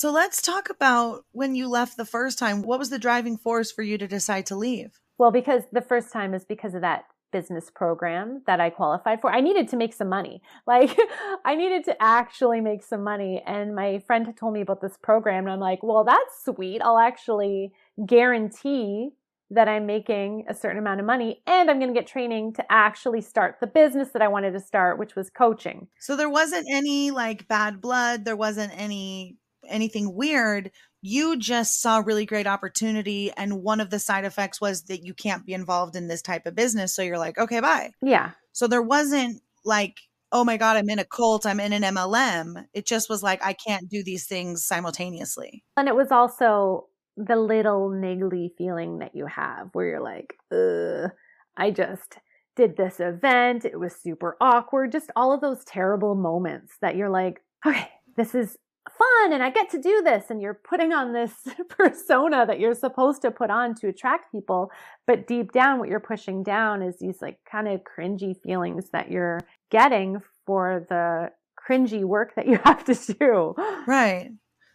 So 0.00 0.10
let's 0.10 0.40
talk 0.40 0.70
about 0.70 1.26
when 1.32 1.54
you 1.54 1.68
left 1.68 1.98
the 1.98 2.06
first 2.06 2.38
time. 2.38 2.62
What 2.62 2.78
was 2.78 2.88
the 2.88 2.98
driving 2.98 3.36
force 3.36 3.70
for 3.70 3.82
you 3.82 3.98
to 3.98 4.08
decide 4.08 4.46
to 4.46 4.56
leave? 4.56 4.98
Well, 5.18 5.30
because 5.30 5.64
the 5.72 5.82
first 5.82 6.10
time 6.10 6.32
is 6.32 6.42
because 6.42 6.72
of 6.72 6.80
that 6.80 7.04
business 7.32 7.70
program 7.70 8.40
that 8.46 8.62
I 8.62 8.70
qualified 8.70 9.20
for. 9.20 9.30
I 9.30 9.42
needed 9.42 9.68
to 9.68 9.76
make 9.76 9.92
some 9.92 10.08
money. 10.08 10.40
Like 10.66 10.98
I 11.44 11.54
needed 11.54 11.84
to 11.84 12.02
actually 12.02 12.62
make 12.62 12.82
some 12.82 13.04
money. 13.04 13.42
And 13.46 13.74
my 13.74 13.98
friend 13.98 14.24
had 14.24 14.38
told 14.38 14.54
me 14.54 14.62
about 14.62 14.80
this 14.80 14.96
program 14.96 15.44
and 15.44 15.52
I'm 15.52 15.60
like, 15.60 15.82
well, 15.82 16.02
that's 16.02 16.46
sweet. 16.46 16.80
I'll 16.80 16.98
actually 16.98 17.74
guarantee 18.06 19.10
that 19.50 19.68
I'm 19.68 19.84
making 19.84 20.46
a 20.48 20.54
certain 20.54 20.78
amount 20.78 21.00
of 21.00 21.06
money 21.06 21.42
and 21.46 21.70
I'm 21.70 21.78
going 21.78 21.92
to 21.92 22.00
get 22.00 22.06
training 22.06 22.54
to 22.54 22.64
actually 22.72 23.20
start 23.20 23.56
the 23.60 23.66
business 23.66 24.12
that 24.12 24.22
I 24.22 24.28
wanted 24.28 24.52
to 24.52 24.60
start, 24.60 24.98
which 24.98 25.14
was 25.14 25.28
coaching. 25.28 25.88
So 25.98 26.16
there 26.16 26.30
wasn't 26.30 26.68
any 26.70 27.10
like 27.10 27.48
bad 27.48 27.82
blood. 27.82 28.24
There 28.24 28.36
wasn't 28.36 28.72
any 28.74 29.36
anything 29.70 30.14
weird. 30.14 30.70
You 31.02 31.36
just 31.36 31.80
saw 31.80 31.98
really 31.98 32.26
great 32.26 32.46
opportunity. 32.46 33.32
And 33.32 33.62
one 33.62 33.80
of 33.80 33.90
the 33.90 33.98
side 33.98 34.24
effects 34.24 34.60
was 34.60 34.84
that 34.84 35.04
you 35.04 35.14
can't 35.14 35.46
be 35.46 35.54
involved 35.54 35.96
in 35.96 36.08
this 36.08 36.22
type 36.22 36.46
of 36.46 36.54
business. 36.54 36.94
So 36.94 37.02
you're 37.02 37.18
like, 37.18 37.38
okay, 37.38 37.60
bye. 37.60 37.92
Yeah. 38.02 38.32
So 38.52 38.66
there 38.66 38.82
wasn't 38.82 39.40
like, 39.64 39.96
oh 40.32 40.44
my 40.44 40.56
God, 40.56 40.76
I'm 40.76 40.90
in 40.90 40.98
a 40.98 41.04
cult, 41.04 41.46
I'm 41.46 41.60
in 41.60 41.72
an 41.72 41.82
MLM. 41.82 42.66
It 42.72 42.86
just 42.86 43.08
was 43.08 43.22
like, 43.22 43.44
I 43.44 43.52
can't 43.52 43.88
do 43.88 44.02
these 44.04 44.26
things 44.26 44.64
simultaneously. 44.64 45.64
And 45.76 45.88
it 45.88 45.94
was 45.94 46.12
also 46.12 46.86
the 47.16 47.36
little 47.36 47.90
niggly 47.90 48.50
feeling 48.56 48.98
that 48.98 49.14
you 49.14 49.26
have 49.26 49.70
where 49.72 49.86
you're 49.86 50.02
like, 50.02 50.34
ugh, 50.52 51.10
I 51.56 51.70
just 51.70 52.18
did 52.56 52.76
this 52.76 53.00
event. 53.00 53.64
It 53.64 53.78
was 53.78 53.94
super 53.94 54.36
awkward. 54.40 54.92
Just 54.92 55.10
all 55.16 55.32
of 55.32 55.40
those 55.40 55.64
terrible 55.64 56.14
moments 56.14 56.74
that 56.80 56.96
you're 56.96 57.10
like, 57.10 57.42
okay, 57.66 57.88
this 58.16 58.34
is 58.34 58.56
fun 58.96 59.32
and 59.32 59.42
I 59.42 59.50
get 59.50 59.70
to 59.70 59.80
do 59.80 60.02
this. 60.04 60.24
And 60.30 60.40
you're 60.40 60.60
putting 60.68 60.92
on 60.92 61.12
this 61.12 61.32
persona 61.68 62.46
that 62.46 62.60
you're 62.60 62.74
supposed 62.74 63.22
to 63.22 63.30
put 63.30 63.50
on 63.50 63.74
to 63.76 63.88
attract 63.88 64.32
people. 64.32 64.70
But 65.06 65.26
deep 65.26 65.52
down, 65.52 65.78
what 65.78 65.88
you're 65.88 66.00
pushing 66.00 66.42
down 66.42 66.82
is 66.82 66.98
these 66.98 67.20
like 67.20 67.38
kind 67.50 67.68
of 67.68 67.80
cringy 67.84 68.34
feelings 68.42 68.90
that 68.92 69.10
you're 69.10 69.40
getting 69.70 70.20
for 70.46 70.86
the 70.88 71.30
cringy 71.68 72.04
work 72.04 72.34
that 72.36 72.46
you 72.46 72.58
have 72.64 72.84
to 72.84 73.14
do. 73.14 73.54
Right. 73.86 74.30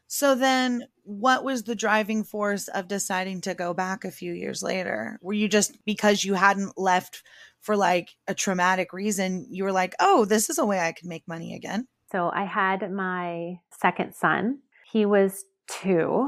So 0.08 0.36
then 0.36 0.84
what 1.04 1.44
was 1.44 1.64
the 1.64 1.76
driving 1.76 2.24
force 2.24 2.68
of 2.68 2.88
deciding 2.88 3.42
to 3.42 3.54
go 3.54 3.74
back 3.74 4.06
a 4.06 4.12
few 4.12 4.34
years 4.34 4.62
later? 4.62 5.18
Were 5.22 5.34
you 5.34 5.48
just 5.48 5.84
because 5.86 6.24
you 6.24 6.36
hadn't 6.36 6.78
left 6.78 7.24
for 7.62 7.76
like 7.76 8.10
a 8.28 8.36
traumatic 8.36 8.94
reason, 8.94 9.48
you 9.50 9.64
were 9.64 9.72
like, 9.72 9.96
"Oh, 10.00 10.26
this 10.26 10.50
is 10.50 10.60
a 10.60 10.66
way 10.66 10.80
I 10.80 10.92
could 10.92 11.08
make 11.08 11.28
money 11.28 11.56
again." 11.56 11.88
So 12.16 12.32
I 12.34 12.46
had 12.46 12.90
my 12.94 13.60
second 13.78 14.16
son. 14.16 14.60
He 14.90 15.06
was 15.06 15.44
2 15.82 16.26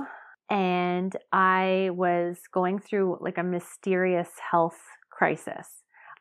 and 0.50 1.16
I 1.32 1.92
was 1.94 2.40
going 2.54 2.80
through 2.80 3.20
like 3.22 3.38
a 3.38 3.44
mysterious 3.44 4.28
health 4.52 4.78
crisis. 5.10 5.70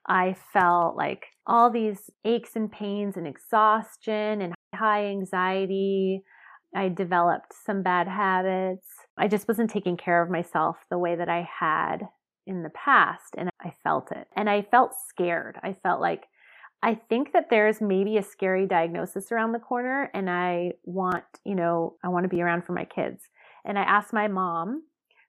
I 0.07 0.37
felt 0.53 0.97
like 0.97 1.27
all 1.49 1.69
these 1.69 2.11
aches 2.25 2.51
and 2.55 2.71
pains 2.71 3.17
and 3.17 3.27
exhaustion 3.27 4.41
and 4.41 4.55
high 4.73 5.07
anxiety. 5.07 6.23
I 6.73 6.89
developed 6.89 7.53
some 7.65 7.83
bad 7.83 8.07
habits. 8.07 8.87
I 9.19 9.27
just 9.27 9.49
wasn't 9.49 9.71
taking 9.71 9.97
care 9.97 10.23
of 10.23 10.31
myself 10.31 10.77
the 10.91 10.99
way 10.99 11.17
that 11.17 11.29
I 11.29 11.45
had 11.59 12.03
in 12.47 12.63
the 12.63 12.71
past. 12.71 13.35
And 13.37 13.51
I 13.61 13.73
felt 13.83 14.13
it. 14.13 14.29
And 14.37 14.49
I 14.49 14.63
felt 14.63 14.93
scared. 15.09 15.59
I 15.65 15.75
felt 15.83 16.01
like, 16.01 16.23
I 16.87 16.95
think 16.95 17.33
that 17.33 17.51
there's 17.51 17.81
maybe 17.81 18.17
a 18.17 18.23
scary 18.23 18.65
diagnosis 18.65 19.33
around 19.33 19.51
the 19.51 19.59
corner. 19.59 20.09
And 20.15 20.31
I 20.31 20.75
want, 20.85 21.25
you 21.45 21.57
know, 21.57 21.97
I 22.05 22.09
want 22.09 22.23
to 22.23 22.29
be 22.29 22.41
around 22.41 22.65
for 22.65 22.75
my 22.75 22.85
kids. 22.85 23.25
And 23.65 23.77
I 23.77 23.83
asked 23.83 24.13
my 24.13 24.29
mom, 24.29 24.85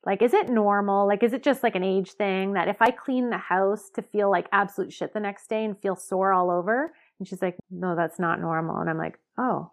like, 0.05 0.21
is 0.21 0.35
it 0.35 0.49
normal? 0.49 1.07
Like, 1.07 1.23
is 1.23 1.33
it 1.33 1.41
just 1.41 1.63
like 1.63 1.73
an 1.73 1.83
age 1.83 2.11
thing 2.11 2.53
that 2.53 2.67
if 2.67 2.79
I 2.79 2.91
clean 2.91 3.31
the 3.31 3.39
house 3.39 3.89
to 3.95 4.03
feel 4.03 4.29
like 4.29 4.45
absolute 4.51 4.93
shit 4.93 5.15
the 5.15 5.19
next 5.19 5.49
day 5.49 5.65
and 5.65 5.75
feel 5.81 5.95
sore 5.95 6.31
all 6.31 6.51
over? 6.51 6.93
And 7.17 7.27
she's 7.27 7.41
like, 7.41 7.57
no, 7.71 7.95
that's 7.95 8.19
not 8.19 8.39
normal. 8.39 8.77
And 8.77 8.87
I'm 8.87 8.99
like, 8.99 9.17
oh, 9.39 9.71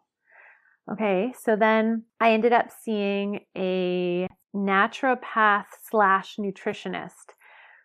okay. 0.91 1.35
So 1.39 1.55
then 1.55 2.05
I 2.19 2.33
ended 2.33 2.55
up 2.55 2.69
seeing 2.83 3.41
a 3.55 4.27
naturopath 4.57 5.67
slash 5.91 6.37
nutritionist 6.37 7.34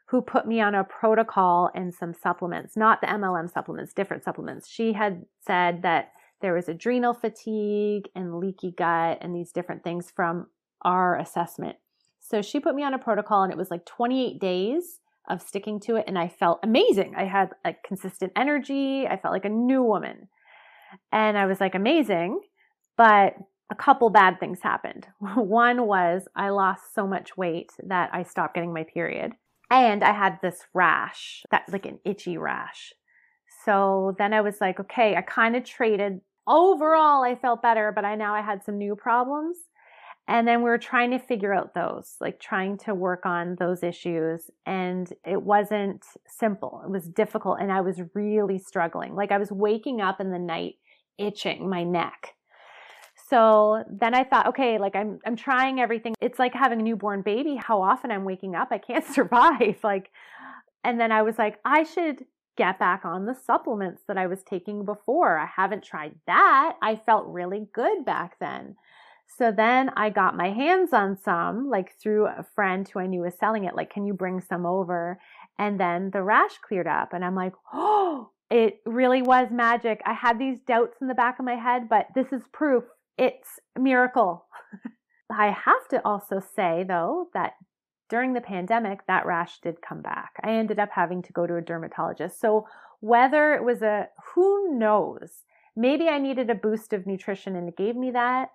who 0.10 0.22
put 0.22 0.48
me 0.48 0.60
on 0.60 0.74
a 0.74 0.84
protocol 0.84 1.70
and 1.76 1.94
some 1.94 2.14
supplements, 2.16 2.76
not 2.76 3.00
the 3.00 3.08
MLM 3.08 3.52
supplements, 3.52 3.94
different 3.94 4.24
supplements. 4.24 4.68
She 4.68 4.94
had 4.94 5.26
said 5.46 5.84
that 5.84 6.14
there 6.42 6.54
was 6.54 6.68
adrenal 6.68 7.14
fatigue 7.14 8.10
and 8.16 8.40
leaky 8.40 8.72
gut 8.72 9.20
and 9.22 9.36
these 9.36 9.52
different 9.52 9.84
things 9.84 10.12
from 10.16 10.48
our 10.82 11.18
assessment. 11.20 11.78
So 12.20 12.42
she 12.42 12.60
put 12.60 12.74
me 12.74 12.84
on 12.84 12.96
a 12.96 13.00
protocol 13.00 13.44
and 13.44 13.52
it 13.52 13.58
was 13.58 13.70
like 13.70 13.86
28 13.86 14.40
days 14.40 15.00
of 15.30 15.44
sticking 15.44 15.80
to 15.82 15.96
it 15.96 16.06
and 16.08 16.18
I 16.18 16.28
felt 16.28 16.60
amazing. 16.64 17.14
I 17.16 17.26
had 17.26 17.52
like 17.64 17.84
consistent 17.84 18.32
energy. 18.36 19.06
I 19.06 19.18
felt 19.18 19.34
like 19.34 19.46
a 19.46 19.50
new 19.50 19.84
woman. 19.84 20.28
And 21.12 21.38
I 21.38 21.46
was 21.46 21.60
like 21.60 21.76
amazing, 21.76 22.42
but 22.98 23.36
a 23.70 23.76
couple 23.76 24.10
bad 24.10 24.40
things 24.40 24.62
happened. 24.64 25.06
One 25.20 25.86
was 25.86 26.24
I 26.36 26.50
lost 26.50 26.96
so 26.96 27.06
much 27.06 27.38
weight 27.38 27.72
that 27.84 28.10
I 28.12 28.24
stopped 28.24 28.56
getting 28.56 28.74
my 28.74 28.86
period. 28.92 29.34
And 29.70 30.04
I 30.04 30.14
had 30.14 30.40
this 30.42 30.66
rash, 30.74 31.44
that 31.52 31.64
like 31.72 31.86
an 31.86 32.00
itchy 32.04 32.38
rash. 32.38 32.94
So 33.66 34.16
then 34.18 34.34
I 34.34 34.42
was 34.42 34.56
like, 34.62 34.80
okay, 34.80 35.16
I 35.16 35.22
kind 35.22 35.56
of 35.56 35.64
traded. 35.64 36.22
Overall, 36.48 37.24
I 37.24 37.36
felt 37.36 37.62
better, 37.62 37.92
but 37.94 38.06
I 38.06 38.16
now 38.16 38.34
I 38.34 38.42
had 38.42 38.64
some 38.64 38.78
new 38.78 38.96
problems. 38.96 39.58
And 40.28 40.48
then 40.48 40.60
we 40.60 40.70
were 40.70 40.78
trying 40.78 41.12
to 41.12 41.20
figure 41.20 41.54
out 41.54 41.74
those, 41.74 42.16
like 42.22 42.40
trying 42.40 42.78
to 42.80 42.94
work 42.94 43.26
on 43.26 43.56
those 43.60 43.82
issues. 43.82 44.52
And 44.66 45.12
it 45.26 45.42
wasn't 45.42 46.06
simple. 46.28 46.82
It 46.86 46.92
was 46.92 47.08
difficult. 47.08 47.58
And 47.60 47.72
I 47.72 47.82
was 47.82 48.00
really 48.14 48.60
struggling. 48.60 49.16
Like 49.16 49.32
I 49.32 49.40
was 49.40 49.52
waking 49.52 50.02
up 50.02 50.22
in 50.22 50.32
the 50.32 50.40
night 50.40 50.76
itching 51.18 51.70
my 51.70 51.84
neck 51.84 52.36
so 53.30 53.84
then 53.90 54.16
I 54.16 54.24
thought, 54.24 54.48
okay, 54.48 54.78
like 54.80 54.96
I'm 54.96 55.20
I'm 55.26 55.36
trying 55.36 55.80
everything. 55.80 56.16
It's 56.20 56.40
like 56.40 56.54
having 56.54 56.80
a 56.80 56.84
newborn 56.84 57.22
baby. 57.22 57.56
How 57.56 57.82
often 57.82 58.12
I'm 58.12 58.26
waking 58.26 58.56
up, 58.56 58.70
I 58.72 58.78
can't 58.80 59.06
survive. 59.14 59.78
Like 59.84 60.10
and 60.84 61.00
then 61.00 61.12
I 61.12 61.22
was 61.22 61.38
like, 61.38 61.60
I 61.66 61.84
should 61.84 62.26
get 62.58 62.80
back 62.80 63.06
on 63.06 63.26
the 63.26 63.36
supplements 63.46 64.02
that 64.08 64.18
I 64.18 64.28
was 64.28 64.44
taking 64.44 64.86
before. 64.86 65.38
I 65.38 65.46
haven't 65.46 65.84
tried 65.84 66.16
that. 66.28 66.78
I 66.82 67.02
felt 67.06 67.28
really 67.28 67.68
good 67.74 68.06
back 68.06 68.38
then. 68.40 68.76
So 69.38 69.52
then 69.52 69.92
I 69.96 70.10
got 70.10 70.36
my 70.36 70.50
hands 70.50 70.92
on 70.92 71.18
some, 71.24 71.70
like 71.70 71.96
through 72.02 72.28
a 72.28 72.46
friend 72.56 72.88
who 72.88 73.00
I 73.00 73.06
knew 73.06 73.22
was 73.22 73.36
selling 73.40 73.66
it. 73.66 73.76
Like, 73.76 73.94
can 73.94 74.06
you 74.06 74.14
bring 74.14 74.42
some 74.42 74.66
over? 74.66 75.20
And 75.58 75.80
then 75.80 76.10
the 76.12 76.24
rash 76.24 76.58
cleared 76.68 76.88
up. 76.88 77.14
And 77.14 77.24
I'm 77.24 77.36
like, 77.36 77.54
oh, 77.72 78.32
it 78.50 78.82
really 78.86 79.22
was 79.22 79.50
magic. 79.52 80.02
I 80.06 80.14
had 80.14 80.40
these 80.40 80.60
doubts 80.68 80.98
in 81.02 81.08
the 81.08 81.14
back 81.14 81.40
of 81.40 81.46
my 81.46 81.56
head, 81.56 81.88
but 81.88 82.08
this 82.16 82.28
is 82.34 82.42
proof 82.52 82.84
it's 83.20 83.60
a 83.76 83.80
miracle. 83.80 84.46
I 85.32 85.48
have 85.52 85.88
to 85.90 86.04
also 86.06 86.40
say, 86.40 86.86
though, 86.88 87.28
that 87.34 87.54
during 88.10 88.34
the 88.34 88.42
pandemic, 88.42 89.06
that 89.08 89.26
rash 89.26 89.60
did 89.60 89.82
come 89.82 90.02
back. 90.02 90.32
I 90.44 90.52
ended 90.52 90.80
up 90.80 90.90
having 90.92 91.22
to 91.24 91.34
go 91.34 91.46
to 91.46 91.58
a 91.58 91.62
dermatologist. 91.62 92.40
So, 92.40 92.66
whether 93.02 93.54
it 93.54 93.64
was 93.64 93.82
a 93.82 94.08
who 94.34 94.78
knows, 94.78 95.44
maybe 95.76 96.10
I 96.10 96.18
needed 96.18 96.50
a 96.50 96.56
boost 96.56 96.92
of 96.92 97.06
nutrition 97.06 97.56
and 97.56 97.70
it 97.70 97.78
gave 97.78 97.96
me 97.96 98.12
that. 98.12 98.50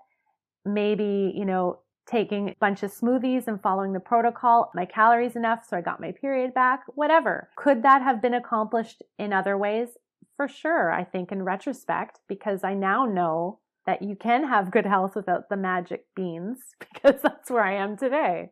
Maybe, 0.67 1.33
you 1.35 1.45
know, 1.45 1.81
taking 2.07 2.51
a 2.51 2.57
bunch 2.61 2.83
of 2.83 2.93
smoothies 2.93 3.47
and 3.47 3.63
following 3.63 3.93
the 3.93 4.01
protocol, 4.01 4.71
my 4.75 4.85
calories 4.85 5.37
enough 5.37 5.67
so 5.69 5.77
I 5.77 5.81
got 5.81 6.01
my 6.01 6.13
period 6.13 6.53
back, 6.53 6.81
whatever. 6.89 7.49
Could 7.57 7.83
that 7.83 8.03
have 8.03 8.21
been 8.21 8.35
accomplished 8.35 9.03
in 9.19 9.33
other 9.33 9.57
ways? 9.57 9.89
For 10.37 10.49
sure, 10.49 10.91
I 10.91 11.05
think 11.05 11.33
in 11.33 11.43
retrospect, 11.43 12.21
because 12.29 12.65
I 12.65 12.75
now 12.75 13.07
know 13.07 13.61
that 13.87 14.03
you 14.03 14.17
can 14.17 14.47
have 14.49 14.71
good 14.71 14.87
health 14.87 15.15
without 15.15 15.49
the 15.49 15.57
magic 15.57 16.07
beans 16.15 16.59
because 16.79 17.21
that's 17.23 17.51
where 17.51 17.65
I 17.65 17.75
am 17.75 17.97
today. 17.97 18.51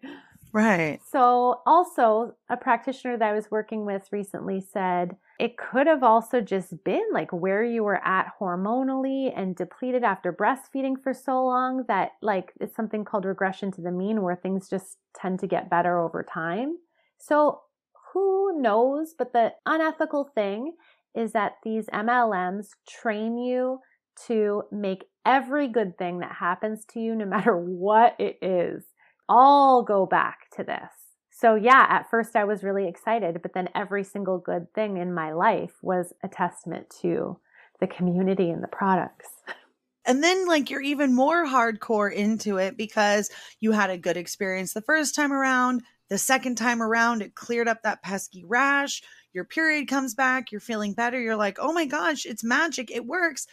Right. 0.53 1.01
So, 1.11 1.63
also, 1.65 2.35
a 2.51 2.59
practitioner 2.59 3.17
that 3.17 3.31
I 3.31 3.33
was 3.33 3.51
working 3.51 3.87
with 3.87 4.13
recently 4.13 4.61
said 4.61 5.17
it 5.41 5.57
could 5.57 5.87
have 5.87 6.03
also 6.03 6.43
just 6.43 6.85
been 6.85 7.05
like 7.11 7.33
where 7.33 7.65
you 7.65 7.83
were 7.83 8.07
at 8.07 8.33
hormonally 8.39 9.33
and 9.35 9.57
depleted 9.57 10.05
after 10.05 10.31
breastfeeding 10.31 11.03
for 11.03 11.15
so 11.15 11.43
long 11.43 11.85
that, 11.89 12.13
like, 12.21 12.53
it's 12.61 12.77
something 12.77 13.03
called 13.03 13.25
regression 13.25 13.73
to 13.73 13.81
the 13.81 13.91
mean 13.91 14.21
where 14.21 14.37
things 14.37 14.69
just 14.69 14.99
tend 15.17 15.41
to 15.41 15.47
get 15.47 15.71
better 15.71 15.99
over 15.99 16.23
time. 16.23 16.77
So, 17.19 17.63
who 18.13 18.61
knows? 18.61 19.15
But 19.17 19.33
the 19.33 19.55
unethical 19.65 20.31
thing 20.35 20.75
is 21.15 21.33
that 21.33 21.53
these 21.63 21.87
MLMs 21.87 22.69
train 22.87 23.39
you 23.39 23.81
to 24.27 24.65
make 24.71 25.05
every 25.25 25.69
good 25.69 25.97
thing 25.99 26.19
that 26.21 26.33
happens 26.33 26.85
to 26.87 27.01
you, 27.01 27.15
no 27.15 27.25
matter 27.25 27.57
what 27.57 28.17
it 28.19 28.39
is, 28.43 28.85
all 29.29 29.83
go 29.83 30.07
back 30.07 30.51
to 30.57 30.65
this. 30.65 30.91
So, 31.31 31.55
yeah, 31.55 31.87
at 31.89 32.11
first 32.11 32.37
I 32.37 32.45
was 32.45 32.63
really 32.63 32.89
excited, 32.89 33.43
but 33.43 33.53
then 33.55 33.69
every 33.75 34.05
single 34.05 34.39
good 34.39 34.73
thing 34.75 34.99
in 34.99 35.13
my 35.13 35.33
life 35.33 35.73
was 35.83 36.13
a 36.23 36.29
testament 36.29 36.93
to 37.03 37.39
the 37.81 37.87
community 37.87 38.51
and 38.51 38.63
the 38.63 38.69
products. 38.69 39.29
And 40.05 40.23
then, 40.23 40.47
like, 40.47 40.69
you're 40.69 40.83
even 40.83 41.15
more 41.15 41.47
hardcore 41.47 42.13
into 42.13 42.59
it 42.59 42.77
because 42.77 43.31
you 43.61 43.73
had 43.73 43.91
a 43.91 43.99
good 43.99 44.17
experience 44.17 44.73
the 44.73 44.83
first 44.83 45.15
time 45.15 45.33
around. 45.33 45.83
The 46.09 46.19
second 46.19 46.57
time 46.57 46.83
around, 46.83 47.23
it 47.23 47.35
cleared 47.35 47.69
up 47.69 47.83
that 47.83 48.03
pesky 48.03 48.45
rash. 48.45 49.03
Your 49.33 49.45
period 49.45 49.89
comes 49.89 50.15
back. 50.15 50.51
You're 50.51 50.61
feeling 50.61 50.93
better. 50.93 51.21
You're 51.21 51.37
like, 51.37 51.59
oh 51.61 51.73
my 51.73 51.87
gosh, 51.87 52.27
it's 52.27 52.45
magic. 52.45 52.91
It 52.91 53.07
works. 53.07 53.47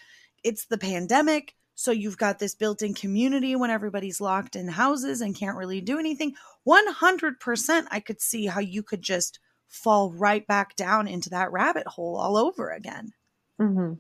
It's 0.44 0.66
the 0.66 0.78
pandemic. 0.78 1.56
So 1.76 1.92
you've 1.92 2.18
got 2.18 2.40
this 2.40 2.56
built 2.56 2.82
in 2.82 2.94
community 2.94 3.56
when 3.56 3.70
everybody's 3.70 4.20
locked 4.20 4.56
in 4.56 4.68
houses 4.68 5.22
and 5.22 5.36
can't 5.36 5.56
really 5.58 5.80
do 5.80 5.98
anything. 5.98 6.36
100% 6.68 7.86
I 7.90 8.00
could 8.02 8.22
see 8.22 8.46
how 8.46 8.60
you 8.60 8.84
could 8.84 9.02
just 9.02 9.40
fall 9.68 10.12
right 10.12 10.46
back 10.46 10.76
down 10.76 11.08
into 11.08 11.30
that 11.30 11.52
rabbit 11.52 11.88
hole 11.88 12.18
all 12.18 12.36
over 12.36 12.72
again. 12.72 13.14
Mm-hmm. 13.62 13.94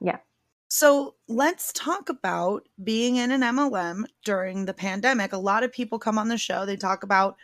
Yeah. 0.00 0.18
So 0.68 1.14
let's 1.26 1.72
talk 1.72 2.08
about 2.08 2.68
being 2.84 3.16
in 3.16 3.30
an 3.30 3.40
MLM 3.40 4.04
during 4.24 4.64
the 4.64 4.74
pandemic. 4.74 5.32
A 5.32 5.38
lot 5.38 5.64
of 5.64 5.72
people 5.72 5.98
come 5.98 6.18
on 6.18 6.28
the 6.28 6.38
show, 6.38 6.66
they 6.66 6.76
talk 6.76 7.02
about 7.02 7.36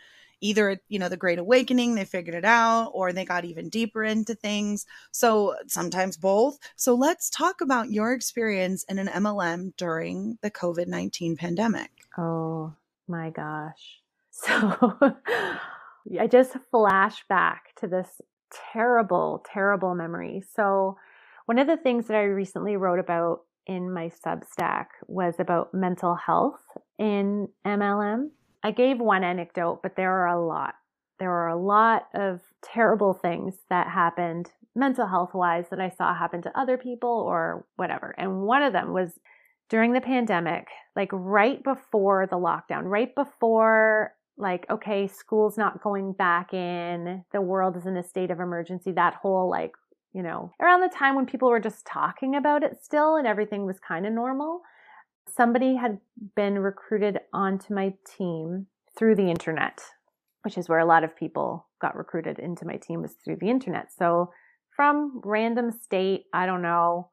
either 0.45 0.79
you 0.87 0.99
know 0.99 1.09
the 1.09 1.17
great 1.17 1.39
awakening 1.39 1.95
they 1.95 2.05
figured 2.05 2.35
it 2.35 2.45
out 2.45 2.89
or 2.93 3.11
they 3.11 3.25
got 3.25 3.45
even 3.45 3.69
deeper 3.69 4.03
into 4.03 4.35
things 4.35 4.85
so 5.11 5.55
sometimes 5.67 6.17
both 6.17 6.57
so 6.75 6.95
let's 6.95 7.29
talk 7.29 7.61
about 7.61 7.91
your 7.91 8.13
experience 8.13 8.83
in 8.89 8.99
an 8.99 9.07
mlm 9.07 9.73
during 9.77 10.37
the 10.41 10.51
covid-19 10.51 11.37
pandemic 11.37 11.91
oh 12.17 12.73
my 13.07 13.29
gosh 13.29 13.99
so 14.31 15.15
i 16.19 16.27
just 16.27 16.55
flash 16.71 17.23
back 17.29 17.73
to 17.79 17.87
this 17.87 18.21
terrible, 18.73 19.43
terrible 19.51 19.95
memory. 19.95 20.43
So, 20.55 20.97
one 21.45 21.59
of 21.59 21.67
the 21.67 21.77
things 21.77 22.07
that 22.07 22.17
I 22.17 22.23
recently 22.23 22.75
wrote 22.75 22.99
about 22.99 23.41
in 23.67 23.91
my 23.91 24.11
Substack 24.25 24.87
was 25.07 25.35
about 25.39 25.73
mental 25.73 26.15
health 26.15 26.61
in 26.97 27.49
MLM. 27.65 28.29
I 28.65 28.71
gave 28.71 28.99
one 28.99 29.23
anecdote, 29.23 29.81
but 29.83 29.95
there 29.95 30.11
are 30.11 30.27
a 30.27 30.43
lot. 30.43 30.73
There 31.19 31.29
are 31.29 31.49
a 31.49 31.55
lot 31.55 32.07
of 32.15 32.41
terrible 32.63 33.13
things 33.13 33.53
that 33.69 33.87
happened 33.87 34.49
mental 34.75 35.05
health 35.05 35.35
wise 35.35 35.65
that 35.69 35.79
I 35.79 35.89
saw 35.89 36.15
happen 36.15 36.41
to 36.41 36.59
other 36.59 36.75
people 36.75 37.11
or 37.11 37.67
whatever. 37.75 38.15
And 38.17 38.41
one 38.41 38.63
of 38.63 38.73
them 38.73 38.91
was 38.91 39.11
during 39.69 39.93
the 39.93 40.01
pandemic, 40.01 40.65
like 40.95 41.09
right 41.11 41.63
before 41.63 42.25
the 42.25 42.37
lockdown, 42.37 42.85
right 42.85 43.13
before 43.13 44.15
like, 44.35 44.65
okay, 44.71 45.05
school's 45.05 45.59
not 45.59 45.83
going 45.83 46.13
back 46.13 46.51
in, 46.51 47.23
the 47.33 47.41
world 47.41 47.77
is 47.77 47.85
in 47.85 47.95
a 47.97 48.03
state 48.03 48.31
of 48.31 48.39
emergency, 48.39 48.91
that 48.93 49.13
whole 49.13 49.47
like, 49.47 49.73
you 50.11 50.23
know, 50.23 50.51
around 50.59 50.81
the 50.81 50.89
time 50.89 51.15
when 51.15 51.27
people 51.27 51.49
were 51.49 51.59
just 51.59 51.85
talking 51.85 52.35
about 52.35 52.63
it 52.63 52.83
still 52.83 53.15
and 53.15 53.27
everything 53.27 53.63
was 53.63 53.79
kind 53.79 54.07
of 54.07 54.11
normal, 54.11 54.61
somebody 55.27 55.75
had 55.75 55.99
been 56.35 56.59
recruited 56.59 57.19
onto 57.33 57.73
my 57.73 57.93
team 58.17 58.67
through 58.97 59.15
the 59.15 59.29
internet, 59.29 59.81
which 60.43 60.57
is 60.57 60.69
where 60.69 60.79
a 60.79 60.85
lot 60.85 61.03
of 61.03 61.15
people 61.15 61.67
got 61.81 61.95
recruited 61.95 62.39
into 62.39 62.65
my 62.65 62.77
team 62.77 63.01
was 63.01 63.13
through 63.13 63.37
the 63.39 63.49
internet. 63.49 63.91
So 63.97 64.31
from 64.75 65.21
random 65.23 65.71
state, 65.71 66.25
I 66.33 66.45
don't 66.45 66.61
know, 66.61 67.09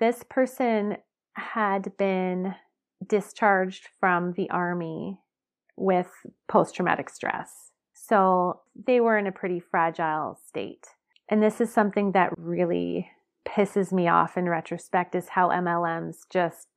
this 0.00 0.24
person 0.28 0.96
had 1.34 1.96
been 1.96 2.54
discharged 3.06 3.88
from 3.98 4.32
the 4.32 4.50
army 4.50 5.18
with 5.76 6.10
post 6.48 6.74
traumatic 6.74 7.08
stress. 7.10 7.70
So 7.94 8.60
they 8.86 9.00
were 9.00 9.16
in 9.16 9.26
a 9.26 9.32
pretty 9.32 9.60
fragile 9.60 10.38
state. 10.46 10.86
And 11.30 11.42
this 11.42 11.60
is 11.60 11.72
something 11.72 12.12
that 12.12 12.32
really 12.36 13.08
pisses 13.46 13.92
me 13.92 14.08
off 14.08 14.36
in 14.36 14.48
retrospect 14.48 15.14
is 15.14 15.30
how 15.30 15.48
MLMs 15.48 16.16
just 16.30 16.68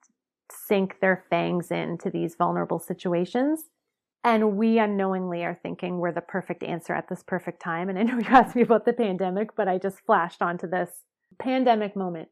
sink 0.52 1.00
their 1.00 1.24
fangs 1.30 1.72
into 1.72 2.10
these 2.10 2.36
vulnerable 2.36 2.80
situations. 2.80 3.66
And 4.24 4.58
we 4.58 4.80
unknowingly 4.80 5.44
are 5.44 5.60
thinking 5.62 6.00
we're 6.00 6.12
the 6.12 6.22
perfect 6.22 6.64
answer 6.64 6.94
at 6.94 7.10
this 7.10 7.22
perfect 7.22 7.62
time. 7.62 7.90
And 7.90 8.00
I 8.00 8.04
know 8.04 8.18
you 8.18 8.26
asked 8.28 8.56
me 8.56 8.64
about 8.64 8.86
the 8.86 8.94
pandemic, 8.94 9.56
but 9.56 9.68
I 9.68 9.78
just 9.78 10.00
flashed 10.06 10.42
onto 10.42 10.68
this 10.68 10.90
pandemic 11.38 11.96
moment. 11.96 12.30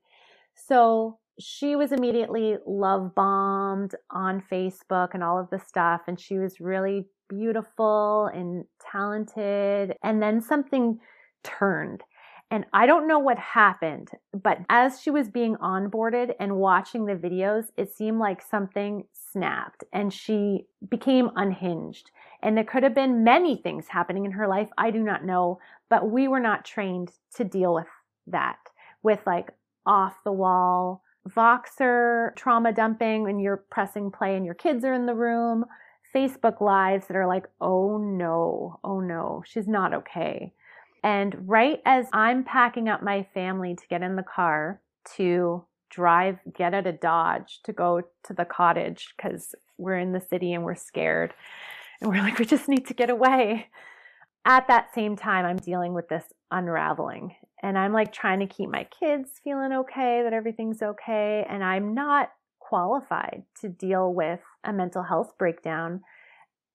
So 0.55 1.19
she 1.39 1.75
was 1.75 1.91
immediately 1.91 2.57
love 2.65 3.13
bombed 3.15 3.95
on 4.09 4.43
Facebook 4.51 5.09
and 5.13 5.23
all 5.23 5.39
of 5.39 5.49
the 5.51 5.59
stuff. 5.59 6.01
And 6.07 6.19
she 6.19 6.39
was 6.39 6.59
really 6.59 7.05
beautiful 7.29 8.29
and 8.33 8.65
talented. 8.91 9.95
And 10.03 10.21
then 10.21 10.41
something 10.41 10.99
turned. 11.43 12.01
And 12.53 12.67
I 12.71 12.85
don't 12.85 13.07
know 13.07 13.17
what 13.17 13.39
happened, 13.39 14.11
but 14.31 14.59
as 14.69 15.01
she 15.01 15.09
was 15.09 15.27
being 15.27 15.55
onboarded 15.55 16.35
and 16.39 16.57
watching 16.57 17.07
the 17.07 17.15
videos, 17.15 17.71
it 17.77 17.91
seemed 17.91 18.19
like 18.19 18.43
something 18.43 19.05
snapped 19.11 19.83
and 19.91 20.13
she 20.13 20.67
became 20.87 21.31
unhinged. 21.35 22.11
And 22.43 22.55
there 22.55 22.63
could 22.63 22.83
have 22.83 22.93
been 22.93 23.23
many 23.23 23.55
things 23.55 23.87
happening 23.87 24.25
in 24.25 24.33
her 24.33 24.47
life. 24.47 24.69
I 24.77 24.91
do 24.91 25.01
not 25.01 25.25
know, 25.25 25.57
but 25.89 26.11
we 26.11 26.27
were 26.27 26.39
not 26.39 26.63
trained 26.63 27.13
to 27.37 27.43
deal 27.43 27.73
with 27.73 27.87
that, 28.27 28.59
with 29.01 29.21
like 29.25 29.49
off 29.87 30.23
the 30.23 30.31
wall 30.31 31.01
Voxer 31.27 32.35
trauma 32.35 32.71
dumping 32.71 33.27
and 33.27 33.41
you're 33.41 33.65
pressing 33.71 34.11
play 34.11 34.35
and 34.35 34.45
your 34.45 34.53
kids 34.53 34.85
are 34.85 34.93
in 34.93 35.07
the 35.07 35.15
room, 35.15 35.65
Facebook 36.13 36.61
lives 36.61 37.07
that 37.07 37.17
are 37.17 37.25
like, 37.25 37.47
oh 37.59 37.97
no, 37.97 38.79
oh 38.83 38.99
no, 38.99 39.41
she's 39.43 39.67
not 39.67 39.95
okay. 39.95 40.53
And 41.03 41.47
right 41.47 41.81
as 41.85 42.07
I'm 42.13 42.43
packing 42.43 42.87
up 42.87 43.03
my 43.03 43.27
family 43.33 43.75
to 43.75 43.87
get 43.89 44.01
in 44.01 44.15
the 44.15 44.23
car 44.23 44.81
to 45.17 45.65
drive, 45.89 46.39
get 46.53 46.73
out 46.73 46.87
of 46.87 46.99
Dodge 46.99 47.59
to 47.63 47.73
go 47.73 48.01
to 48.23 48.33
the 48.33 48.45
cottage 48.45 49.13
because 49.15 49.53
we're 49.77 49.99
in 49.99 50.13
the 50.13 50.21
city 50.21 50.53
and 50.53 50.63
we're 50.63 50.75
scared. 50.75 51.33
And 52.01 52.09
we're 52.09 52.21
like, 52.21 52.39
we 52.39 52.45
just 52.45 52.69
need 52.69 52.87
to 52.87 52.93
get 52.93 53.09
away. 53.09 53.67
At 54.45 54.67
that 54.67 54.93
same 54.93 55.15
time, 55.15 55.45
I'm 55.45 55.57
dealing 55.57 55.93
with 55.93 56.09
this 56.09 56.25
unraveling 56.51 57.35
and 57.61 57.77
I'm 57.77 57.93
like 57.93 58.11
trying 58.11 58.39
to 58.39 58.45
keep 58.45 58.69
my 58.69 58.85
kids 58.99 59.29
feeling 59.43 59.71
okay, 59.71 60.21
that 60.23 60.33
everything's 60.33 60.81
okay. 60.81 61.45
And 61.49 61.63
I'm 61.63 61.93
not 61.93 62.31
qualified 62.59 63.43
to 63.61 63.69
deal 63.69 64.13
with 64.13 64.41
a 64.63 64.73
mental 64.73 65.03
health 65.03 65.37
breakdown. 65.37 66.01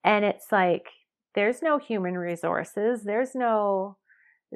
And 0.03 0.25
it's 0.25 0.47
like, 0.51 0.87
there's 1.35 1.61
no 1.61 1.79
human 1.79 2.17
resources. 2.17 3.03
There's 3.03 3.35
no, 3.35 3.99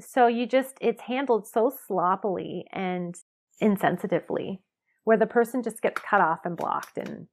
so 0.00 0.26
you 0.26 0.46
just, 0.46 0.74
it's 0.80 1.02
handled 1.02 1.46
so 1.46 1.72
sloppily 1.86 2.64
and 2.72 3.14
insensitively 3.62 4.58
where 5.04 5.16
the 5.16 5.26
person 5.26 5.62
just 5.62 5.82
gets 5.82 6.00
cut 6.00 6.20
off 6.20 6.40
and 6.44 6.56
blocked 6.56 6.96
and 6.96 7.26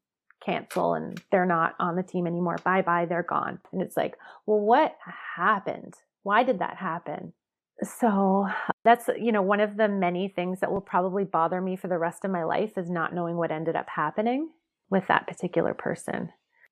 cancel 0.44 0.94
and 0.94 1.22
they're 1.32 1.46
not 1.46 1.76
on 1.80 1.96
the 1.96 2.04
team 2.04 2.26
anymore. 2.28 2.58
Bye 2.64 2.82
bye, 2.82 3.06
they're 3.06 3.24
gone. 3.24 3.60
And 3.72 3.82
it's 3.82 3.98
like, 3.98 4.16
well, 4.46 4.60
what 4.60 4.98
happened? 5.36 5.94
Why 6.24 6.44
did 6.44 6.60
that 6.60 6.78
happen? 6.78 7.34
So 7.82 8.48
that's, 8.84 9.10
you 9.18 9.32
know, 9.32 9.42
one 9.42 9.62
of 9.62 9.78
the 9.78 9.88
many 9.88 10.28
things 10.28 10.60
that 10.60 10.72
will 10.72 10.82
probably 10.82 11.24
bother 11.24 11.62
me 11.62 11.78
for 11.78 11.88
the 11.88 11.98
rest 11.98 12.26
of 12.26 12.32
my 12.32 12.44
life 12.44 12.78
is 12.78 12.90
not 12.90 13.14
knowing 13.14 13.38
what 13.38 13.52
ended 13.52 13.76
up 13.76 13.88
happening 13.94 14.50
with 14.90 15.08
that 15.08 15.28
particular 15.28 15.74
person. 15.74 16.30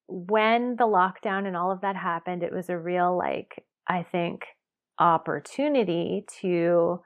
When 0.08 0.76
the 0.76 0.86
lockdown 0.86 1.47
and 1.47 1.56
all 1.56 1.71
of 1.71 1.82
that 1.82 1.95
happened, 1.95 2.43
it 2.43 2.54
was 2.54 2.69
a 2.69 2.78
real, 2.78 3.17
like, 3.17 3.63
I 3.88 4.04
think, 4.04 4.45
opportunity 5.00 6.26
to 6.42 7.02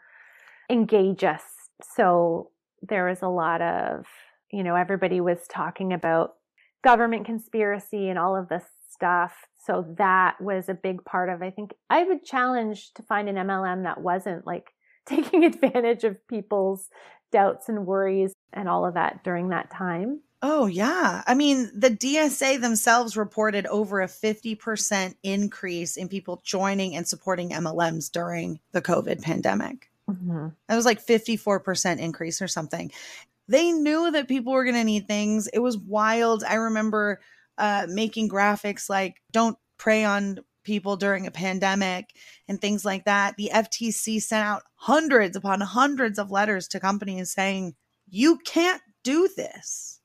engage 0.69 1.23
us. 1.23 1.43
So 1.95 2.51
there 2.81 3.07
was 3.07 3.21
a 3.21 3.27
lot 3.27 3.61
of, 3.61 4.05
you 4.51 4.63
know, 4.63 4.75
everybody 4.75 5.21
was 5.21 5.39
talking 5.49 5.93
about 5.93 6.33
government 6.83 7.25
conspiracy 7.25 8.09
and 8.09 8.17
all 8.17 8.35
of 8.35 8.49
this 8.49 8.63
stuff 8.91 9.33
so 9.57 9.85
that 9.97 10.39
was 10.41 10.67
a 10.67 10.73
big 10.73 11.03
part 11.05 11.29
of 11.29 11.41
i 11.41 11.49
think 11.49 11.73
i 11.89 12.03
would 12.03 12.23
challenge 12.23 12.93
to 12.93 13.01
find 13.03 13.29
an 13.29 13.35
mlm 13.35 13.83
that 13.83 14.01
wasn't 14.01 14.45
like 14.45 14.73
taking 15.05 15.43
advantage 15.43 16.03
of 16.03 16.27
people's 16.27 16.89
doubts 17.31 17.69
and 17.69 17.85
worries 17.85 18.33
and 18.53 18.67
all 18.69 18.85
of 18.85 18.93
that 18.93 19.23
during 19.23 19.49
that 19.49 19.71
time 19.71 20.19
oh 20.41 20.65
yeah 20.65 21.23
i 21.27 21.33
mean 21.33 21.69
the 21.73 21.89
dsa 21.89 22.59
themselves 22.59 23.17
reported 23.17 23.65
over 23.67 24.01
a 24.01 24.07
50% 24.07 25.15
increase 25.23 25.97
in 25.97 26.07
people 26.07 26.41
joining 26.43 26.95
and 26.95 27.07
supporting 27.07 27.51
mlms 27.51 28.11
during 28.11 28.59
the 28.71 28.81
covid 28.81 29.21
pandemic 29.21 29.89
mm-hmm. 30.09 30.47
it 30.69 30.75
was 30.75 30.85
like 30.85 31.05
54% 31.05 31.99
increase 31.99 32.41
or 32.41 32.47
something 32.47 32.91
they 33.47 33.71
knew 33.71 34.11
that 34.11 34.27
people 34.27 34.53
were 34.53 34.63
going 34.63 34.75
to 34.75 34.83
need 34.83 35.07
things 35.07 35.47
it 35.47 35.59
was 35.59 35.77
wild 35.77 36.43
i 36.43 36.55
remember 36.55 37.19
uh, 37.57 37.85
making 37.89 38.29
graphics 38.29 38.89
like 38.89 39.21
don't 39.31 39.57
prey 39.77 40.03
on 40.03 40.39
people 40.63 40.95
during 40.95 41.27
a 41.27 41.31
pandemic 41.31 42.13
and 42.47 42.61
things 42.61 42.85
like 42.85 43.05
that. 43.05 43.35
The 43.37 43.51
FTC 43.53 44.21
sent 44.21 44.45
out 44.45 44.63
hundreds 44.75 45.35
upon 45.35 45.61
hundreds 45.61 46.19
of 46.19 46.31
letters 46.31 46.67
to 46.69 46.79
companies 46.79 47.31
saying, 47.31 47.75
you 48.09 48.37
can't 48.39 48.81
do 49.03 49.29
this. 49.35 50.00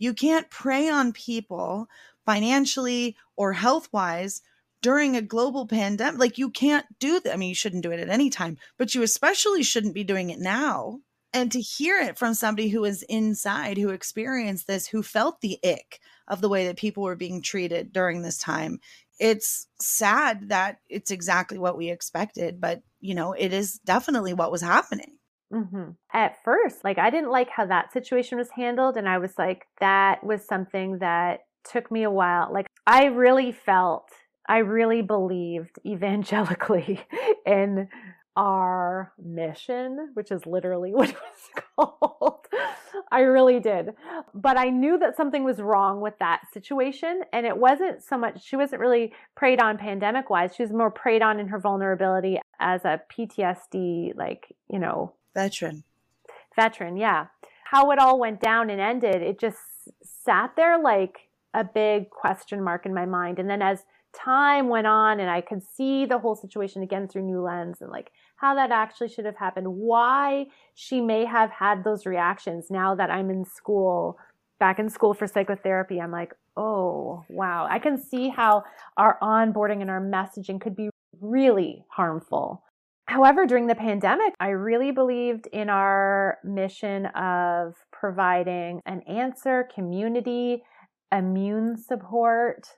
You 0.00 0.14
can't 0.14 0.50
prey 0.50 0.88
on 0.88 1.12
people 1.12 1.86
financially 2.26 3.16
or 3.36 3.52
health 3.52 3.88
wise 3.92 4.40
during 4.82 5.14
a 5.14 5.22
global 5.22 5.66
pandemic. 5.66 6.18
Like, 6.18 6.38
you 6.38 6.50
can't 6.50 6.86
do 6.98 7.20
that. 7.20 7.32
I 7.32 7.36
mean, 7.36 7.50
you 7.50 7.54
shouldn't 7.54 7.82
do 7.82 7.92
it 7.92 8.00
at 8.00 8.08
any 8.08 8.30
time, 8.30 8.56
but 8.78 8.94
you 8.94 9.02
especially 9.02 9.62
shouldn't 9.62 9.94
be 9.94 10.02
doing 10.02 10.30
it 10.30 10.38
now. 10.40 11.00
And 11.32 11.52
to 11.52 11.60
hear 11.60 12.00
it 12.00 12.18
from 12.18 12.34
somebody 12.34 12.68
who 12.68 12.84
is 12.84 13.04
inside, 13.04 13.78
who 13.78 13.90
experienced 13.90 14.66
this, 14.66 14.88
who 14.88 15.02
felt 15.02 15.40
the 15.40 15.60
ick 15.64 16.00
of 16.26 16.40
the 16.40 16.48
way 16.48 16.66
that 16.66 16.78
people 16.78 17.02
were 17.02 17.14
being 17.14 17.42
treated 17.42 17.92
during 17.92 18.22
this 18.22 18.38
time. 18.38 18.80
It's 19.20 19.68
sad 19.80 20.48
that 20.48 20.78
it's 20.88 21.10
exactly 21.10 21.58
what 21.58 21.76
we 21.76 21.90
expected, 21.90 22.60
but 22.60 22.82
you 23.00 23.14
know, 23.14 23.34
it 23.34 23.52
is 23.52 23.78
definitely 23.80 24.32
what 24.32 24.50
was 24.50 24.62
happening. 24.62 25.19
Mm-hmm. 25.52 25.90
At 26.12 26.42
first, 26.44 26.84
like 26.84 26.98
I 26.98 27.10
didn't 27.10 27.30
like 27.30 27.50
how 27.50 27.66
that 27.66 27.92
situation 27.92 28.38
was 28.38 28.50
handled. 28.50 28.96
And 28.96 29.08
I 29.08 29.18
was 29.18 29.32
like, 29.36 29.66
that 29.80 30.24
was 30.24 30.46
something 30.46 30.98
that 30.98 31.40
took 31.64 31.90
me 31.90 32.04
a 32.04 32.10
while. 32.10 32.52
Like 32.52 32.66
I 32.86 33.06
really 33.06 33.52
felt, 33.52 34.08
I 34.48 34.58
really 34.58 35.02
believed 35.02 35.78
evangelically 35.86 37.00
in 37.46 37.88
our 38.36 39.12
mission, 39.22 40.10
which 40.14 40.30
is 40.30 40.46
literally 40.46 40.92
what 40.94 41.10
it 41.10 41.16
was 41.16 41.64
called. 41.76 42.46
I 43.10 43.20
really 43.20 43.58
did. 43.58 43.90
But 44.34 44.56
I 44.56 44.70
knew 44.70 44.98
that 44.98 45.16
something 45.16 45.42
was 45.42 45.60
wrong 45.60 46.00
with 46.00 46.14
that 46.20 46.42
situation. 46.52 47.22
And 47.32 47.44
it 47.44 47.56
wasn't 47.56 48.04
so 48.04 48.16
much, 48.16 48.44
she 48.44 48.56
wasn't 48.56 48.80
really 48.80 49.12
preyed 49.36 49.60
on 49.60 49.78
pandemic 49.78 50.30
wise. 50.30 50.54
She 50.54 50.62
was 50.62 50.72
more 50.72 50.90
preyed 50.90 51.22
on 51.22 51.40
in 51.40 51.48
her 51.48 51.58
vulnerability 51.58 52.38
as 52.60 52.84
a 52.84 53.00
PTSD, 53.12 54.16
like, 54.16 54.54
you 54.68 54.78
know, 54.78 55.14
veteran. 55.34 55.84
Veteran, 56.56 56.96
yeah. 56.96 57.26
How 57.64 57.90
it 57.90 57.98
all 57.98 58.18
went 58.18 58.40
down 58.40 58.70
and 58.70 58.80
ended, 58.80 59.22
it 59.22 59.38
just 59.38 59.58
sat 60.02 60.52
there 60.56 60.80
like 60.80 61.28
a 61.54 61.64
big 61.64 62.10
question 62.10 62.62
mark 62.62 62.86
in 62.86 62.94
my 62.94 63.06
mind. 63.06 63.38
And 63.38 63.48
then 63.48 63.62
as 63.62 63.84
time 64.12 64.68
went 64.68 64.86
on 64.86 65.20
and 65.20 65.30
I 65.30 65.40
could 65.40 65.62
see 65.62 66.04
the 66.04 66.18
whole 66.18 66.34
situation 66.34 66.82
again 66.82 67.08
through 67.08 67.22
new 67.22 67.40
lens 67.40 67.78
and 67.80 67.90
like 67.90 68.10
how 68.36 68.54
that 68.54 68.72
actually 68.72 69.08
should 69.08 69.24
have 69.24 69.36
happened, 69.36 69.68
why 69.68 70.46
she 70.74 71.00
may 71.00 71.24
have 71.24 71.50
had 71.50 71.84
those 71.84 72.06
reactions 72.06 72.70
now 72.70 72.94
that 72.94 73.10
I'm 73.10 73.30
in 73.30 73.44
school, 73.44 74.18
back 74.58 74.78
in 74.78 74.88
school 74.88 75.14
for 75.14 75.26
psychotherapy. 75.26 76.00
I'm 76.00 76.10
like, 76.10 76.34
oh, 76.56 77.24
wow. 77.28 77.66
I 77.70 77.78
can 77.78 78.02
see 78.02 78.28
how 78.28 78.64
our 78.96 79.18
onboarding 79.22 79.80
and 79.80 79.90
our 79.90 80.00
messaging 80.00 80.60
could 80.60 80.74
be 80.74 80.90
really 81.20 81.84
harmful. 81.88 82.62
However, 83.10 83.44
during 83.44 83.66
the 83.66 83.74
pandemic, 83.74 84.34
I 84.38 84.50
really 84.50 84.92
believed 84.92 85.48
in 85.48 85.68
our 85.68 86.38
mission 86.44 87.06
of 87.06 87.74
providing 87.90 88.82
an 88.86 89.00
answer, 89.00 89.68
community, 89.74 90.62
immune 91.10 91.76
support, 91.76 92.68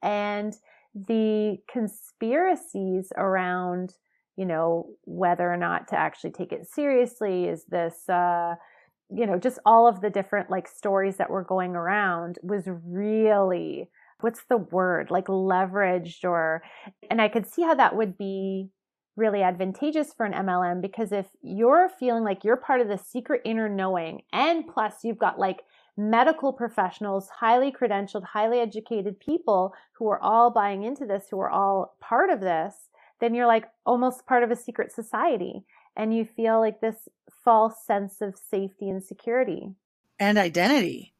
and 0.00 0.54
the 0.94 1.56
conspiracies 1.68 3.12
around, 3.16 3.94
you 4.36 4.44
know, 4.44 4.90
whether 5.06 5.52
or 5.52 5.56
not 5.56 5.88
to 5.88 5.96
actually 5.96 6.30
take 6.30 6.52
it 6.52 6.68
seriously. 6.68 7.46
Is 7.46 7.64
this, 7.64 8.08
uh, 8.08 8.54
you 9.12 9.26
know, 9.26 9.40
just 9.40 9.58
all 9.66 9.88
of 9.88 10.02
the 10.02 10.10
different 10.10 10.50
like 10.50 10.68
stories 10.68 11.16
that 11.16 11.30
were 11.30 11.42
going 11.42 11.74
around 11.74 12.38
was 12.44 12.68
really, 12.68 13.90
what's 14.20 14.44
the 14.48 14.58
word, 14.58 15.10
like 15.10 15.26
leveraged 15.26 16.22
or, 16.22 16.62
and 17.10 17.20
I 17.20 17.26
could 17.26 17.44
see 17.44 17.62
how 17.62 17.74
that 17.74 17.96
would 17.96 18.16
be 18.16 18.68
really 19.20 19.42
advantageous 19.42 20.12
for 20.12 20.26
an 20.26 20.32
MLM 20.32 20.80
because 20.80 21.12
if 21.12 21.26
you're 21.42 21.88
feeling 21.88 22.24
like 22.24 22.42
you're 22.42 22.56
part 22.56 22.80
of 22.80 22.88
the 22.88 22.98
secret 22.98 23.42
inner 23.44 23.68
knowing 23.68 24.22
and 24.32 24.66
plus 24.66 25.04
you've 25.04 25.18
got 25.18 25.38
like 25.38 25.60
medical 25.96 26.52
professionals, 26.52 27.28
highly 27.28 27.70
credentialed, 27.70 28.24
highly 28.24 28.58
educated 28.58 29.20
people 29.20 29.74
who 29.92 30.08
are 30.08 30.20
all 30.20 30.50
buying 30.50 30.82
into 30.82 31.04
this, 31.04 31.26
who 31.30 31.38
are 31.38 31.50
all 31.50 31.94
part 32.00 32.30
of 32.30 32.40
this, 32.40 32.88
then 33.20 33.34
you're 33.34 33.46
like 33.46 33.66
almost 33.84 34.26
part 34.26 34.42
of 34.42 34.50
a 34.50 34.56
secret 34.56 34.90
society. 34.90 35.62
And 35.96 36.14
you 36.14 36.24
feel 36.24 36.58
like 36.58 36.80
this 36.80 37.08
false 37.44 37.84
sense 37.84 38.20
of 38.20 38.36
safety 38.36 38.88
and 38.88 39.04
security 39.04 39.74
and 40.18 40.38
identity. 40.38 41.14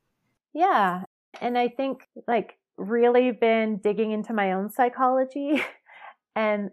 Yeah. 0.55 1.03
And 1.41 1.59
I 1.59 1.69
think 1.69 2.09
like 2.27 2.59
really 2.77 3.33
been 3.33 3.79
digging 3.79 4.13
into 4.13 4.33
my 4.33 4.53
own 4.53 4.71
psychology. 4.71 5.63
and 6.37 6.71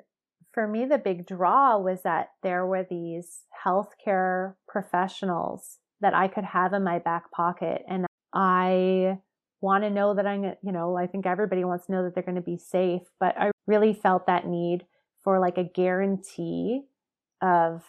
for 0.58 0.68
me, 0.68 0.86
the 0.86 0.98
big 0.98 1.28
draw 1.28 1.78
was 1.78 2.02
that 2.02 2.30
there 2.42 2.66
were 2.66 2.84
these 2.84 3.42
healthcare 3.64 4.56
professionals 4.68 5.78
that 6.02 6.16
I 6.16 6.28
could 6.28 6.46
have 6.46 6.74
in 6.74 6.84
my 6.84 6.98
back 6.98 7.30
pocket. 7.30 7.84
And 7.88 8.08
I 8.34 9.20
want 9.62 9.84
to 9.84 9.92
know 9.92 10.16
that 10.16 10.26
I'm, 10.26 10.46
you 10.64 10.72
know, 10.72 10.98
I 10.98 11.06
think 11.06 11.28
everybody 11.28 11.64
wants 11.64 11.86
to 11.86 11.92
know 11.92 12.04
that 12.04 12.16
they're 12.16 12.24
going 12.24 12.38
to 12.38 12.42
be 12.42 12.58
safe, 12.58 13.04
but 13.20 13.40
I 13.40 13.52
really 13.68 13.94
felt 13.94 14.26
that 14.26 14.48
need 14.48 14.88
for 15.24 15.40
like 15.40 15.60
a 15.60 15.64
guarantee 15.64 16.82
of 17.44 17.84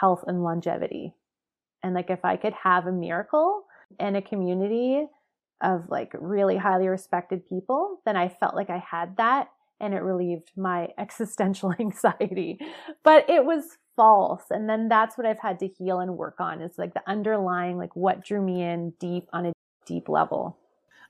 health 0.00 0.22
and 0.28 0.44
longevity. 0.44 1.16
And 1.82 1.94
like 1.94 2.10
if 2.10 2.24
I 2.24 2.36
could 2.36 2.54
have 2.62 2.86
a 2.86 2.92
miracle 2.92 3.64
in 3.98 4.14
a 4.14 4.22
community 4.22 5.04
of 5.60 5.86
like 5.88 6.12
really 6.14 6.58
highly 6.58 6.86
respected 6.86 7.48
people, 7.48 7.98
then 8.06 8.16
I 8.16 8.28
felt 8.28 8.54
like 8.54 8.70
I 8.70 8.78
had 8.88 9.16
that 9.16 9.48
and 9.80 9.94
it 9.94 10.02
relieved 10.02 10.50
my 10.56 10.88
existential 10.98 11.74
anxiety. 11.78 12.58
But 13.02 13.28
it 13.28 13.44
was 13.44 13.78
false. 13.96 14.44
And 14.50 14.68
then 14.68 14.88
that's 14.88 15.18
what 15.18 15.26
I've 15.26 15.40
had 15.40 15.58
to 15.60 15.66
heal 15.66 15.98
and 16.00 16.16
work 16.16 16.36
on 16.38 16.60
is 16.62 16.78
like 16.78 16.94
the 16.94 17.02
underlying, 17.08 17.78
like 17.78 17.96
what 17.96 18.24
drew 18.24 18.40
me 18.40 18.62
in 18.62 18.90
deep 19.00 19.28
on 19.32 19.46
a 19.46 19.52
deep 19.86 20.08
level. 20.08 20.56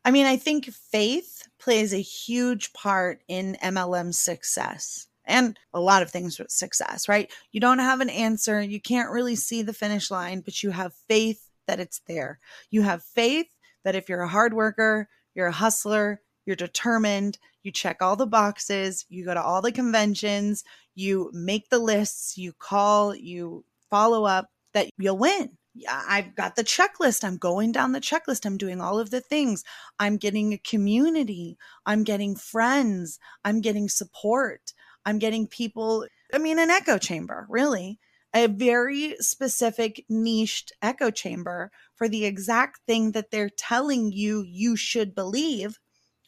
I 0.05 0.11
mean, 0.11 0.27
I 0.27 0.37
think 0.37 0.67
faith 0.67 1.47
plays 1.59 1.93
a 1.93 2.01
huge 2.01 2.73
part 2.73 3.21
in 3.29 3.59
MLM 3.63 4.15
success 4.15 5.07
and 5.27 5.59
a 5.75 5.81
lot 5.81 6.03
of 6.03 6.11
things 6.11 6.39
with 6.39 6.51
success, 6.51 7.09
right? 7.09 7.31
You 7.53 7.61
don't 7.61 7.81
have 7.81 8.01
an 8.01 8.09
answer, 8.09 8.61
you 8.63 8.81
can't 8.81 9.11
really 9.11 9.37
see 9.37 9.61
the 9.61 9.75
finish 9.75 10.11
line, 10.11 10.41
but 10.41 10.63
you 10.63 10.71
have 10.71 10.95
faith 11.09 11.47
that 11.67 11.81
it's 11.81 12.01
there. 12.09 12.39
You 12.71 12.83
have 12.83 13.03
faith 13.03 13.49
that 13.85 13.95
if 13.95 14.09
you're 14.09 14.23
a 14.23 14.29
hard 14.29 14.55
worker, 14.55 15.09
you're 15.35 15.49
a 15.49 15.53
hustler, 15.53 16.23
you're 16.49 16.57
determined, 16.57 17.37
you 17.63 17.71
check 17.71 17.99
all 18.01 18.17
the 18.17 18.27
boxes, 18.27 19.05
you 19.11 19.23
go 19.23 19.35
to 19.35 19.43
all 19.43 19.61
the 19.61 19.71
conventions, 19.71 20.65
you 20.95 21.31
make 21.35 21.69
the 21.69 21.79
lists, 21.79 22.39
you 22.39 22.55
call, 22.59 23.15
you 23.15 23.67
follow 23.91 24.25
up, 24.25 24.47
that 24.73 24.89
you'll 24.97 25.19
win. 25.19 25.51
Yeah, 25.75 26.03
I've 26.09 26.35
got 26.35 26.57
the 26.57 26.65
checklist. 26.65 27.23
I'm 27.23 27.37
going 27.37 27.73
down 27.73 27.93
the 27.93 28.01
checklist. 28.01 28.47
I'm 28.47 28.57
doing 28.57 28.81
all 28.81 28.99
of 28.99 29.11
the 29.11 29.21
things. 29.21 29.63
I'm 29.99 30.17
getting 30.17 30.55
a 30.55 30.59
community. 30.59 31.59
I'm 31.85 32.03
getting 32.03 32.35
friends. 32.35 33.19
I'm 33.45 33.61
getting 33.61 33.91
support. 33.91 34.73
I'm 35.05 35.19
getting 35.19 35.47
people. 35.47 36.07
I 36.33 36.39
mean, 36.39 36.59
an 36.59 36.71
echo 36.71 36.97
chamber, 36.97 37.47
really, 37.51 38.01
a 38.35 38.47
very 38.47 39.17
specific 39.21 40.07
niched 40.09 40.73
echo 40.81 41.11
chamber 41.11 41.71
for 41.95 42.09
the 42.09 42.25
exact 42.25 42.81
thing 42.87 43.13
that 43.13 43.31
they're 43.31 43.51
telling 43.51 44.13
you 44.13 44.43
you 44.43 44.77
should 44.77 45.15
believe 45.15 45.79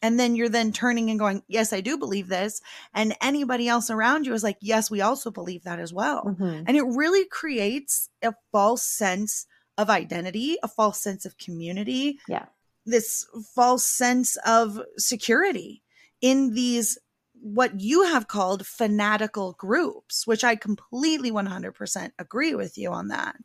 and 0.01 0.19
then 0.19 0.35
you're 0.35 0.49
then 0.49 0.71
turning 0.71 1.09
and 1.09 1.19
going 1.19 1.43
yes 1.47 1.73
i 1.73 1.81
do 1.81 1.97
believe 1.97 2.27
this. 2.27 2.61
And 2.93 3.15
anybody 3.21 3.67
else 3.67 3.89
around 3.89 4.25
you 4.25 4.33
is 4.33 4.43
like 4.43 4.57
yes 4.61 4.89
we 4.89 5.01
also 5.01 5.31
believe 5.31 5.63
that 5.63 5.79
as 5.79 5.93
well. 5.93 6.25
Mm-hmm. 6.25 6.63
and 6.67 6.77
it 6.77 6.83
really 6.83 7.25
creates 7.25 8.09
a 8.21 8.33
false 8.51 8.83
sense 8.83 9.45
of 9.77 9.89
identity 9.89 10.57
a 10.63 10.67
false 10.67 11.01
sense 11.01 11.25
of 11.25 11.37
community 11.37 12.19
yeah. 12.27 12.45
this 12.85 13.25
false 13.55 13.85
sense 13.85 14.37
of 14.45 14.79
security 14.97 15.81
in 16.19 16.53
these 16.53 16.97
what 17.33 17.79
you 17.79 18.03
have 18.03 18.27
called 18.27 18.67
fanatical 18.67 19.53
groups 19.53 20.27
which 20.27 20.43
i 20.43 20.55
completely 20.55 21.31
100% 21.31 22.11
agree 22.19 22.53
with 22.55 22.77
you 22.77 22.91
on 22.91 23.07
that. 23.07 23.35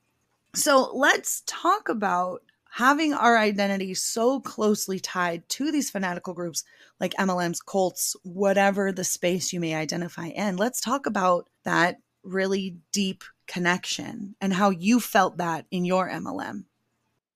So 0.54 0.90
let's 0.94 1.42
talk 1.46 1.90
about 1.90 2.40
having 2.77 3.14
our 3.14 3.39
identity 3.39 3.95
so 3.95 4.39
closely 4.39 5.01
tied 5.01 5.49
to 5.49 5.72
these 5.72 5.89
fanatical 5.89 6.35
groups 6.35 6.62
like 7.01 7.14
MLMs, 7.14 7.64
cults, 7.64 8.14
whatever 8.22 8.93
the 8.93 9.03
space 9.03 9.51
you 9.51 9.59
may 9.61 9.74
identify 9.74 10.27
in. 10.27 10.59
Let's 10.59 10.83
talk 10.83 11.07
about 11.07 11.49
that 11.64 11.97
really 12.22 12.77
deep 12.93 13.24
connection 13.47 14.35
and 14.43 14.53
how 14.53 14.68
you 14.68 15.01
felt 15.01 15.39
that 15.39 15.64
in 15.70 15.87
your 15.87 16.11
MLM. 16.11 16.64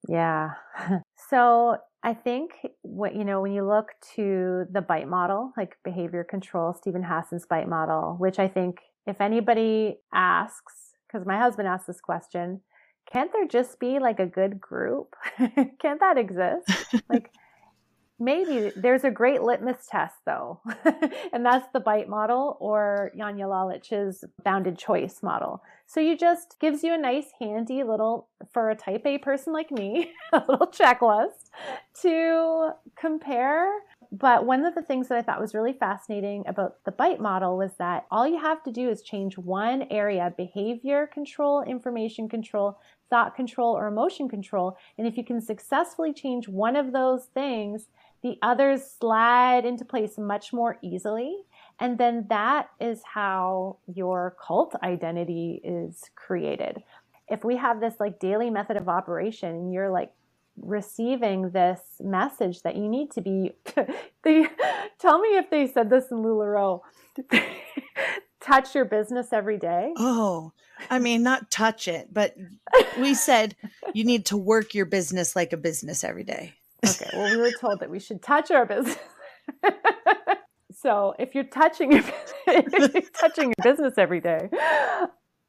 Yeah. 0.08 0.50
So 1.30 1.76
I 2.02 2.12
think 2.12 2.50
what 2.82 3.14
you 3.14 3.22
know 3.22 3.40
when 3.40 3.52
you 3.52 3.64
look 3.64 3.92
to 4.16 4.66
the 4.68 4.80
bite 4.80 5.06
model, 5.06 5.52
like 5.56 5.76
behavior 5.84 6.24
control, 6.24 6.74
Steven 6.74 7.04
Hassan's 7.04 7.46
bite 7.46 7.68
model, 7.68 8.16
which 8.18 8.40
I 8.40 8.48
think 8.48 8.80
if 9.06 9.20
anybody 9.20 9.98
asks, 10.12 10.96
because 11.06 11.24
my 11.24 11.38
husband 11.38 11.68
asked 11.68 11.86
this 11.86 12.00
question, 12.00 12.62
can't 13.12 13.32
there 13.32 13.46
just 13.46 13.78
be 13.80 13.98
like 13.98 14.20
a 14.20 14.26
good 14.26 14.60
group? 14.60 15.16
can't 15.80 16.00
that 16.00 16.16
exist? 16.16 16.70
like 17.08 17.30
maybe 18.20 18.70
there's 18.76 19.04
a 19.04 19.10
great 19.10 19.42
litmus 19.42 19.86
test 19.90 20.14
though, 20.26 20.60
and 21.32 21.44
that's 21.44 21.66
the 21.72 21.80
bite 21.80 22.08
model 22.08 22.56
or 22.60 23.10
Janja 23.16 23.48
Lalich's 23.48 24.24
bounded 24.44 24.78
choice 24.78 25.22
model. 25.22 25.62
So 25.86 25.98
you 25.98 26.16
just 26.16 26.60
gives 26.60 26.84
you 26.84 26.94
a 26.94 26.98
nice 26.98 27.26
handy 27.40 27.82
little 27.82 28.28
for 28.52 28.70
a 28.70 28.76
type 28.76 29.04
A 29.06 29.18
person 29.18 29.52
like 29.52 29.72
me, 29.72 30.12
a 30.32 30.42
little 30.48 30.68
checklist 30.68 31.50
to 32.02 32.70
compare 32.94 33.72
but 34.12 34.44
one 34.44 34.64
of 34.64 34.74
the 34.74 34.82
things 34.82 35.06
that 35.08 35.18
I 35.18 35.22
thought 35.22 35.40
was 35.40 35.54
really 35.54 35.72
fascinating 35.72 36.42
about 36.48 36.82
the 36.84 36.90
BITE 36.90 37.20
model 37.20 37.56
was 37.56 37.70
that 37.78 38.06
all 38.10 38.26
you 38.26 38.40
have 38.40 38.62
to 38.64 38.72
do 38.72 38.88
is 38.88 39.02
change 39.02 39.38
one 39.38 39.86
area 39.90 40.34
behavior 40.36 41.06
control, 41.06 41.62
information 41.62 42.28
control, 42.28 42.80
thought 43.08 43.36
control, 43.36 43.76
or 43.76 43.86
emotion 43.86 44.28
control. 44.28 44.76
And 44.98 45.06
if 45.06 45.16
you 45.16 45.24
can 45.24 45.40
successfully 45.40 46.12
change 46.12 46.48
one 46.48 46.74
of 46.74 46.92
those 46.92 47.26
things, 47.26 47.86
the 48.22 48.36
others 48.42 48.82
slide 48.98 49.64
into 49.64 49.84
place 49.84 50.18
much 50.18 50.52
more 50.52 50.78
easily. 50.82 51.42
And 51.78 51.96
then 51.96 52.26
that 52.30 52.68
is 52.80 53.02
how 53.14 53.78
your 53.86 54.36
cult 54.44 54.74
identity 54.82 55.60
is 55.62 56.10
created. 56.16 56.82
If 57.28 57.44
we 57.44 57.56
have 57.56 57.80
this 57.80 57.94
like 58.00 58.18
daily 58.18 58.50
method 58.50 58.76
of 58.76 58.88
operation 58.88 59.50
and 59.50 59.72
you're 59.72 59.88
like 59.88 60.12
receiving 60.56 61.50
this 61.50 61.80
message 62.00 62.62
that 62.62 62.76
you 62.76 62.88
need 62.88 63.10
to 63.10 63.20
be 63.20 63.52
they 64.22 64.46
tell 64.98 65.18
me 65.18 65.36
if 65.36 65.50
they 65.50 65.66
said 65.66 65.90
this 65.90 66.10
in 66.10 66.18
LuLaRoe 66.18 66.80
touch 68.40 68.74
your 68.74 68.84
business 68.84 69.32
every 69.32 69.58
day. 69.58 69.92
Oh 69.96 70.52
i 70.88 70.98
mean 70.98 71.22
not 71.22 71.50
touch 71.50 71.88
it 71.88 72.08
but 72.12 72.34
we 72.98 73.14
said 73.28 73.54
you 73.92 74.04
need 74.04 74.26
to 74.26 74.36
work 74.36 74.74
your 74.74 74.86
business 74.86 75.36
like 75.36 75.52
a 75.52 75.56
business 75.56 76.04
every 76.04 76.24
day. 76.24 76.54
Okay 76.86 77.10
well 77.14 77.30
we 77.30 77.36
were 77.36 77.52
told 77.52 77.80
that 77.80 77.90
we 77.90 77.98
should 77.98 78.22
touch 78.22 78.50
our 78.50 78.66
business. 78.66 78.98
So 80.72 81.14
if 81.18 81.34
you're 81.34 81.44
touching 81.44 81.92
your 81.92 82.02
if 82.46 82.94
you're 82.94 83.02
touching 83.18 83.52
your 83.58 83.62
business 83.62 83.94
every 83.98 84.20
day 84.20 84.48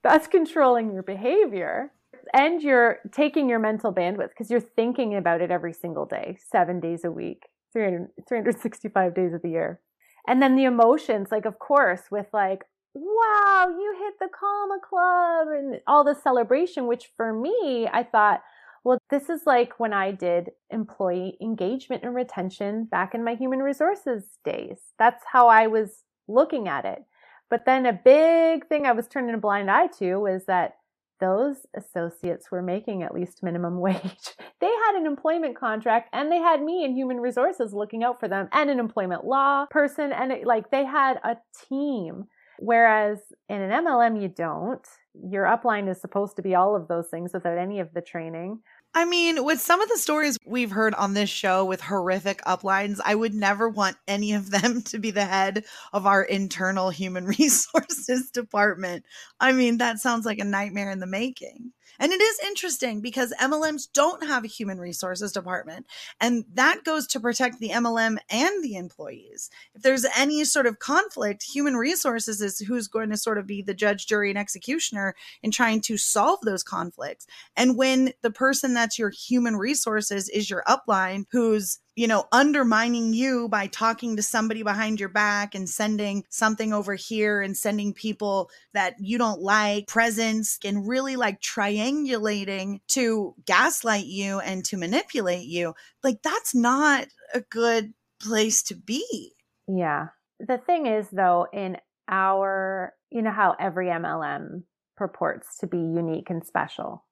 that's 0.04 0.28
controlling 0.28 0.91
your 0.91 1.04
behavior 1.04 1.91
and 2.34 2.61
you're 2.61 2.99
taking 3.11 3.49
your 3.49 3.59
mental 3.59 3.93
bandwidth 3.93 4.29
because 4.29 4.49
you're 4.49 4.59
thinking 4.59 5.15
about 5.15 5.41
it 5.41 5.51
every 5.51 5.73
single 5.73 6.05
day, 6.05 6.38
seven 6.49 6.79
days 6.79 7.03
a 7.03 7.11
week, 7.11 7.47
300, 7.73 8.09
365 8.27 9.13
days 9.13 9.34
of 9.34 9.41
the 9.41 9.49
year. 9.49 9.79
And 10.27 10.41
then 10.41 10.55
the 10.55 10.65
emotions, 10.65 11.29
like, 11.32 11.45
of 11.45 11.59
course, 11.59 12.03
with 12.11 12.27
like, 12.32 12.63
wow, 12.93 13.67
you 13.69 13.95
hit 13.99 14.13
the 14.19 14.29
comma 14.38 14.79
club 14.88 15.47
and 15.49 15.79
all 15.88 16.03
the 16.03 16.15
celebration, 16.15 16.88
which 16.88 17.11
for 17.17 17.34
me, 17.34 17.88
I 17.91 18.03
thought, 18.03 18.41
well, 18.84 18.97
this 19.09 19.29
is 19.29 19.41
like 19.45 19.79
when 19.79 19.93
I 19.93 20.11
did 20.11 20.51
employee 20.71 21.38
engagement 21.41 22.03
and 22.03 22.15
retention 22.15 22.86
back 22.86 23.13
in 23.13 23.23
my 23.23 23.36
human 23.36 23.59
resources 23.59 24.23
days. 24.43 24.79
That's 24.97 25.23
how 25.32 25.47
I 25.47 25.67
was 25.67 26.03
looking 26.27 26.67
at 26.67 26.86
it. 26.86 27.03
But 27.49 27.65
then 27.65 27.86
a 27.86 27.93
big 27.93 28.67
thing 28.67 28.86
I 28.86 28.93
was 28.93 29.07
turning 29.07 29.36
a 29.36 29.38
blind 29.38 29.69
eye 29.69 29.88
to 29.99 30.15
was 30.15 30.45
that 30.45 30.75
those 31.22 31.65
associates 31.76 32.51
were 32.51 32.61
making 32.61 33.03
at 33.03 33.13
least 33.13 33.43
minimum 33.43 33.80
wage. 33.80 34.36
they 34.59 34.67
had 34.67 34.95
an 34.95 35.05
employment 35.05 35.57
contract 35.57 36.09
and 36.11 36.30
they 36.30 36.39
had 36.39 36.61
me 36.61 36.84
in 36.84 36.93
human 36.93 37.22
resources 37.22 37.74
looking 37.74 38.03
out 38.03 38.19
for 38.19 38.28
them 38.28 38.49
and 38.51 38.69
an 38.69 38.80
employment 38.80 39.24
law 39.24 39.65
person. 39.69 40.11
And 40.11 40.34
it, 40.34 40.45
like 40.45 40.72
they 40.72 40.84
had 40.84 41.17
a 41.24 41.38
team. 41.69 42.26
Whereas 42.59 43.19
in 43.49 43.61
an 43.61 43.86
MLM, 43.86 44.22
you 44.22 44.28
don't. 44.28 44.86
Your 45.13 45.45
upline 45.45 45.89
is 45.89 45.99
supposed 45.99 46.36
to 46.36 46.41
be 46.41 46.53
all 46.53 46.76
of 46.76 46.88
those 46.88 47.07
things 47.09 47.32
without 47.34 47.57
any 47.57 47.80
of 47.80 47.93
the 47.93 48.01
training. 48.01 48.59
I 48.94 49.06
mean, 49.06 49.46
with 49.46 49.62
some 49.62 49.80
of 49.82 49.88
the 49.88 49.98
stories 49.98 50.38
we've 50.46 50.72
heard 50.72 50.94
on 50.96 51.14
this 51.14 51.30
show 51.30 51.64
with 51.64 51.80
horrific 51.80 52.42
uplines, 52.44 53.00
I 53.04 53.16
would 53.16 53.34
never 53.34 53.70
want 53.70 53.96
any 54.08 54.34
of 54.34 54.52
them 54.52 54.82
to 54.86 55.00
be 55.00 55.12
the 55.12 55.26
head 55.26 55.64
of 55.94 56.06
our 56.06 56.24
internal 56.24 56.89
human 56.89 57.26
resources 57.39 58.32
department. 58.32 59.06
I 59.39 59.54
mean, 59.54 59.78
that 59.78 60.00
sounds 60.00 60.26
like 60.26 60.39
a 60.39 60.44
nightmare 60.46 60.92
in 60.92 61.00
the 61.00 61.08
making. 61.08 61.72
And 62.02 62.12
it 62.12 62.20
is 62.20 62.39
interesting 62.47 62.99
because 62.99 63.32
MLMs 63.39 63.88
don't 63.93 64.26
have 64.26 64.43
a 64.43 64.47
human 64.47 64.80
resources 64.80 65.32
department. 65.32 65.86
And 66.20 66.45
that 66.56 66.84
goes 66.84 67.06
to 67.08 67.20
protect 67.20 67.60
the 67.60 67.70
MLM 67.70 68.18
and 68.32 68.64
the 68.64 68.76
employees. 68.76 69.52
If 69.76 69.84
there's 69.84 70.06
any 70.18 70.43
sort 70.43 70.66
of 70.66 70.80
conflict, 70.80 71.43
human 71.43 71.78
resources 71.78 72.41
is 72.41 72.58
who's 72.58 72.88
going 72.88 73.12
to 73.12 73.18
sort 73.18 73.38
of 73.38 73.45
be 73.45 73.62
the 73.62 73.76
judge, 73.76 74.08
jury, 74.08 74.32
and 74.32 74.39
executioner 74.39 75.16
in 75.43 75.52
trying 75.52 75.80
to 75.82 75.95
solve 75.95 76.39
those 76.41 76.64
conflicts. 76.64 77.28
And 77.56 77.78
when 77.78 78.14
the 78.24 78.32
person 78.32 78.74
that's 78.74 78.97
your 78.97 79.12
human 79.12 79.56
resources 79.56 80.28
is 80.28 80.49
your 80.49 80.64
upline 80.68 81.26
who's 81.32 81.78
you 81.96 82.08
know, 82.08 82.26
undermining 82.32 83.14
you 83.14 83.50
by 83.50 83.68
talking 83.68 84.16
to 84.16 84.22
somebody 84.22 84.64
behind 84.64 85.00
your 85.00 85.10
back 85.10 85.54
and 85.54 85.70
sending 85.70 86.24
something 86.30 86.72
over 86.72 86.96
here 86.96 87.42
and 87.42 87.58
sending 87.58 87.94
people 87.94 88.50
that 88.74 88.96
you 89.00 89.18
don't 89.18 89.42
like 89.42 89.88
presents 89.88 90.58
and 90.64 90.88
really 90.88 91.16
like 91.16 91.42
triangulating 91.42 92.80
to 92.88 93.36
gaslight 93.46 94.06
you 94.06 94.39
and 94.39 94.64
to 94.66 94.78
manipulate 94.78 95.48
you. 95.48 95.74
Like, 96.04 96.22
that's 96.22 96.56
not 96.56 97.08
a 97.34 97.42
good 97.42 97.94
place 98.22 98.64
to 98.64 98.76
be. 98.76 99.34
Yeah. 99.68 100.08
The 100.39 100.58
thing 100.58 100.86
is, 100.86 101.08
though, 101.12 101.48
in 101.52 101.78
our, 102.08 102.94
you 103.10 103.22
know, 103.22 103.32
how 103.32 103.56
every 103.60 103.88
MLM 103.88 104.64
purports 104.96 105.58
to 105.58 105.68
be 105.68 105.78
unique 105.78 106.30
and 106.30 106.46
special. 106.46 107.06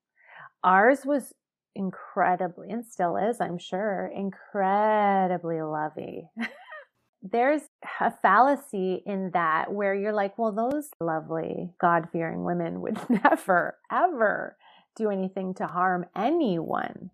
Ours 0.64 1.06
was 1.06 1.34
incredibly, 1.76 2.70
and 2.70 2.86
still 2.86 3.18
is, 3.18 3.40
I'm 3.40 3.58
sure, 3.58 4.12
incredibly 4.16 5.62
lovey. 5.62 6.30
There's 7.22 7.64
a 8.00 8.14
fallacy 8.22 9.04
in 9.06 9.32
that 9.34 9.74
where 9.74 9.94
you're 9.94 10.14
like, 10.14 10.38
well, 10.38 10.54
those 10.54 10.90
lovely, 11.02 11.72
God 11.80 12.08
fearing 12.12 12.44
women 12.44 12.82
would 12.82 12.98
never, 13.24 13.78
ever 13.92 14.58
do 14.96 15.10
anything 15.10 15.54
to 15.56 15.68
harm 15.68 16.06
anyone. 16.16 17.12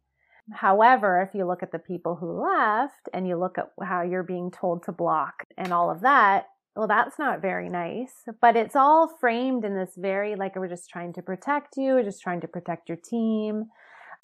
However, 0.54 1.22
if 1.22 1.36
you 1.36 1.46
look 1.46 1.64
at 1.64 1.72
the 1.72 1.80
people 1.80 2.16
who 2.16 2.44
left 2.44 3.10
and 3.14 3.28
you 3.28 3.36
look 3.36 3.58
at 3.58 3.72
how 3.84 4.04
you're 4.04 4.24
being 4.24 4.52
told 4.52 4.84
to 4.84 4.92
block 4.92 5.44
and 5.58 5.74
all 5.74 5.90
of 5.90 6.02
that, 6.02 6.48
well, 6.76 6.88
that's 6.88 7.18
not 7.18 7.42
very 7.42 7.70
nice. 7.70 8.14
But 8.42 8.56
it's 8.56 8.76
all 8.76 9.18
framed 9.20 9.66
in 9.66 9.76
this 9.76 9.94
very 9.98 10.36
like, 10.36 10.56
we're 10.56 10.68
just 10.68 10.90
trying 10.90 11.14
to 11.14 11.22
protect 11.22 11.78
you, 11.78 11.94
we're 11.94 12.04
just 12.04 12.22
trying 12.22 12.42
to 12.42 12.48
protect 12.48 12.90
your 12.90 12.98
team. 12.98 13.68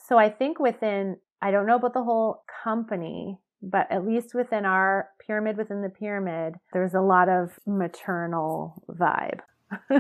So 0.08 0.18
I 0.18 0.30
think 0.30 0.60
within, 0.60 1.18
I 1.42 1.52
don't 1.52 1.68
know 1.68 1.76
about 1.76 1.94
the 1.94 2.04
whole 2.04 2.44
company, 2.64 3.38
but 3.62 3.92
at 3.92 4.06
least 4.06 4.34
within 4.34 4.66
our 4.66 5.10
pyramid 5.26 5.58
within 5.58 5.82
the 5.82 5.90
pyramid, 5.90 6.56
there's 6.74 6.94
a 6.94 7.02
lot 7.02 7.30
of 7.30 7.52
maternal 7.66 8.84
vibe. 8.90 9.40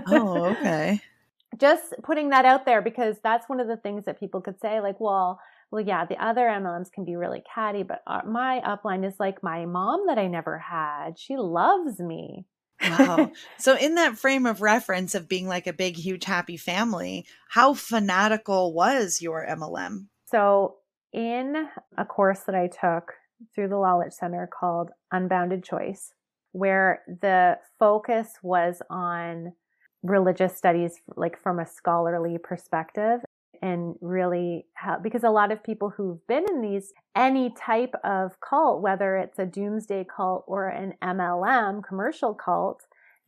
Oh, 0.07 0.45
okay. 0.55 0.99
Just 1.57 1.93
putting 2.03 2.29
that 2.29 2.45
out 2.45 2.65
there 2.65 2.81
because 2.81 3.17
that's 3.23 3.47
one 3.47 3.59
of 3.59 3.67
the 3.67 3.77
things 3.77 4.05
that 4.05 4.19
people 4.19 4.41
could 4.41 4.59
say, 4.61 4.81
like, 4.81 4.99
well, 4.99 5.39
well, 5.69 5.83
yeah, 5.83 6.05
the 6.05 6.23
other 6.23 6.41
MLMs 6.41 6.91
can 6.91 7.05
be 7.05 7.15
really 7.15 7.41
catty, 7.53 7.83
but 7.83 8.01
uh, 8.05 8.21
my 8.25 8.61
upline 8.65 9.07
is 9.07 9.13
like 9.19 9.41
my 9.41 9.65
mom 9.65 10.07
that 10.07 10.17
I 10.17 10.27
never 10.27 10.57
had. 10.59 11.17
She 11.17 11.37
loves 11.37 11.99
me. 11.99 12.45
Wow. 12.83 13.31
So, 13.57 13.77
in 13.77 13.95
that 13.95 14.17
frame 14.17 14.45
of 14.45 14.61
reference 14.61 15.15
of 15.15 15.27
being 15.27 15.47
like 15.47 15.67
a 15.67 15.73
big, 15.73 15.95
huge, 15.95 16.25
happy 16.25 16.57
family, 16.57 17.25
how 17.49 17.73
fanatical 17.73 18.73
was 18.73 19.21
your 19.21 19.45
MLM? 19.47 20.07
So, 20.25 20.77
in 21.13 21.67
a 21.97 22.05
course 22.05 22.41
that 22.41 22.55
I 22.55 22.67
took 22.67 23.13
through 23.53 23.69
the 23.69 23.75
Lalich 23.75 24.13
Center 24.13 24.47
called 24.47 24.91
Unbounded 25.11 25.63
Choice, 25.63 26.13
where 26.51 27.01
the 27.07 27.57
focus 27.79 28.33
was 28.41 28.81
on 28.89 29.53
religious 30.03 30.57
studies, 30.57 30.99
like 31.15 31.39
from 31.39 31.59
a 31.59 31.65
scholarly 31.65 32.37
perspective, 32.37 33.21
and 33.61 33.95
really 34.01 34.65
help 34.73 35.03
because 35.03 35.23
a 35.23 35.29
lot 35.29 35.51
of 35.51 35.63
people 35.63 35.89
who've 35.89 36.25
been 36.27 36.45
in 36.49 36.61
these 36.61 36.93
any 37.15 37.53
type 37.57 37.93
of 38.03 38.31
cult 38.41 38.81
whether 38.81 39.17
it's 39.17 39.39
a 39.39 39.45
doomsday 39.45 40.05
cult 40.15 40.43
or 40.47 40.67
an 40.67 40.93
MLM 41.03 41.83
commercial 41.83 42.33
cult 42.33 42.83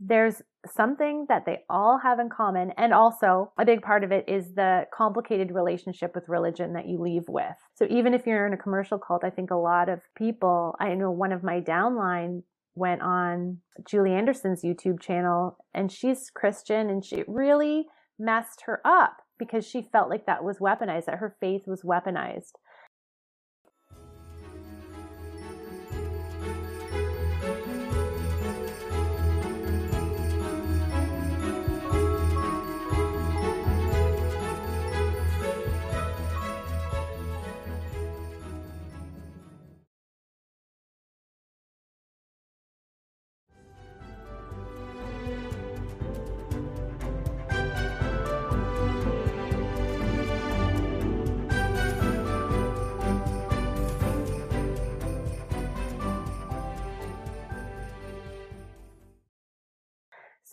there's 0.06 0.42
something 0.66 1.26
that 1.30 1.46
they 1.46 1.60
all 1.70 1.98
have 2.00 2.20
in 2.20 2.30
common. 2.30 2.72
And 2.78 2.94
also 2.94 3.52
a 3.58 3.66
big 3.66 3.82
part 3.82 4.04
of 4.04 4.12
it 4.12 4.26
is 4.28 4.54
the 4.54 4.86
complicated 4.94 5.52
relationship 5.52 6.14
with 6.16 6.28
religion 6.28 6.74
that 6.74 6.88
you 6.88 7.00
leave 7.00 7.30
with. 7.30 7.56
So 7.76 7.86
even 7.90 8.14
if 8.14 8.26
you're 8.26 8.46
in 8.48 8.54
a 8.54 8.58
commercial 8.58 8.98
cult 8.98 9.24
i 9.24 9.30
think 9.30 9.52
a 9.52 9.56
lot 9.56 9.90
of 9.90 10.02
people 10.16 10.76
i 10.80 10.94
know 10.94 11.12
one 11.12 11.32
of 11.32 11.44
my 11.44 11.60
downline 11.60 12.44
went 12.76 13.02
on 13.02 13.58
julie 13.88 14.14
anderson's 14.14 14.64
youtube 14.64 15.00
channel 15.00 15.58
and 15.74 15.92
she's 15.92 16.30
christian 16.30 16.90
and 16.90 17.04
she 17.04 17.24
really 17.28 17.88
messed 18.20 18.64
her 18.66 18.82
up 18.86 19.23
because 19.38 19.66
she 19.66 19.82
felt 19.82 20.10
like 20.10 20.26
that 20.26 20.44
was 20.44 20.60
weaponized, 20.60 21.06
that 21.06 21.20
her 21.20 21.36
faith 21.40 21.64
was 21.68 21.82
weaponized. 21.82 22.54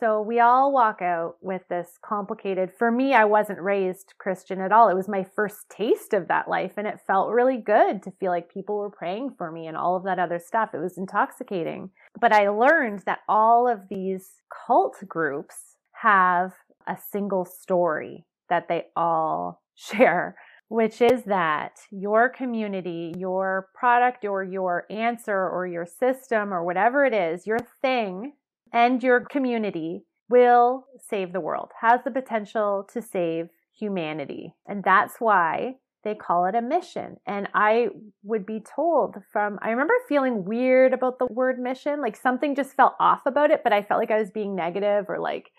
So 0.01 0.23
we 0.23 0.41
all 0.41 0.73
walk 0.73 1.03
out 1.03 1.37
with 1.43 1.61
this 1.69 1.99
complicated. 2.03 2.73
For 2.73 2.91
me, 2.91 3.13
I 3.13 3.27
wasn't 3.27 3.61
raised 3.61 4.15
Christian 4.17 4.59
at 4.59 4.73
all. 4.73 4.89
It 4.89 4.95
was 4.95 5.09
my 5.09 5.23
first 5.23 5.69
taste 5.69 6.15
of 6.15 6.27
that 6.29 6.49
life, 6.49 6.73
and 6.79 6.87
it 6.87 7.03
felt 7.07 7.33
really 7.33 7.59
good 7.59 8.03
to 8.05 8.11
feel 8.13 8.31
like 8.31 8.53
people 8.53 8.79
were 8.79 8.89
praying 8.89 9.35
for 9.37 9.53
me 9.53 9.67
and 9.67 9.77
all 9.77 9.97
of 9.97 10.05
that 10.05 10.19
other 10.19 10.39
stuff. 10.39 10.71
It 10.73 10.79
was 10.79 10.97
intoxicating. 10.97 11.91
But 12.19 12.33
I 12.33 12.49
learned 12.49 13.03
that 13.05 13.19
all 13.29 13.69
of 13.69 13.91
these 13.91 14.41
cult 14.67 14.97
groups 15.07 15.77
have 16.01 16.53
a 16.87 16.97
single 17.13 17.45
story 17.45 18.25
that 18.49 18.69
they 18.69 18.87
all 18.97 19.61
share 19.75 20.35
which 20.69 21.03
is 21.03 21.25
that 21.25 21.81
your 21.91 22.29
community, 22.29 23.13
your 23.19 23.67
product 23.75 24.25
or 24.25 24.45
your 24.45 24.87
answer 24.89 25.49
or 25.49 25.67
your 25.67 25.85
system 25.85 26.55
or 26.55 26.63
whatever 26.63 27.05
it 27.05 27.13
is, 27.13 27.45
your 27.45 27.59
thing 27.83 28.35
and 28.73 29.03
your 29.03 29.21
community 29.21 30.05
will 30.29 30.87
save 31.09 31.33
the 31.33 31.41
world, 31.41 31.71
has 31.81 32.01
the 32.05 32.11
potential 32.11 32.87
to 32.93 33.03
save 33.03 33.49
humanity. 33.73 34.55
And 34.67 34.85
that's 34.85 35.17
why 35.19 35.77
they 36.03 36.15
call 36.15 36.47
it 36.47 36.55
a 36.55 36.63
mission. 36.63 37.17
And 37.27 37.49
I 37.53 37.89
would 38.23 38.47
be 38.47 38.61
told 38.61 39.17
from, 39.33 39.59
I 39.61 39.71
remember 39.71 39.95
feeling 40.09 40.45
weird 40.45 40.95
about 40.95 41.19
the 41.19 41.27
word 41.27 41.59
mission, 41.59 42.01
like 42.01 42.17
something 42.17 42.55
just 42.55 42.75
felt 42.75 42.95
off 42.99 43.27
about 43.27 43.51
it, 43.51 43.63
but 43.63 43.73
I 43.73 43.83
felt 43.83 44.01
like 44.01 44.11
I 44.11 44.19
was 44.19 44.31
being 44.31 44.55
negative 44.55 45.07
or 45.09 45.19
like, 45.19 45.51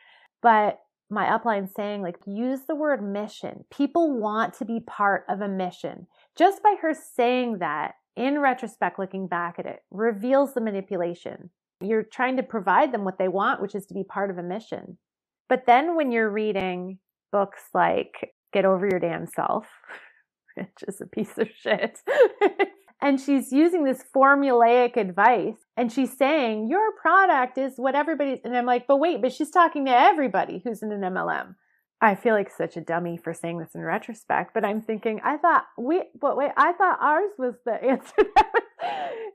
but 0.42 0.80
my 1.12 1.26
upline 1.26 1.70
saying, 1.70 2.02
like, 2.02 2.16
use 2.26 2.62
the 2.68 2.76
word 2.76 3.04
mission. 3.04 3.66
People 3.70 4.18
want 4.18 4.54
to 4.56 4.66
be 4.66 4.80
part 4.80 5.26
of 5.28 5.42
a 5.42 5.48
mission. 5.48 6.08
Just 6.38 6.64
by 6.64 6.76
her 6.82 6.94
saying 6.94 7.60
that, 7.60 7.96
in 8.16 8.40
retrospect, 8.40 8.98
looking 8.98 9.28
back 9.28 9.60
at 9.60 9.66
it, 9.66 9.84
reveals 9.92 10.54
the 10.54 10.62
manipulation 10.62 11.50
You're 11.82 12.04
trying 12.04 12.38
to 12.38 12.44
provide 12.44 12.92
them 12.92 13.04
what 13.04 13.18
they 13.18 13.28
want, 13.28 13.62
which 13.62 13.76
is 13.76 13.86
to 13.88 13.94
be 13.94 14.04
part 14.04 14.30
of 14.30 14.38
a 14.38 14.44
mission. 14.44 14.98
But 15.50 15.66
then 15.66 15.96
when 15.96 16.12
you're 16.12 16.30
reading 16.30 17.00
books 17.32 17.62
like 17.74 18.34
Get 18.54 18.66
Over 18.66 18.88
Your 18.90 19.00
Damn 19.00 19.28
Self, 19.28 19.68
which 20.56 20.68
is 20.88 21.02
a 21.02 21.06
piece 21.06 21.38
of 21.38 21.50
shit, 21.50 22.00
and 23.02 23.20
she's 23.20 23.52
using 23.52 23.84
this 23.84 24.04
formulaic 24.16 24.98
advice 24.98 25.58
and 25.76 25.92
she's 25.92 26.18
saying, 26.18 26.70
Your 26.70 26.92
product 27.02 27.58
is 27.58 27.74
what 27.76 27.96
everybody's. 27.96 28.40
And 28.44 28.56
I'm 28.56 28.66
like, 28.66 28.88
But 28.88 28.98
wait, 28.98 29.22
but 29.22 29.34
she's 29.34 29.52
talking 29.52 29.86
to 29.86 29.92
everybody 29.92 30.62
who's 30.64 30.82
in 30.82 30.92
an 30.92 31.02
MLM. 31.02 31.56
I 32.02 32.16
feel 32.16 32.34
like 32.34 32.50
such 32.50 32.78
a 32.78 32.82
dummy 32.82 33.16
for 33.16 33.34
saying 33.34 33.60
this 33.60 33.76
in 33.76 33.82
retrospect, 33.82 34.56
but 34.56 34.66
I'm 34.66 34.82
thinking, 34.82 35.22
I 35.24 35.38
thought 35.38 35.66
we, 35.78 36.02
but 36.20 36.36
wait, 36.36 36.52
I 36.58 36.74
thought 36.74 36.98
ours 37.00 37.32
was 37.38 37.54
the 37.64 37.74
answer. 37.84 38.24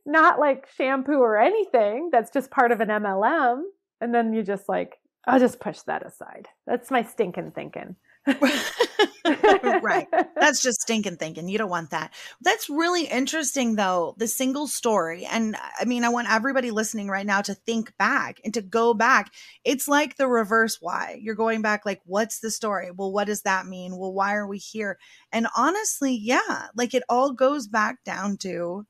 Not 0.04 0.40
like 0.40 0.66
shampoo 0.76 1.20
or 1.20 1.38
anything. 1.38 2.10
That's 2.10 2.32
just 2.32 2.50
part 2.50 2.72
of 2.72 2.80
an 2.80 2.88
MLM. 2.88 3.62
And 4.00 4.12
then 4.12 4.32
you 4.34 4.42
just 4.42 4.68
like, 4.68 4.98
I'll 5.26 5.38
just 5.38 5.60
push 5.60 5.78
that 5.86 6.04
aside. 6.04 6.48
That's 6.66 6.90
my 6.90 7.02
stinking 7.02 7.52
thinking. 7.52 7.96
right. 9.82 10.06
That's 10.40 10.62
just 10.62 10.82
stinking 10.82 11.16
thinking. 11.16 11.48
You 11.48 11.58
don't 11.58 11.70
want 11.70 11.90
that. 11.90 12.12
That's 12.40 12.68
really 12.68 13.04
interesting, 13.04 13.76
though, 13.76 14.14
the 14.18 14.26
single 14.26 14.66
story. 14.66 15.24
And 15.26 15.54
uh, 15.54 15.58
I 15.80 15.84
mean, 15.84 16.04
I 16.04 16.08
want 16.08 16.30
everybody 16.30 16.70
listening 16.70 17.08
right 17.08 17.26
now 17.26 17.40
to 17.42 17.54
think 17.54 17.96
back 17.98 18.40
and 18.44 18.52
to 18.54 18.62
go 18.62 18.94
back. 18.94 19.32
It's 19.64 19.88
like 19.88 20.16
the 20.16 20.28
reverse 20.28 20.78
why. 20.80 21.18
You're 21.20 21.34
going 21.34 21.62
back, 21.62 21.86
like, 21.86 22.00
what's 22.04 22.40
the 22.40 22.50
story? 22.50 22.90
Well, 22.90 23.12
what 23.12 23.26
does 23.26 23.42
that 23.42 23.66
mean? 23.66 23.96
Well, 23.96 24.12
why 24.12 24.34
are 24.34 24.46
we 24.46 24.58
here? 24.58 24.98
And 25.32 25.46
honestly, 25.56 26.14
yeah, 26.20 26.66
like 26.74 26.94
it 26.94 27.02
all 27.08 27.32
goes 27.32 27.68
back 27.68 28.02
down 28.04 28.36
to 28.38 28.86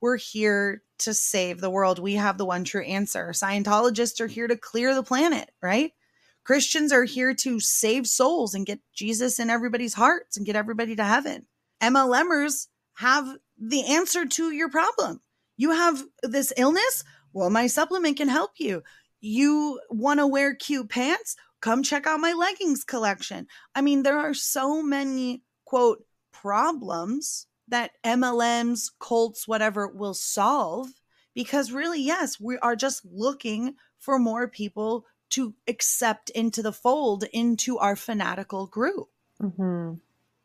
we're 0.00 0.16
here 0.16 0.82
to 1.00 1.14
save 1.14 1.60
the 1.60 1.70
world. 1.70 1.98
We 1.98 2.14
have 2.14 2.38
the 2.38 2.44
one 2.44 2.64
true 2.64 2.82
answer. 2.84 3.30
Scientologists 3.32 4.20
are 4.20 4.26
here 4.26 4.48
to 4.48 4.56
clear 4.56 4.94
the 4.94 5.02
planet, 5.02 5.50
right? 5.62 5.92
Christians 6.44 6.92
are 6.92 7.04
here 7.04 7.34
to 7.34 7.60
save 7.60 8.06
souls 8.06 8.54
and 8.54 8.66
get 8.66 8.80
Jesus 8.94 9.38
in 9.38 9.50
everybody's 9.50 9.94
hearts 9.94 10.36
and 10.36 10.46
get 10.46 10.56
everybody 10.56 10.96
to 10.96 11.04
heaven. 11.04 11.46
MLMers 11.80 12.66
have 12.94 13.36
the 13.58 13.84
answer 13.84 14.26
to 14.26 14.50
your 14.50 14.68
problem. 14.68 15.20
You 15.56 15.70
have 15.70 16.02
this 16.22 16.52
illness? 16.56 17.04
Well, 17.32 17.50
my 17.50 17.66
supplement 17.66 18.16
can 18.16 18.28
help 18.28 18.52
you. 18.58 18.82
You 19.20 19.80
want 19.90 20.20
to 20.20 20.26
wear 20.26 20.54
cute 20.54 20.88
pants? 20.88 21.36
Come 21.60 21.82
check 21.82 22.06
out 22.06 22.18
my 22.18 22.32
leggings 22.32 22.82
collection. 22.82 23.46
I 23.74 23.80
mean, 23.80 24.02
there 24.02 24.18
are 24.18 24.34
so 24.34 24.82
many, 24.82 25.42
quote, 25.64 26.04
problems 26.32 27.46
that 27.68 27.92
MLMs, 28.04 28.90
cults, 28.98 29.46
whatever 29.46 29.86
will 29.86 30.14
solve 30.14 30.88
because 31.34 31.72
really, 31.72 32.02
yes, 32.02 32.40
we 32.40 32.58
are 32.58 32.76
just 32.76 33.04
looking 33.04 33.74
for 33.98 34.18
more 34.18 34.48
people 34.48 35.06
to 35.32 35.54
accept 35.66 36.30
into 36.30 36.62
the 36.62 36.72
fold 36.72 37.24
into 37.32 37.78
our 37.78 37.96
fanatical 37.96 38.66
group. 38.66 39.08
Mm-hmm. 39.40 39.94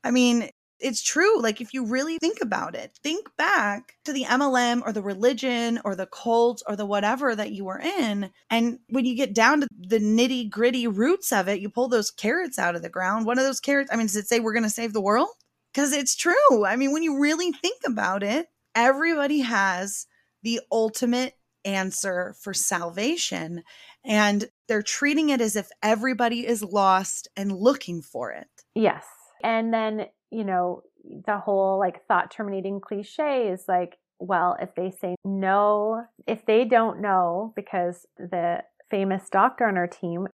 I 0.03 0.11
mean, 0.11 0.49
it's 0.79 1.01
true. 1.01 1.41
Like, 1.41 1.59
if 1.59 1.73
you 1.73 1.85
really 1.85 2.17
think 2.19 2.37
about 2.41 2.75
it, 2.75 2.97
think 3.03 3.27
back 3.35 3.97
to 4.05 4.13
the 4.13 4.25
MLM 4.25 4.83
or 4.85 4.93
the 4.93 5.01
religion 5.01 5.79
or 5.83 5.95
the 5.95 6.05
cult 6.05 6.61
or 6.67 6.75
the 6.75 6.85
whatever 6.85 7.35
that 7.35 7.51
you 7.51 7.65
were 7.65 7.79
in. 7.79 8.29
And 8.49 8.79
when 8.89 9.05
you 9.05 9.15
get 9.15 9.33
down 9.33 9.61
to 9.61 9.67
the 9.77 9.99
nitty 9.99 10.49
gritty 10.49 10.87
roots 10.87 11.31
of 11.31 11.47
it, 11.47 11.59
you 11.59 11.69
pull 11.69 11.89
those 11.89 12.11
carrots 12.11 12.59
out 12.59 12.75
of 12.75 12.83
the 12.83 12.89
ground. 12.89 13.25
One 13.25 13.39
of 13.39 13.45
those 13.45 13.59
carrots, 13.59 13.89
I 13.91 13.95
mean, 13.95 14.05
does 14.05 14.15
it 14.15 14.27
say 14.27 14.39
we're 14.39 14.53
going 14.53 14.63
to 14.63 14.69
save 14.69 14.93
the 14.93 15.01
world? 15.01 15.29
Because 15.73 15.93
it's 15.93 16.15
true. 16.15 16.65
I 16.65 16.75
mean, 16.75 16.91
when 16.91 17.03
you 17.03 17.19
really 17.19 17.51
think 17.51 17.81
about 17.85 18.23
it, 18.23 18.47
everybody 18.75 19.39
has 19.39 20.05
the 20.43 20.61
ultimate 20.71 21.36
answer 21.65 22.35
for 22.41 22.53
salvation. 22.53 23.63
And 24.05 24.45
they're 24.67 24.81
treating 24.81 25.29
it 25.29 25.41
as 25.41 25.55
if 25.55 25.69
everybody 25.83 26.45
is 26.45 26.63
lost 26.63 27.27
and 27.35 27.51
looking 27.51 28.01
for 28.01 28.31
it. 28.31 28.47
Yes. 28.75 29.05
And 29.43 29.73
then, 29.73 30.07
you 30.31 30.43
know, 30.43 30.81
the 31.25 31.37
whole 31.37 31.79
like 31.79 32.05
thought 32.07 32.31
terminating 32.31 32.81
cliche 32.81 33.47
is 33.47 33.65
like, 33.67 33.97
well, 34.19 34.57
if 34.61 34.73
they 34.75 34.91
say 34.91 35.15
no, 35.23 36.03
if 36.25 36.45
they 36.45 36.65
don't 36.65 37.01
know, 37.01 37.53
because 37.55 38.05
the 38.17 38.63
famous 38.89 39.29
doctor 39.29 39.65
on 39.65 39.77
our 39.77 39.87
team, 39.87 40.27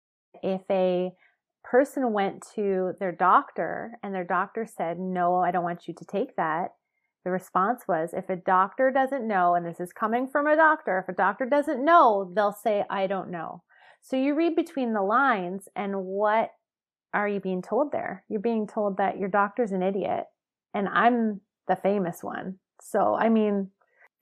if 0.42 0.62
a 0.70 1.12
person 1.64 2.12
went 2.12 2.44
to 2.54 2.92
their 3.00 3.12
doctor 3.12 3.92
and 4.02 4.14
their 4.14 4.24
doctor 4.24 4.66
said, 4.66 4.98
no, 4.98 5.36
I 5.36 5.50
don't 5.50 5.64
want 5.64 5.88
you 5.88 5.94
to 5.94 6.04
take 6.04 6.36
that, 6.36 6.72
the 7.24 7.30
response 7.30 7.82
was, 7.86 8.10
if 8.14 8.28
a 8.30 8.36
doctor 8.36 8.90
doesn't 8.90 9.26
know, 9.26 9.54
and 9.54 9.66
this 9.66 9.80
is 9.80 9.92
coming 9.92 10.28
from 10.28 10.46
a 10.46 10.56
doctor, 10.56 10.98
if 10.98 11.12
a 11.12 11.16
doctor 11.16 11.44
doesn't 11.44 11.84
know, 11.84 12.32
they'll 12.34 12.52
say, 12.52 12.84
I 12.88 13.06
don't 13.06 13.30
know. 13.30 13.62
So 14.02 14.16
you 14.16 14.34
read 14.34 14.56
between 14.56 14.94
the 14.94 15.02
lines, 15.02 15.68
and 15.76 16.04
what 16.04 16.50
are 17.12 17.28
you 17.28 17.40
being 17.40 17.62
told 17.62 17.92
there? 17.92 18.24
You're 18.28 18.40
being 18.40 18.66
told 18.66 18.96
that 18.96 19.18
your 19.18 19.28
doctor's 19.28 19.72
an 19.72 19.82
idiot, 19.82 20.24
and 20.72 20.88
I'm 20.88 21.40
the 21.68 21.76
famous 21.76 22.22
one. 22.22 22.58
So, 22.80 23.14
I 23.14 23.28
mean, 23.28 23.70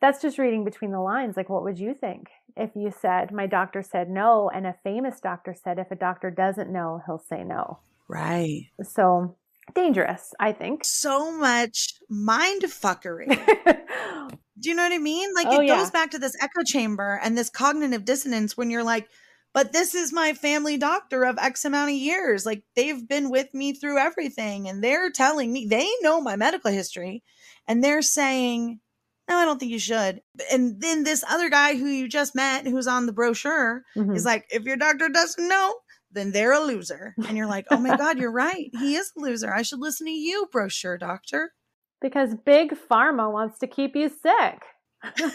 that's 0.01 0.21
just 0.21 0.39
reading 0.39 0.65
between 0.65 0.91
the 0.91 1.01
lines. 1.01 1.37
Like, 1.37 1.49
what 1.49 1.63
would 1.63 1.79
you 1.79 1.95
think 1.95 2.29
if 2.57 2.71
you 2.75 2.91
said, 2.91 3.33
My 3.33 3.47
doctor 3.47 3.83
said 3.83 4.11
no, 4.11 4.51
and 4.53 4.67
a 4.67 4.77
famous 4.83 5.21
doctor 5.21 5.55
said, 5.55 5.79
If 5.79 5.91
a 5.91 5.97
doctor 5.97 6.31
doesn't 6.31 6.73
know, 6.73 7.01
he'll 7.07 7.19
say 7.19 7.45
no? 7.45 7.79
Right. 8.09 8.67
So, 8.83 9.37
dangerous, 9.75 10.35
I 10.39 10.53
think. 10.53 10.85
So 10.85 11.33
much 11.33 11.95
mind 12.09 12.63
fuckery. 12.63 13.29
Do 14.61 14.69
you 14.69 14.75
know 14.75 14.83
what 14.83 14.93
I 14.93 14.99
mean? 14.99 15.35
Like, 15.35 15.47
oh, 15.49 15.61
it 15.61 15.69
goes 15.69 15.91
back 15.91 16.11
to 16.13 16.19
this 16.19 16.37
echo 16.41 16.65
chamber 16.65 17.21
and 17.23 17.39
this 17.39 17.49
cognitive 17.51 18.05
dissonance 18.05 18.57
when 18.57 18.71
you're 18.71 18.83
like, 18.83 19.09
but 19.55 19.73
this 19.73 19.95
is 19.95 20.13
my 20.13 20.35
family 20.35 20.77
doctor 20.77 21.25
of 21.25 21.39
X 21.39 21.65
amount 21.65 21.91
of 21.91 21.97
years. 21.97 22.45
Like 22.45 22.63
they've 22.77 23.09
been 23.09 23.31
with 23.31 23.55
me 23.55 23.73
through 23.73 23.99
everything 23.99 24.69
and 24.69 24.83
they're 24.83 25.11
telling 25.11 25.53
me 25.53 25.67
they 25.67 25.89
know 26.01 26.21
my 26.21 26.37
medical 26.37 26.71
history 26.71 27.23
and 27.67 27.83
they're 27.83 28.03
saying, 28.03 28.81
no, 29.29 29.37
I 29.37 29.45
don't 29.45 29.59
think 29.59 29.73
you 29.73 29.79
should. 29.79 30.23
And 30.51 30.81
then 30.81 31.05
this 31.05 31.25
other 31.29 31.51
guy 31.51 31.77
who 31.77 31.87
you 31.87 32.09
just 32.09 32.35
met, 32.35 32.67
who's 32.67 32.87
on 32.87 33.07
the 33.07 33.13
brochure, 33.13 33.83
mm-hmm. 33.97 34.15
is 34.15 34.25
like, 34.25 34.47
if 34.51 34.65
your 34.65 34.77
doctor 34.77 35.09
doesn't 35.09 35.49
know, 35.49 35.75
then 36.11 36.33
they're 36.33 36.53
a 36.53 36.61
loser. 36.61 37.15
And 37.27 37.37
you're 37.37 37.47
like, 37.47 37.67
oh 37.71 37.79
my 37.79 37.97
God, 37.97 38.19
you're 38.19 38.33
right. 38.33 38.71
He 38.79 38.97
is 38.97 39.13
a 39.17 39.21
loser. 39.21 39.53
I 39.53 39.63
should 39.63 39.81
listen 39.81 40.07
to 40.07 40.13
you, 40.13 40.49
brochure 40.51 40.99
doctor. 40.99 41.53
Because 42.01 42.35
big 42.47 42.75
pharma 42.91 43.33
wants 43.33 43.59
to 43.59 43.67
keep 43.67 43.97
you 43.97 44.09
sick. 44.09 44.63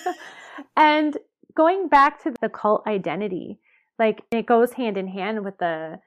and 0.77 1.17
going 1.55 1.87
back 1.87 2.23
to 2.23 2.33
the 2.41 2.49
cult 2.49 2.87
identity, 2.87 3.59
like 3.99 4.23
it 4.31 4.45
goes 4.45 4.73
hand 4.73 4.97
in 4.97 5.07
hand 5.07 5.43
with 5.43 5.57
the 5.59 5.99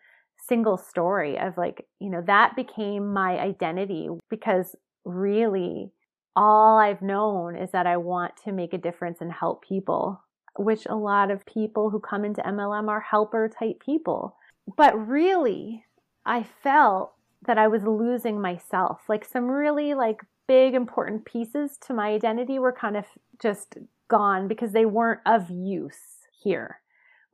single 0.49 0.77
story 0.77 1.39
of 1.39 1.57
like, 1.57 1.87
you 2.01 2.11
know, 2.11 2.23
that 2.27 2.57
became 2.57 3.13
my 3.13 3.39
identity 3.39 4.09
because 4.31 4.75
really 5.05 5.93
all 6.35 6.79
I've 6.79 7.03
known 7.03 7.57
is 7.57 7.71
that 7.73 7.87
I 7.87 7.97
want 7.97 8.33
to 8.45 8.53
make 8.53 8.73
a 8.73 8.79
difference 8.79 9.19
and 9.21 9.33
help 9.33 9.65
people, 9.65 10.23
which 10.59 10.87
a 10.87 10.95
lot 10.95 11.31
of 11.31 11.47
people 11.47 11.91
who 11.91 11.99
come 11.99 12.25
into 12.25 12.43
MLM 12.43 12.89
are 12.89 13.01
helper 13.01 13.49
type 13.49 13.81
people. 13.85 14.37
But 14.77 14.95
really, 15.07 15.85
I 16.25 16.43
felt 16.63 17.13
that 17.47 17.59
I 17.59 17.69
was 17.69 17.83
losing 17.85 18.41
myself. 18.41 19.03
Like 19.09 19.25
some 19.25 19.47
really 19.47 19.95
like 19.95 20.23
big 20.49 20.75
important 20.75 21.25
pieces 21.25 21.77
to 21.87 21.95
my 21.95 22.09
identity 22.09 22.59
were 22.59 22.73
kind 22.73 22.97
of 22.97 23.05
just 23.41 23.79
gone 24.09 24.49
because 24.49 24.73
they 24.73 24.87
weren't 24.87 25.21
of 25.27 25.51
use 25.51 26.29
here 26.43 26.81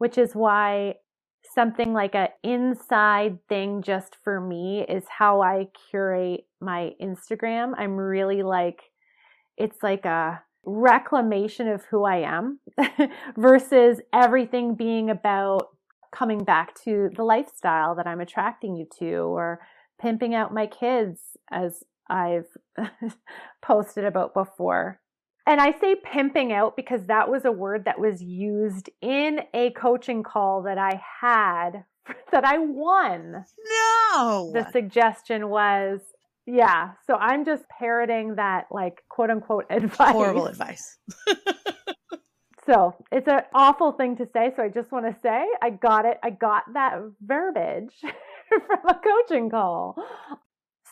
which 0.02 0.18
is 0.18 0.34
why 0.34 0.96
something 1.54 1.92
like 1.92 2.16
a 2.16 2.28
inside 2.42 3.38
thing 3.48 3.80
just 3.82 4.16
for 4.24 4.40
me 4.40 4.84
is 4.88 5.04
how 5.08 5.40
I 5.40 5.68
curate 5.90 6.44
my 6.60 6.90
Instagram. 7.00 7.74
I'm 7.78 7.94
really 7.96 8.42
like 8.42 8.80
it's 9.56 9.80
like 9.80 10.04
a 10.04 10.42
reclamation 10.64 11.68
of 11.68 11.84
who 11.84 12.02
I 12.04 12.16
am 12.16 12.58
versus 13.36 14.00
everything 14.12 14.74
being 14.74 15.08
about 15.08 15.68
coming 16.12 16.44
back 16.44 16.74
to 16.84 17.10
the 17.16 17.24
lifestyle 17.24 17.94
that 17.96 18.06
I'm 18.06 18.20
attracting 18.20 18.76
you 18.76 18.86
to 18.98 19.14
or 19.14 19.60
pimping 20.00 20.34
out 20.34 20.54
my 20.54 20.66
kids 20.66 21.20
as 21.50 21.82
I've 22.08 22.46
posted 23.62 24.04
about 24.04 24.34
before. 24.34 25.00
And 25.46 25.60
I 25.60 25.72
say 25.80 25.96
pimping 25.96 26.52
out 26.52 26.76
because 26.76 27.06
that 27.06 27.28
was 27.28 27.44
a 27.44 27.50
word 27.52 27.86
that 27.86 27.98
was 27.98 28.22
used 28.22 28.90
in 29.00 29.40
a 29.54 29.70
coaching 29.70 30.22
call 30.22 30.62
that 30.62 30.78
I 30.78 31.00
had 31.20 31.84
that 32.32 32.44
I 32.44 32.58
won. 32.58 33.44
No. 34.12 34.50
The 34.52 34.70
suggestion 34.70 35.48
was, 35.48 36.00
yeah. 36.46 36.92
So 37.06 37.14
I'm 37.14 37.44
just 37.44 37.64
parroting 37.68 38.36
that, 38.36 38.66
like, 38.70 39.02
quote 39.08 39.30
unquote 39.30 39.66
advice. 39.70 40.12
Horrible 40.12 40.46
advice. 40.46 40.98
So 42.64 42.94
it's 43.10 43.26
an 43.26 43.40
awful 43.54 43.92
thing 43.92 44.16
to 44.16 44.28
say. 44.32 44.52
So 44.54 44.62
I 44.62 44.68
just 44.68 44.92
want 44.92 45.06
to 45.06 45.20
say 45.20 45.44
I 45.60 45.70
got 45.70 46.04
it. 46.04 46.18
I 46.22 46.30
got 46.30 46.64
that 46.74 46.98
verbiage 47.20 47.94
from 48.48 48.78
a 48.88 48.94
coaching 48.94 49.50
call. 49.50 49.96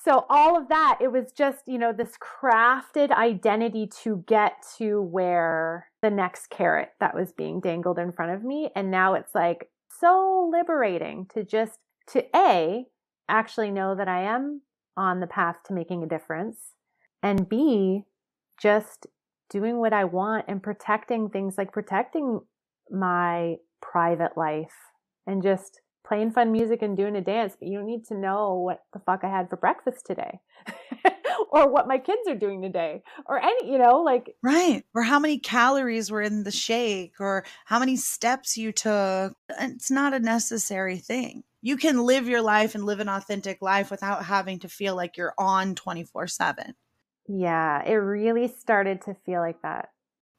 so 0.04 0.26
all 0.28 0.56
of 0.56 0.68
that, 0.68 0.98
it 1.00 1.12
was 1.12 1.32
just, 1.32 1.60
you 1.66 1.78
know, 1.78 1.92
this 1.92 2.16
crafted 2.18 3.12
identity 3.12 3.88
to 4.02 4.24
get 4.26 4.54
to 4.78 5.00
where 5.00 5.86
the 6.02 6.10
next 6.10 6.50
carrot 6.50 6.90
that 6.98 7.14
was 7.14 7.32
being 7.32 7.60
dangled 7.60 7.98
in 7.98 8.10
front 8.10 8.32
of 8.32 8.42
me. 8.42 8.70
And 8.74 8.90
now 8.90 9.14
it's 9.14 9.34
like 9.34 9.70
so 10.00 10.50
liberating 10.50 11.26
to 11.34 11.44
just, 11.44 11.78
to 12.08 12.24
A, 12.34 12.86
actually 13.28 13.70
know 13.70 13.94
that 13.94 14.08
I 14.08 14.22
am 14.22 14.62
on 14.96 15.20
the 15.20 15.26
path 15.28 15.56
to 15.66 15.72
making 15.72 16.02
a 16.02 16.08
difference. 16.08 16.74
And 17.22 17.48
B, 17.48 18.06
just 18.60 19.06
doing 19.50 19.78
what 19.78 19.92
I 19.92 20.04
want 20.04 20.46
and 20.48 20.62
protecting 20.62 21.28
things 21.28 21.58
like 21.58 21.72
protecting 21.72 22.40
my 22.90 23.56
private 23.82 24.36
life 24.36 24.72
and 25.26 25.42
just 25.42 25.80
playing 26.06 26.32
fun 26.32 26.50
music 26.50 26.82
and 26.82 26.96
doing 26.96 27.14
a 27.16 27.20
dance, 27.20 27.54
but 27.58 27.68
you 27.68 27.78
don't 27.78 27.86
need 27.86 28.04
to 28.04 28.16
know 28.16 28.54
what 28.54 28.80
the 28.92 28.98
fuck 29.00 29.20
I 29.22 29.28
had 29.28 29.48
for 29.48 29.56
breakfast 29.56 30.06
today 30.06 30.40
or 31.52 31.70
what 31.70 31.86
my 31.86 31.98
kids 31.98 32.22
are 32.28 32.34
doing 32.34 32.62
today 32.62 33.02
or 33.26 33.38
any, 33.38 33.70
you 33.70 33.78
know, 33.78 34.02
like. 34.02 34.34
Right. 34.42 34.82
Or 34.94 35.02
how 35.02 35.18
many 35.18 35.38
calories 35.38 36.10
were 36.10 36.22
in 36.22 36.42
the 36.42 36.50
shake 36.50 37.14
or 37.20 37.44
how 37.64 37.78
many 37.78 37.96
steps 37.96 38.56
you 38.56 38.72
took. 38.72 39.34
It's 39.60 39.90
not 39.90 40.14
a 40.14 40.18
necessary 40.18 40.98
thing. 40.98 41.44
You 41.62 41.76
can 41.76 42.04
live 42.04 42.26
your 42.26 42.42
life 42.42 42.74
and 42.74 42.84
live 42.84 43.00
an 43.00 43.08
authentic 43.08 43.60
life 43.60 43.90
without 43.90 44.24
having 44.24 44.60
to 44.60 44.68
feel 44.68 44.96
like 44.96 45.16
you're 45.16 45.34
on 45.38 45.74
24 45.74 46.26
7. 46.26 46.74
Yeah, 47.32 47.84
it 47.84 47.94
really 47.94 48.48
started 48.48 49.02
to 49.02 49.14
feel 49.24 49.40
like 49.40 49.62
that. 49.62 49.90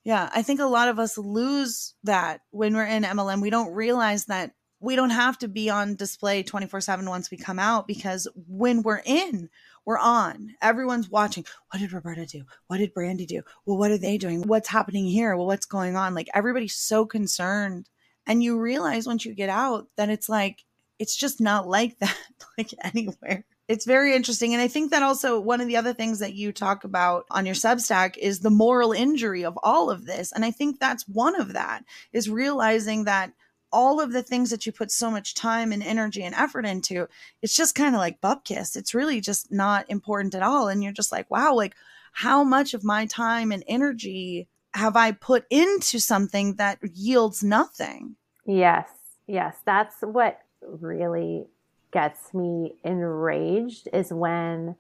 Yeah, 0.04 0.30
I 0.34 0.42
think 0.42 0.60
a 0.60 0.66
lot 0.66 0.90
of 0.90 1.00
us 1.00 1.18
lose 1.18 1.94
that 2.04 2.42
when 2.50 2.76
we're 2.76 2.86
in 2.86 3.04
MLM. 3.04 3.42
We 3.42 3.50
don't 3.50 3.74
realize 3.74 4.26
that 4.26 4.52
we 4.82 4.98
don't 4.98 5.12
have 5.12 5.38
to 5.38 5.48
be 5.48 5.70
on 5.70 5.96
display 5.96 6.44
24 6.44 6.82
7 6.82 7.08
once 7.08 7.32
we 7.32 7.38
come 7.38 7.60
out 7.60 7.88
because 7.88 8.28
when 8.36 8.82
we're 8.82 9.02
in, 9.06 9.50
we're 9.86 10.00
on. 10.00 10.56
Everyone's 10.62 11.10
watching. 11.10 11.46
What 11.70 11.80
did 11.80 11.94
Roberta 11.94 12.26
do? 12.26 12.44
What 12.68 12.80
did 12.80 12.94
Brandie 12.94 13.26
do? 13.26 13.44
Well, 13.66 13.78
what 13.78 13.92
are 13.92 13.98
they 13.98 14.18
doing? 14.18 14.42
What's 14.42 14.68
happening 14.68 15.06
here? 15.06 15.38
Well, 15.38 15.48
what's 15.48 15.66
going 15.66 15.96
on? 15.96 16.14
Like 16.14 16.28
everybody's 16.34 16.76
so 16.76 17.06
concerned. 17.06 17.90
And 18.28 18.44
you 18.44 18.60
realize 18.60 19.08
once 19.08 19.24
you 19.24 19.34
get 19.34 19.50
out 19.50 19.88
that 19.96 20.10
it's 20.10 20.28
like, 20.28 20.66
it's 21.00 21.16
just 21.16 21.40
not 21.40 21.70
like 21.70 21.98
that, 22.00 22.18
like 22.58 22.74
anywhere. 22.84 23.46
It's 23.72 23.86
very 23.86 24.14
interesting. 24.14 24.54
And 24.54 24.62
I 24.62 24.68
think 24.68 24.92
that 24.92 25.02
also 25.02 25.40
one 25.40 25.62
of 25.62 25.68
the 25.68 25.78
other 25.78 25.94
things 25.94 26.20
that 26.20 26.34
you 26.34 26.52
talk 26.52 26.84
about 26.84 27.26
on 27.32 27.46
your 27.46 27.56
Substack 27.56 28.18
is 28.18 28.42
the 28.42 28.50
moral 28.50 28.92
injury 28.92 29.46
of 29.46 29.58
all 29.64 29.90
of 29.90 30.06
this. 30.06 30.34
And 30.34 30.44
I 30.44 30.52
think 30.52 30.78
that's 30.78 31.08
one 31.08 31.40
of 31.40 31.54
that 31.54 31.86
is 32.12 32.30
realizing 32.30 33.06
that 33.06 33.32
all 33.72 34.02
of 34.02 34.12
the 34.12 34.24
things 34.24 34.50
that 34.50 34.66
you 34.66 34.74
put 34.74 34.92
so 34.92 35.10
much 35.10 35.36
time 35.36 35.72
and 35.72 35.82
energy 35.82 36.22
and 36.22 36.36
effort 36.36 36.66
into, 36.66 37.08
it's 37.42 37.56
just 37.56 37.74
kind 37.74 37.96
of 37.96 38.00
like 38.00 38.20
bupkis. 38.20 38.76
It's 38.76 38.94
really 38.94 39.22
just 39.22 39.54
not 39.54 39.90
important 39.90 40.36
at 40.36 40.44
all. 40.44 40.68
And 40.68 40.84
you're 40.84 40.92
just 40.92 41.14
like, 41.14 41.32
wow, 41.32 41.54
like 41.54 41.74
how 42.12 42.44
much 42.44 42.74
of 42.74 42.84
my 42.84 43.06
time 43.06 43.54
and 43.54 43.64
energy 43.70 44.50
have 44.74 44.98
I 44.98 45.14
put 45.14 45.46
into 45.50 45.98
something 46.00 46.56
that 46.56 46.80
yields 46.94 47.42
nothing? 47.42 48.18
Yes. 48.46 48.90
Yes. 49.28 49.56
That's 49.66 49.96
what 50.02 50.40
really 50.62 51.46
gets 51.92 52.34
me 52.34 52.76
enraged 52.84 53.88
is 53.94 54.12
when 54.12 54.76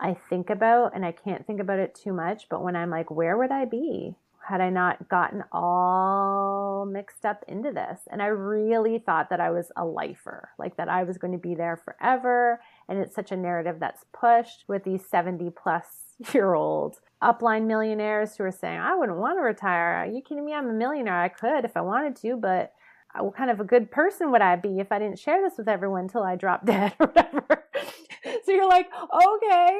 I 0.00 0.16
think 0.28 0.50
about, 0.50 0.94
and 0.94 1.04
I 1.04 1.12
can't 1.12 1.46
think 1.46 1.60
about 1.60 1.78
it 1.78 1.94
too 1.94 2.12
much, 2.12 2.48
but 2.48 2.62
when 2.62 2.76
I'm 2.76 2.90
like, 2.90 3.10
where 3.10 3.36
would 3.36 3.52
I 3.52 3.64
be? 3.64 4.16
had 4.46 4.60
I 4.60 4.70
not 4.70 5.08
gotten 5.08 5.42
all 5.52 6.86
mixed 6.86 7.24
up 7.24 7.44
into 7.48 7.72
this. 7.72 8.00
And 8.10 8.20
I 8.20 8.26
really 8.26 8.98
thought 8.98 9.30
that 9.30 9.40
I 9.40 9.50
was 9.50 9.72
a 9.76 9.84
lifer, 9.84 10.50
like 10.58 10.76
that 10.76 10.88
I 10.88 11.02
was 11.04 11.18
going 11.18 11.32
to 11.32 11.38
be 11.38 11.54
there 11.54 11.76
forever. 11.76 12.60
And 12.88 12.98
it's 12.98 13.14
such 13.14 13.32
a 13.32 13.36
narrative 13.36 13.76
that's 13.80 14.04
pushed 14.12 14.64
with 14.68 14.84
these 14.84 15.02
70 15.10 15.50
plus 15.50 15.86
year 16.34 16.54
old 16.54 17.00
upline 17.22 17.66
millionaires 17.66 18.36
who 18.36 18.44
are 18.44 18.52
saying, 18.52 18.78
I 18.78 18.94
wouldn't 18.94 19.18
want 19.18 19.38
to 19.38 19.42
retire. 19.42 19.94
Are 19.94 20.06
you 20.06 20.20
kidding 20.20 20.44
me? 20.44 20.52
I'm 20.52 20.68
a 20.68 20.74
millionaire. 20.74 21.20
I 21.20 21.28
could 21.28 21.64
if 21.64 21.76
I 21.76 21.80
wanted 21.80 22.16
to, 22.16 22.36
but 22.36 22.74
what 23.20 23.36
kind 23.36 23.50
of 23.50 23.60
a 23.60 23.64
good 23.64 23.90
person 23.90 24.32
would 24.32 24.40
I 24.40 24.56
be 24.56 24.80
if 24.80 24.90
I 24.90 24.98
didn't 24.98 25.18
share 25.18 25.40
this 25.42 25.58
with 25.58 25.68
everyone 25.68 26.02
until 26.02 26.22
I 26.22 26.36
drop 26.36 26.66
dead 26.66 26.94
or 26.98 27.06
whatever? 27.06 27.64
so 28.44 28.52
you're 28.52 28.68
like, 28.68 28.86
okay, 28.86 29.78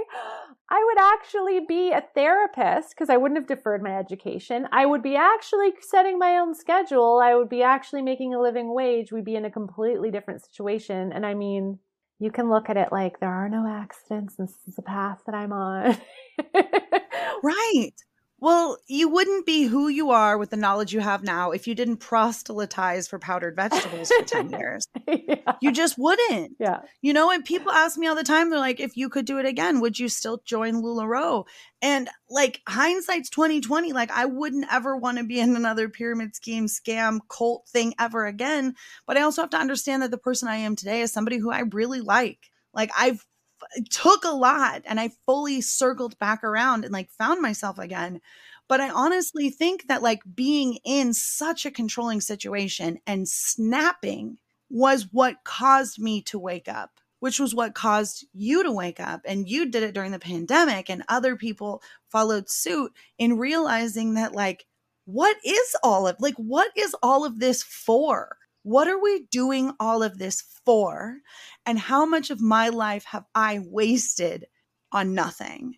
I 0.71 0.85
would 0.85 0.99
actually 0.99 1.61
be 1.67 1.91
a 1.91 2.05
therapist 2.15 2.91
because 2.91 3.11
I 3.11 3.17
wouldn't 3.17 3.39
have 3.39 3.47
deferred 3.47 3.83
my 3.83 3.97
education. 3.99 4.69
I 4.73 4.87
would 4.87 5.03
be 5.03 5.17
actually 5.17 5.73
setting 5.81 6.19
my 6.19 6.39
own 6.39 6.55
schedule. 6.55 7.21
I 7.23 7.35
would 7.35 7.49
be 7.49 7.63
actually 7.63 8.03
making 8.03 8.35
a 8.35 8.41
living 8.41 8.75
wage. 8.75 9.13
We'd 9.13 9.25
be 9.25 9.37
in 9.37 9.45
a 9.45 9.51
completely 9.51 10.11
different 10.11 10.45
situation. 10.45 11.13
And 11.13 11.27
I 11.27 11.35
mean, 11.35 11.79
you 12.19 12.31
can 12.31 12.49
look 12.49 12.71
at 12.71 12.77
it 12.77 12.89
like 12.93 13.21
there 13.21 13.33
are 13.33 13.49
no 13.49 13.67
accidents. 13.69 14.37
This 14.37 14.57
is 14.67 14.77
the 14.77 14.83
path 14.83 15.23
that 15.27 15.35
I'm 15.35 15.53
on. 15.53 15.97
right. 17.43 17.93
Well, 18.45 18.77
you 18.87 19.09
wouldn't 19.09 19.47
be 19.47 19.63
who 19.63 19.89
you 19.89 20.11
are 20.11 20.37
with 20.37 20.51
the 20.51 20.59
knowledge 20.59 20.93
you 20.93 21.01
have 21.01 21.23
now 21.23 21.53
if 21.53 21.67
you 21.67 21.75
didn't 21.75 21.97
proselytize 21.97 23.09
for 23.09 23.19
powdered 23.19 23.57
vegetables 23.57 24.13
for 24.13 24.23
10 24.23 24.51
years. 24.59 24.87
yeah. 25.09 25.55
You 25.63 25.73
just 25.73 25.97
wouldn't. 25.97 26.55
Yeah. 26.59 26.81
You 27.01 27.15
know, 27.15 27.31
and 27.31 27.43
people 27.43 27.73
ask 27.73 27.97
me 27.97 28.07
all 28.07 28.15
the 28.15 28.23
time, 28.23 28.51
they're 28.51 28.59
like, 28.59 28.81
if 28.81 28.99
you 28.99 29.09
could 29.09 29.25
do 29.25 29.39
it 29.39 29.47
again, 29.47 29.81
would 29.81 29.99
you 29.99 30.11
still 30.11 30.43
join 30.45 30.83
LuLaRoe? 30.83 31.47
And 31.81 32.11
like 32.29 32.61
hindsight's 32.69 33.31
2020, 33.31 33.95
like 33.95 34.11
I 34.11 34.27
wouldn't 34.27 34.67
ever 34.71 34.95
want 34.95 35.17
to 35.17 35.25
be 35.25 35.41
in 35.41 35.57
another 35.57 35.89
pyramid 35.89 36.37
scheme, 36.37 36.67
scam, 36.67 37.21
cult 37.31 37.67
thing 37.69 37.95
ever 37.99 38.27
again. 38.27 38.75
But 39.07 39.17
I 39.17 39.23
also 39.23 39.41
have 39.41 39.51
to 39.53 39.57
understand 39.57 40.03
that 40.03 40.11
the 40.11 40.19
person 40.19 40.49
I 40.49 40.57
am 40.57 40.77
today 40.77 41.01
is 41.01 41.11
somebody 41.11 41.39
who 41.39 41.51
I 41.51 41.61
really 41.61 42.03
like. 42.03 42.51
Like 42.75 42.91
I've 42.95 43.25
took 43.91 44.25
a 44.25 44.31
lot 44.31 44.83
and 44.85 44.99
I 45.01 45.11
fully 45.27 45.61
circled 45.61 46.19
back 46.19 46.45
around 46.45 46.85
and 46.85 46.93
like 46.93 47.11
found 47.11 47.41
myself 47.41 47.79
again. 47.79 48.21
But 48.69 48.81
I 48.81 48.89
honestly 48.91 49.51
think 49.51 49.89
that 49.89 50.03
like 50.03 50.23
being 50.35 50.79
in 50.85 51.13
such 51.13 51.67
a 51.67 51.71
controlling 51.71 52.21
situation 52.21 52.99
and 53.07 53.29
snapping 53.29 54.39
was 54.71 55.09
what 55.13 55.45
caused 55.45 55.99
me 56.01 56.23
to 56.23 56.39
wake 56.39 56.69
up, 56.69 56.99
which 57.21 57.39
was 57.39 57.55
what 57.55 57.75
caused 57.75 58.27
you 58.33 58.63
to 58.63 58.73
wake 58.73 59.01
up. 59.01 59.21
And 59.25 59.49
you 59.49 59.71
did 59.71 59.83
it 59.83 59.95
during 59.95 60.13
the 60.13 60.19
pandemic, 60.19 60.89
and 60.89 61.05
other 61.09 61.37
people 61.37 61.83
followed 62.09 62.49
suit 62.49 62.93
in 63.19 63.39
realizing 63.39 64.15
that, 64.15 64.35
like, 64.35 64.67
what 65.05 65.37
is 65.45 65.77
all 65.83 66.09
of 66.09 66.17
like 66.19 66.35
what 66.37 66.71
is 66.77 66.97
all 67.03 67.25
of 67.27 67.39
this 67.39 67.63
for 67.63 68.39
what 68.65 68.89
are 68.89 69.01
we 69.01 69.27
doing 69.31 69.73
all 69.79 70.03
of 70.03 70.19
this 70.19 70.43
for? 70.65 71.19
And 71.65 71.79
how 71.79 72.07
much 72.07 72.31
of 72.31 72.41
my 72.41 72.71
life 72.71 73.05
have 73.05 73.25
I 73.35 73.61
wasted 73.63 74.47
on 74.91 75.15
nothing? 75.15 75.77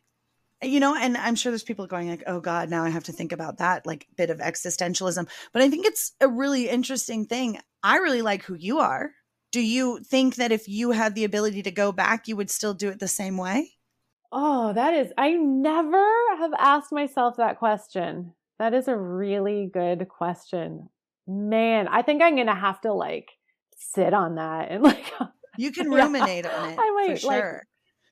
You 0.62 0.80
know, 0.80 0.96
and 0.96 1.16
I'm 1.16 1.34
sure 1.34 1.50
there's 1.50 1.62
people 1.62 1.86
going 1.86 2.08
like, 2.08 2.22
"Oh 2.26 2.40
God, 2.40 2.70
now 2.70 2.84
I 2.84 2.88
have 2.88 3.04
to 3.04 3.12
think 3.12 3.32
about 3.32 3.58
that 3.58 3.86
like 3.86 4.06
bit 4.16 4.30
of 4.30 4.38
existentialism." 4.38 5.28
But 5.52 5.62
I 5.62 5.68
think 5.68 5.84
it's 5.84 6.12
a 6.20 6.28
really 6.28 6.68
interesting 6.70 7.26
thing. 7.26 7.60
I 7.82 7.96
really 7.96 8.22
like 8.22 8.42
who 8.44 8.54
you 8.54 8.78
are. 8.78 9.10
Do 9.52 9.60
you 9.60 10.00
think 10.00 10.36
that 10.36 10.52
if 10.52 10.68
you 10.68 10.92
had 10.92 11.14
the 11.14 11.24
ability 11.24 11.62
to 11.64 11.70
go 11.70 11.92
back, 11.92 12.26
you 12.26 12.36
would 12.36 12.50
still 12.50 12.72
do 12.72 12.88
it 12.88 13.00
the 13.00 13.08
same 13.08 13.36
way? 13.36 13.72
Oh, 14.32 14.72
that 14.72 14.94
is, 14.94 15.12
I 15.18 15.32
never 15.32 16.04
have 16.38 16.52
asked 16.58 16.92
myself 16.92 17.36
that 17.36 17.58
question. 17.58 18.32
That 18.58 18.74
is 18.74 18.88
a 18.88 18.96
really 18.96 19.68
good 19.72 20.08
question 20.08 20.88
man, 21.26 21.88
I 21.88 22.02
think 22.02 22.22
I'm 22.22 22.34
going 22.34 22.46
to 22.46 22.54
have 22.54 22.80
to 22.82 22.92
like 22.92 23.30
sit 23.76 24.14
on 24.14 24.36
that 24.36 24.70
and 24.70 24.82
like. 24.82 25.12
you 25.56 25.72
can 25.72 25.90
ruminate 25.90 26.44
yeah, 26.44 26.56
on 26.56 26.70
it 26.70 26.78
I 26.78 26.90
might, 26.90 27.20
for 27.20 27.32
sure. 27.32 27.52
Like, 27.52 27.62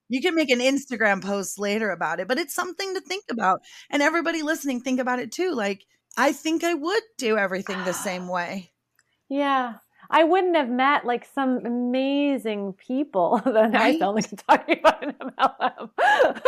you 0.09 0.21
can 0.21 0.35
make 0.35 0.51
an 0.51 0.61
Instagram 0.61 1.23
post 1.23 1.59
later 1.59 1.91
about 1.91 2.21
it, 2.21 2.29
but 2.29 2.39
it's 2.39 2.55
something 2.55 2.95
to 2.95 3.01
think 3.01 3.25
about. 3.31 3.61
And 3.91 4.03
everybody 4.03 4.43
listening, 4.43 4.81
think 4.81 5.01
about 5.01 5.19
it 5.19 5.33
too. 5.33 5.53
Like, 5.53 5.85
I 6.17 6.33
think 6.33 6.63
I 6.63 6.75
would 6.75 7.03
do 7.19 7.37
everything 7.39 7.83
the 7.85 7.93
same 7.93 8.29
way. 8.29 8.73
Yeah. 9.29 9.75
I 10.11 10.25
wouldn't 10.25 10.57
have 10.57 10.69
met 10.69 11.07
like 11.07 11.27
some 11.35 11.65
amazing 11.65 12.75
people 12.75 13.41
that 13.45 13.73
right? 13.73 13.97
I 13.97 13.99
sound 13.99 14.17
like 14.17 14.27
I'm 14.31 14.59
talking 14.59 14.79
about 14.81 15.05
an 15.05 15.15
MLM. 15.39 16.41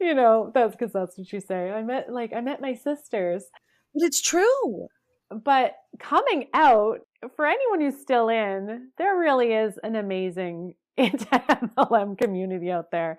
you 0.00 0.14
know, 0.14 0.50
that's 0.54 0.74
because 0.74 0.92
that's 0.92 1.18
what 1.18 1.32
you 1.32 1.40
say. 1.40 1.70
I 1.70 1.82
met 1.82 2.10
like 2.10 2.32
I 2.32 2.40
met 2.40 2.60
my 2.60 2.74
sisters. 2.74 3.44
But 3.94 4.04
it's 4.04 4.22
true 4.22 4.88
but 5.32 5.76
coming 5.98 6.48
out 6.54 7.00
for 7.36 7.46
anyone 7.46 7.80
who's 7.80 8.00
still 8.00 8.28
in, 8.28 8.88
there 8.98 9.16
really 9.16 9.52
is 9.52 9.78
an 9.82 9.96
amazing 9.96 10.74
anti-MLM 10.98 12.18
community 12.18 12.70
out 12.70 12.90
there, 12.90 13.18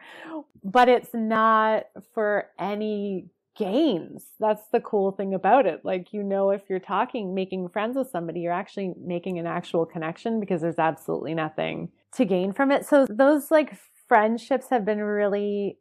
but 0.64 0.88
it's 0.89 1.14
not 1.14 1.86
for 2.14 2.49
any 2.59 3.26
gains. 3.55 4.26
That's 4.39 4.68
the 4.72 4.80
cool 4.80 5.11
thing 5.11 5.34
about 5.34 5.66
it. 5.66 5.84
Like, 5.84 6.14
you 6.14 6.24
know, 6.24 6.51
if 6.51 6.61
you're 6.70 6.80
talking, 6.80 7.34
making 7.34 7.70
friends 7.70 7.95
with 7.95 8.09
somebody, 8.09 8.41
you're 8.41 8.51
actually 8.51 8.93
making 8.99 9.39
an 9.39 9.47
actual 9.47 9.86
connection 9.86 10.39
because 10.39 10.61
there's 10.61 10.80
absolutely 10.80 11.34
nothing 11.34 11.89
to 12.16 12.26
gain 12.26 12.53
from 12.53 12.72
it. 12.72 12.86
So 12.86 13.05
those 13.09 13.51
like 13.51 13.76
friendships 14.07 14.70
have 14.70 14.86
been 14.86 15.01
really 15.01 15.78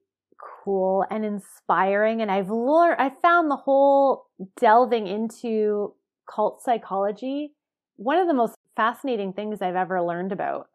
cool 0.65 1.05
and 1.11 1.25
inspiring. 1.25 2.21
And 2.21 2.31
I've 2.31 2.51
learned, 2.51 3.01
I 3.01 3.11
found 3.11 3.51
the 3.51 3.57
whole 3.57 4.27
delving 4.59 5.07
into 5.07 5.95
cult 6.35 6.63
psychology, 6.63 7.53
one 7.97 8.19
of 8.19 8.27
the 8.27 8.35
most 8.35 8.57
fascinating 8.77 9.33
things 9.33 9.61
I've 9.61 9.77
ever 9.77 10.03
learned 10.03 10.33
about. 10.33 10.69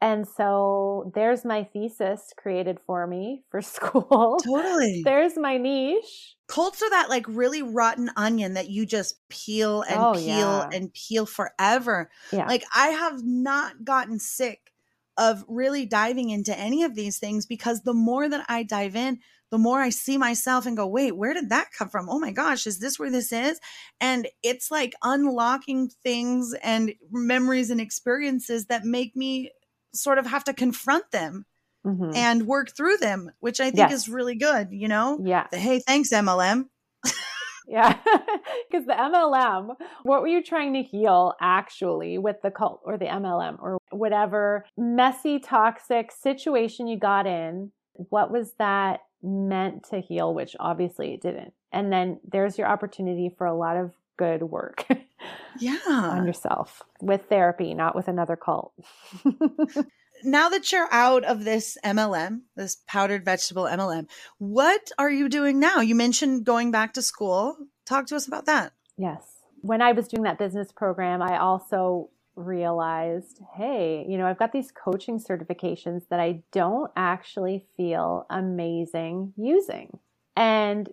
And 0.00 0.26
so 0.28 1.10
there's 1.14 1.44
my 1.44 1.64
thesis 1.64 2.32
created 2.36 2.78
for 2.86 3.06
me 3.06 3.42
for 3.50 3.62
school. 3.76 4.38
Totally. 4.44 5.02
There's 5.04 5.38
my 5.38 5.56
niche. 5.56 6.36
Cults 6.46 6.82
are 6.82 6.90
that 6.90 7.08
like 7.08 7.24
really 7.28 7.62
rotten 7.62 8.10
onion 8.16 8.54
that 8.54 8.68
you 8.68 8.84
just 8.84 9.16
peel 9.30 9.82
and 9.82 9.98
Oh, 9.98 10.12
peel 10.12 10.26
yeah. 10.26 10.68
and 10.72 10.92
peel 10.92 11.24
forever. 11.26 12.10
Yeah. 12.32 12.46
Like 12.46 12.64
I 12.74 12.88
have 12.88 13.24
not 13.24 13.84
gotten 13.84 14.18
sick 14.18 14.72
of 15.16 15.44
really 15.48 15.86
diving 15.86 16.30
into 16.30 16.58
any 16.58 16.82
of 16.82 16.94
these 16.94 17.18
things 17.18 17.46
because 17.46 17.82
the 17.82 17.94
more 17.94 18.28
that 18.28 18.44
I 18.48 18.62
dive 18.64 18.96
in, 18.96 19.20
the 19.54 19.58
more 19.58 19.80
I 19.80 19.90
see 19.90 20.18
myself 20.18 20.66
and 20.66 20.76
go, 20.76 20.84
wait, 20.84 21.16
where 21.16 21.32
did 21.32 21.50
that 21.50 21.68
come 21.78 21.88
from? 21.88 22.08
Oh 22.10 22.18
my 22.18 22.32
gosh, 22.32 22.66
is 22.66 22.80
this 22.80 22.98
where 22.98 23.08
this 23.08 23.30
is? 23.30 23.60
And 24.00 24.26
it's 24.42 24.68
like 24.68 24.94
unlocking 25.04 25.90
things 26.02 26.52
and 26.60 26.92
memories 27.12 27.70
and 27.70 27.80
experiences 27.80 28.66
that 28.66 28.84
make 28.84 29.14
me 29.14 29.52
sort 29.94 30.18
of 30.18 30.26
have 30.26 30.42
to 30.44 30.52
confront 30.52 31.08
them 31.12 31.46
Mhm. 31.86 32.16
and 32.16 32.46
work 32.48 32.74
through 32.76 32.96
them, 32.96 33.30
which 33.38 33.60
I 33.60 33.66
think 33.66 33.90
Yes. 33.90 33.92
is 33.92 34.08
really 34.08 34.34
good, 34.34 34.72
you 34.72 34.88
know? 34.88 35.20
yeah. 35.22 35.46
The, 35.52 35.58
hey, 35.58 35.78
thanks, 35.78 36.10
MLM. 36.12 36.68
Yeah. 37.68 37.96
Because 38.70 38.86
the 38.86 38.92
MLM, 38.98 39.76
what 40.02 40.20
were 40.20 40.26
you 40.26 40.42
trying 40.42 40.74
to 40.74 40.82
heal 40.82 41.34
actually 41.40 42.18
with 42.18 42.36
the 42.42 42.50
cult 42.50 42.80
or 42.84 42.98
the 42.98 43.04
MLM 43.06 43.56
or 43.62 43.78
whatever 43.90 44.64
messy, 44.76 45.38
toxic 45.38 46.10
situation 46.10 46.88
you 46.88 46.98
got 46.98 47.26
in? 47.28 47.70
What 47.92 48.32
was 48.32 48.52
that 48.58 49.00
meant 49.24 49.84
to 49.90 50.00
heal, 50.00 50.32
which 50.34 50.54
obviously 50.60 51.14
it 51.14 51.22
didn't? 51.22 51.54
And 51.72 51.92
then 51.92 52.20
there's 52.30 52.58
your 52.58 52.68
opportunity 52.68 53.28
for 53.36 53.46
a 53.46 53.56
lot 53.56 53.76
of 53.76 53.92
good 54.16 54.42
work 54.42 54.86
Yeah. 55.58 55.78
on 55.88 56.26
yourself 56.26 56.82
with 57.00 57.22
therapy, 57.28 57.74
not 57.74 57.96
with 57.96 58.06
another 58.08 58.36
cult. 58.36 58.72
now 60.24 60.48
that 60.50 60.70
you're 60.70 60.92
out 60.92 61.24
of 61.24 61.44
this 61.44 61.76
MLM, 61.84 62.42
this 62.56 62.76
powdered 62.86 63.24
vegetable 63.24 63.64
MLM, 63.64 64.08
what 64.38 64.90
are 64.98 65.10
you 65.10 65.28
doing 65.28 65.58
now? 65.58 65.80
You 65.80 65.94
mentioned 65.94 66.44
going 66.44 66.70
back 66.70 66.94
to 66.94 67.02
school. 67.02 67.56
Talk 67.86 68.06
to 68.06 68.16
us 68.16 68.26
about 68.26 68.46
that. 68.46 68.72
Yes. 68.96 69.22
When 69.62 69.80
I 69.82 69.92
was 69.92 70.08
doing 70.08 70.24
that 70.24 70.38
business 70.38 70.70
program, 70.72 71.22
I 71.22 71.38
also 71.38 72.10
realized, 72.36 73.40
hey, 73.56 74.04
you 74.08 74.18
know, 74.18 74.26
I've 74.26 74.38
got 74.38 74.52
these 74.52 74.72
coaching 74.72 75.18
certifications 75.18 76.08
that 76.08 76.20
I 76.20 76.42
don't 76.52 76.90
actually 76.96 77.64
feel 77.76 78.26
amazing 78.30 79.32
using. 79.36 79.98
And 80.36 80.90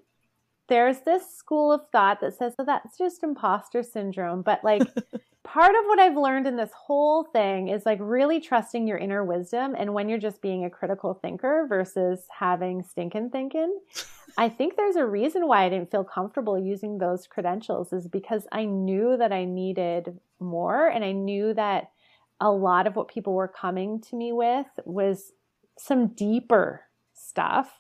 there's 0.68 1.00
this 1.02 1.36
school 1.36 1.72
of 1.72 1.82
thought 1.92 2.22
that 2.22 2.38
says, 2.38 2.54
well, 2.58 2.66
that's 2.66 2.98
just 2.98 3.24
imposter 3.24 3.84
syndrome. 3.84 4.42
But 4.42 4.64
like, 4.64 4.84
part 5.44 5.76
of 5.76 5.86
what 5.86 6.00
I've 6.00 6.16
learned 6.16 6.48
in 6.48 6.56
this 6.56 6.72
whole 6.74 7.26
thing 7.26 7.68
is 7.68 7.86
like 7.86 7.98
really 8.02 8.40
trusting 8.40 8.88
your 8.88 8.98
inner 8.98 9.24
wisdom. 9.26 9.76
And 9.78 9.94
when 9.94 10.08
you're 10.08 10.20
just 10.20 10.42
being 10.42 10.64
a 10.64 10.70
critical 10.70 11.16
thinker 11.16 11.66
versus 11.68 12.26
having 12.40 12.84
stinking 12.84 13.32
thinking, 13.32 13.80
I 14.38 14.50
think 14.50 14.76
there's 14.76 14.96
a 14.96 15.06
reason 15.06 15.48
why 15.48 15.64
I 15.64 15.70
didn't 15.70 15.92
feel 15.92 16.04
comfortable 16.04 16.58
using 16.58 16.98
those 16.98 17.28
credentials 17.28 17.94
is 17.94 18.08
because 18.08 18.48
I 18.52 18.66
knew 18.66 19.18
that 19.18 19.32
I 19.32 19.46
needed 19.46 20.20
more 20.40 20.88
and 20.88 21.04
I 21.04 21.12
knew 21.12 21.54
that 21.54 21.92
a 22.40 22.52
lot 22.52 22.88
of 22.88 22.96
what 22.96 23.08
people 23.08 23.34
were 23.34 23.48
coming 23.48 24.02
to 24.02 24.16
me 24.16 24.32
with 24.32 24.68
was 24.86 25.34
some 25.78 26.08
deeper 26.08 26.82
stuff 27.14 27.80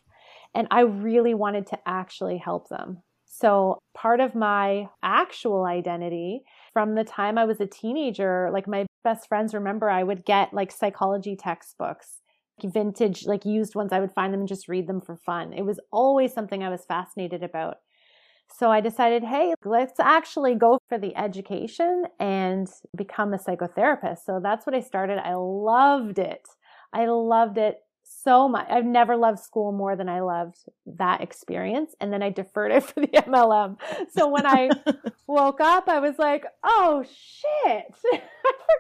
and 0.54 0.68
I 0.70 0.82
really 0.82 1.34
wanted 1.34 1.68
to 1.68 1.80
actually 1.86 2.38
help 2.38 2.70
them. 2.70 3.02
So, 3.26 3.80
part 3.95 4.20
of 4.20 4.36
my 4.36 4.89
actual 5.02 5.64
identity 5.64 6.43
from 6.74 6.95
the 6.95 7.04
time 7.04 7.38
I 7.38 7.45
was 7.45 7.62
a 7.62 7.66
teenager, 7.66 8.49
like 8.52 8.68
my 8.68 8.86
best 9.04 9.28
friends 9.28 9.54
remember 9.54 9.89
I 9.89 10.04
would 10.04 10.26
get 10.26 10.54
like 10.54 10.72
psychology 10.72 11.36
textbooks 11.36 12.20
vintage, 12.64 13.26
like 13.26 13.45
used 13.45 13.76
ones. 13.76 13.91
I 13.91 13.99
would 13.99 14.12
find 14.12 14.34
them 14.34 14.41
and 14.41 14.47
just 14.47 14.68
read 14.68 14.88
them 14.88 15.01
for 15.01 15.16
fun. 15.16 15.53
It 15.53 15.66
was 15.66 15.80
always 15.91 16.34
something 16.34 16.64
I 16.64 16.70
was 16.70 16.86
fascinated 16.86 17.43
about. 17.43 17.78
So 18.59 18.70
I 18.70 18.82
decided, 18.82 19.24
hey, 19.24 19.53
let's 19.64 19.99
actually 19.99 20.55
go 20.55 20.78
for 20.89 20.97
the 20.97 21.16
education 21.16 22.03
and 22.20 22.68
become 22.95 23.34
a 23.34 23.38
psychotherapist. 23.38 24.20
So 24.26 24.39
that's 24.43 24.66
what 24.66 24.76
I 24.76 24.82
started. 24.82 25.20
I 25.20 25.36
loved 25.36 26.20
it. 26.20 26.47
I 26.93 27.05
loved 27.05 27.57
it 27.57 27.78
so 28.24 28.47
much. 28.47 28.67
I've 28.69 28.86
never 28.86 29.15
loved 29.15 29.39
school 29.39 29.72
more 29.72 29.95
than 29.95 30.09
I 30.09 30.22
loved 30.22 30.57
that 30.86 31.22
experience. 31.22 31.95
And 31.99 32.11
then 32.11 32.22
I 32.24 32.30
deferred 32.30 32.72
it 32.72 32.84
for 32.88 32.99
the 33.01 33.07
MLM. 33.07 33.78
So 34.11 34.28
when 34.28 34.45
I 34.45 34.69
woke 35.28 35.61
up, 35.61 35.88
I 35.88 35.99
was 35.99 36.17
like, 36.17 36.45
oh 36.63 37.03
shit, 37.03 37.86
I 38.13 38.22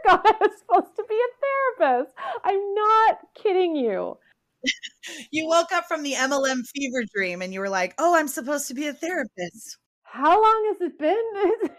forgot 0.03 0.25
I 0.25 0.35
was 0.39 0.51
supposed 0.59 0.95
to 0.95 1.03
be 1.07 1.15
a 1.15 1.79
therapist. 1.79 2.13
I'm 2.43 2.73
not 2.73 3.19
kidding 3.35 3.75
you. 3.75 4.17
You 5.31 5.47
woke 5.47 5.71
up 5.71 5.85
from 5.87 6.03
the 6.03 6.13
MLM 6.13 6.67
fever 6.67 7.03
dream 7.15 7.41
and 7.41 7.51
you 7.51 7.59
were 7.59 7.69
like, 7.69 7.95
oh, 7.97 8.15
I'm 8.15 8.27
supposed 8.27 8.67
to 8.67 8.75
be 8.75 8.87
a 8.87 8.93
therapist. 8.93 9.77
How 10.03 10.41
long 10.41 10.73
has 10.73 10.81
it 10.81 10.99
been? 10.99 11.71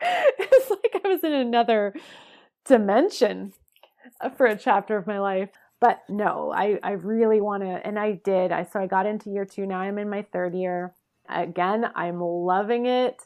it's 0.00 0.70
like 0.70 1.02
I 1.04 1.08
was 1.08 1.24
in 1.24 1.32
another 1.32 1.94
dimension 2.64 3.52
for 4.36 4.46
a 4.46 4.56
chapter 4.56 4.96
of 4.96 5.06
my 5.06 5.18
life. 5.18 5.50
But 5.80 6.02
no, 6.08 6.52
I, 6.52 6.78
I 6.82 6.92
really 6.92 7.40
want 7.40 7.62
to, 7.62 7.86
and 7.86 7.98
I 7.98 8.12
did. 8.12 8.50
I 8.50 8.64
so 8.64 8.80
I 8.80 8.86
got 8.86 9.06
into 9.06 9.30
year 9.30 9.44
two. 9.44 9.66
Now 9.66 9.78
I'm 9.80 9.98
in 9.98 10.10
my 10.10 10.22
third 10.32 10.54
year. 10.54 10.94
Again, 11.28 11.90
I'm 11.94 12.20
loving 12.20 12.86
it. 12.86 13.22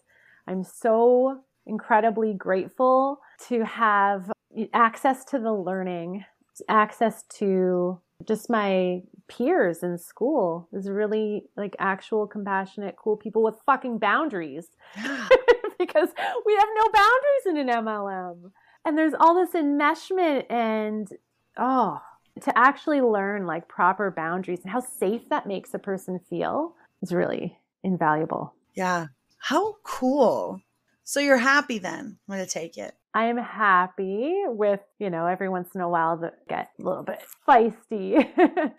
I'm 0.47 0.65
so 0.65 1.41
incredibly 1.67 2.35
grateful 2.35 3.21
to 3.49 3.65
have 3.65 4.31
access 4.75 5.25
to 5.27 5.39
the 5.39 5.53
learning, 5.53 6.25
access 6.69 7.23
to 7.39 8.01
just 8.27 8.51
my 8.51 9.03
peers 9.29 9.83
in 9.83 9.99
school 9.99 10.69
is 10.73 10.89
really 10.89 11.45
like 11.57 11.75
actual 11.79 12.27
compassionate, 12.27 12.97
cool 12.97 13.17
people 13.17 13.43
with 13.43 13.55
fucking 13.67 13.99
boundaries 13.99 14.67
because 14.97 16.09
we 16.47 16.55
have 16.55 16.69
no 16.77 16.91
boundaries 16.93 17.47
in 17.47 17.57
an 17.59 17.69
MLM. 17.69 18.51
And 18.85 18.99
there's 18.99 19.15
all 19.19 19.35
this 19.35 19.55
enmeshment 19.55 20.51
and 20.51 21.09
oh, 21.57 22.01
to 22.41 22.59
actually 22.59 23.01
learn 23.01 23.47
like 23.47 23.69
proper 23.69 24.11
boundaries 24.11 24.61
and 24.63 24.71
how 24.71 24.81
safe 24.81 25.29
that 25.29 25.47
makes 25.47 25.75
a 25.75 25.79
person 25.79 26.19
feel 26.31 26.75
is 27.03 27.13
really 27.13 27.59
invaluable. 27.83 28.55
Yeah. 28.75 29.07
How 29.39 29.77
cool. 29.83 30.61
So 31.05 31.21
you're 31.21 31.37
happy 31.37 31.79
then. 31.79 32.17
I'm 32.29 32.35
going 32.35 32.45
to 32.45 32.51
take 32.51 32.79
it. 32.79 32.95
I 33.15 33.27
am 33.27 33.37
happy 33.37 34.33
with, 34.47 34.81
you 34.99 35.11
know, 35.11 35.27
every 35.27 35.49
once 35.49 35.75
in 35.75 35.83
a 35.83 35.89
while 35.89 36.17
that 36.19 36.47
get 36.49 36.71
a 36.81 36.83
little 36.83 37.03
bit 37.03 37.21
feisty. 37.47 38.27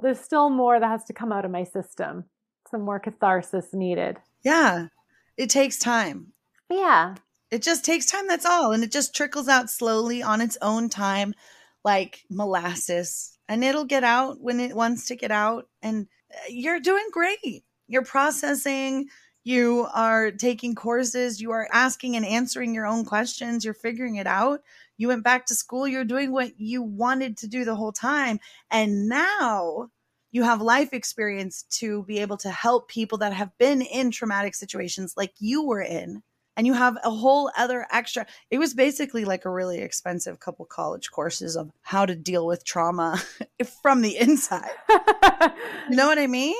There's 0.00 0.20
still 0.20 0.48
more 0.48 0.80
that 0.80 0.88
has 0.88 1.04
to 1.04 1.12
come 1.12 1.32
out 1.32 1.44
of 1.44 1.50
my 1.50 1.64
system. 1.64 2.24
Some 2.70 2.82
more 2.82 2.98
catharsis 2.98 3.74
needed. 3.74 4.16
Yeah. 4.42 4.88
It 5.36 5.50
takes 5.50 5.78
time. 5.78 6.32
Yeah. 6.70 7.16
It 7.50 7.62
just 7.62 7.84
takes 7.84 8.06
time. 8.06 8.26
That's 8.26 8.46
all. 8.46 8.72
And 8.72 8.82
it 8.82 8.90
just 8.90 9.14
trickles 9.14 9.48
out 9.48 9.70
slowly 9.70 10.22
on 10.22 10.40
its 10.40 10.56
own 10.62 10.88
time, 10.88 11.34
like 11.86 12.24
molasses. 12.28 13.38
And 13.48 13.62
it'll 13.62 13.84
get 13.84 14.02
out 14.02 14.40
when 14.40 14.58
it 14.58 14.74
wants 14.74 15.06
to 15.06 15.14
get 15.14 15.30
out. 15.30 15.68
And 15.82 16.08
uh, 16.34 16.38
you're 16.48 16.80
doing 16.80 17.06
great. 17.12 17.64
You're 17.86 18.04
processing. 18.04 19.06
You 19.44 19.86
are 19.94 20.32
taking 20.32 20.74
courses. 20.74 21.40
You 21.40 21.52
are 21.52 21.68
asking 21.72 22.16
and 22.16 22.26
answering 22.26 22.74
your 22.74 22.86
own 22.86 23.04
questions. 23.04 23.64
You're 23.64 23.72
figuring 23.72 24.16
it 24.16 24.26
out. 24.26 24.62
You 24.98 25.06
went 25.06 25.22
back 25.22 25.46
to 25.46 25.54
school. 25.54 25.86
You're 25.86 26.04
doing 26.04 26.32
what 26.32 26.58
you 26.58 26.82
wanted 26.82 27.36
to 27.38 27.46
do 27.46 27.64
the 27.64 27.76
whole 27.76 27.92
time. 27.92 28.40
And 28.68 29.08
now 29.08 29.90
you 30.32 30.42
have 30.42 30.60
life 30.60 30.92
experience 30.92 31.66
to 31.78 32.02
be 32.02 32.18
able 32.18 32.36
to 32.38 32.50
help 32.50 32.88
people 32.88 33.18
that 33.18 33.32
have 33.32 33.56
been 33.58 33.80
in 33.80 34.10
traumatic 34.10 34.56
situations 34.56 35.14
like 35.16 35.34
you 35.38 35.64
were 35.64 35.82
in 35.82 36.24
and 36.56 36.66
you 36.66 36.72
have 36.72 36.96
a 37.04 37.10
whole 37.10 37.50
other 37.56 37.86
extra 37.92 38.26
it 38.50 38.58
was 38.58 38.74
basically 38.74 39.24
like 39.24 39.44
a 39.44 39.50
really 39.50 39.78
expensive 39.78 40.40
couple 40.40 40.64
college 40.64 41.10
courses 41.10 41.56
of 41.56 41.70
how 41.82 42.06
to 42.06 42.14
deal 42.14 42.46
with 42.46 42.64
trauma 42.64 43.20
from 43.82 44.02
the 44.02 44.16
inside 44.16 44.70
you 45.90 45.96
know 45.96 46.06
what 46.06 46.18
i 46.18 46.26
mean 46.26 46.56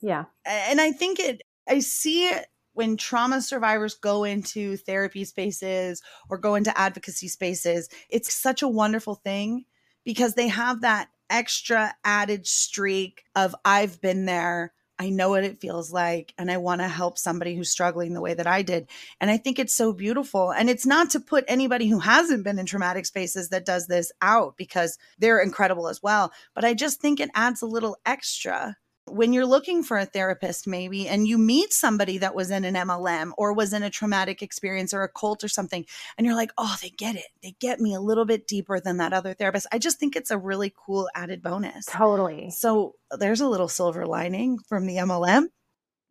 yeah. 0.00 0.24
and 0.44 0.80
i 0.80 0.92
think 0.92 1.18
it 1.18 1.42
i 1.68 1.78
see 1.78 2.28
it 2.28 2.46
when 2.72 2.96
trauma 2.96 3.40
survivors 3.40 3.94
go 3.94 4.24
into 4.24 4.76
therapy 4.76 5.24
spaces 5.24 6.02
or 6.28 6.36
go 6.36 6.54
into 6.54 6.76
advocacy 6.78 7.28
spaces 7.28 7.88
it's 8.10 8.34
such 8.34 8.62
a 8.62 8.68
wonderful 8.68 9.14
thing 9.14 9.64
because 10.04 10.34
they 10.34 10.48
have 10.48 10.82
that 10.82 11.08
extra 11.30 11.94
added 12.04 12.46
streak 12.46 13.24
of 13.34 13.54
i've 13.64 14.00
been 14.00 14.26
there 14.26 14.72
I 14.98 15.10
know 15.10 15.30
what 15.30 15.44
it 15.44 15.60
feels 15.60 15.92
like, 15.92 16.32
and 16.38 16.50
I 16.50 16.56
want 16.56 16.80
to 16.80 16.88
help 16.88 17.18
somebody 17.18 17.54
who's 17.54 17.70
struggling 17.70 18.14
the 18.14 18.20
way 18.20 18.34
that 18.34 18.46
I 18.46 18.62
did. 18.62 18.88
And 19.20 19.30
I 19.30 19.36
think 19.36 19.58
it's 19.58 19.74
so 19.74 19.92
beautiful. 19.92 20.50
And 20.50 20.70
it's 20.70 20.86
not 20.86 21.10
to 21.10 21.20
put 21.20 21.44
anybody 21.48 21.88
who 21.88 21.98
hasn't 21.98 22.44
been 22.44 22.58
in 22.58 22.66
traumatic 22.66 23.04
spaces 23.04 23.50
that 23.50 23.66
does 23.66 23.86
this 23.86 24.10
out 24.22 24.56
because 24.56 24.98
they're 25.18 25.40
incredible 25.40 25.88
as 25.88 26.02
well. 26.02 26.32
But 26.54 26.64
I 26.64 26.74
just 26.74 27.00
think 27.00 27.20
it 27.20 27.30
adds 27.34 27.60
a 27.60 27.66
little 27.66 27.98
extra 28.06 28.76
when 29.08 29.32
you're 29.32 29.46
looking 29.46 29.82
for 29.82 29.96
a 29.96 30.04
therapist, 30.04 30.66
maybe, 30.66 31.08
and 31.08 31.26
you 31.26 31.38
meet 31.38 31.72
somebody 31.72 32.18
that 32.18 32.34
was 32.34 32.50
in 32.50 32.64
an 32.64 32.74
MLM 32.74 33.32
or 33.38 33.52
was 33.52 33.72
in 33.72 33.82
a 33.82 33.90
traumatic 33.90 34.42
experience 34.42 34.92
or 34.92 35.02
a 35.02 35.08
cult 35.08 35.44
or 35.44 35.48
something, 35.48 35.84
and 36.16 36.26
you're 36.26 36.36
like, 36.36 36.52
oh, 36.58 36.76
they 36.82 36.90
get 36.90 37.16
it. 37.16 37.26
They 37.42 37.54
get 37.60 37.80
me 37.80 37.94
a 37.94 38.00
little 38.00 38.24
bit 38.24 38.46
deeper 38.46 38.80
than 38.80 38.96
that 38.98 39.12
other 39.12 39.34
therapist. 39.34 39.66
I 39.72 39.78
just 39.78 39.98
think 39.98 40.16
it's 40.16 40.30
a 40.30 40.38
really 40.38 40.72
cool 40.76 41.08
added 41.14 41.42
bonus. 41.42 41.86
Totally. 41.86 42.50
So 42.50 42.94
there's 43.10 43.40
a 43.40 43.48
little 43.48 43.68
silver 43.68 44.06
lining 44.06 44.58
from 44.68 44.86
the 44.86 44.96
MLM. 44.96 45.46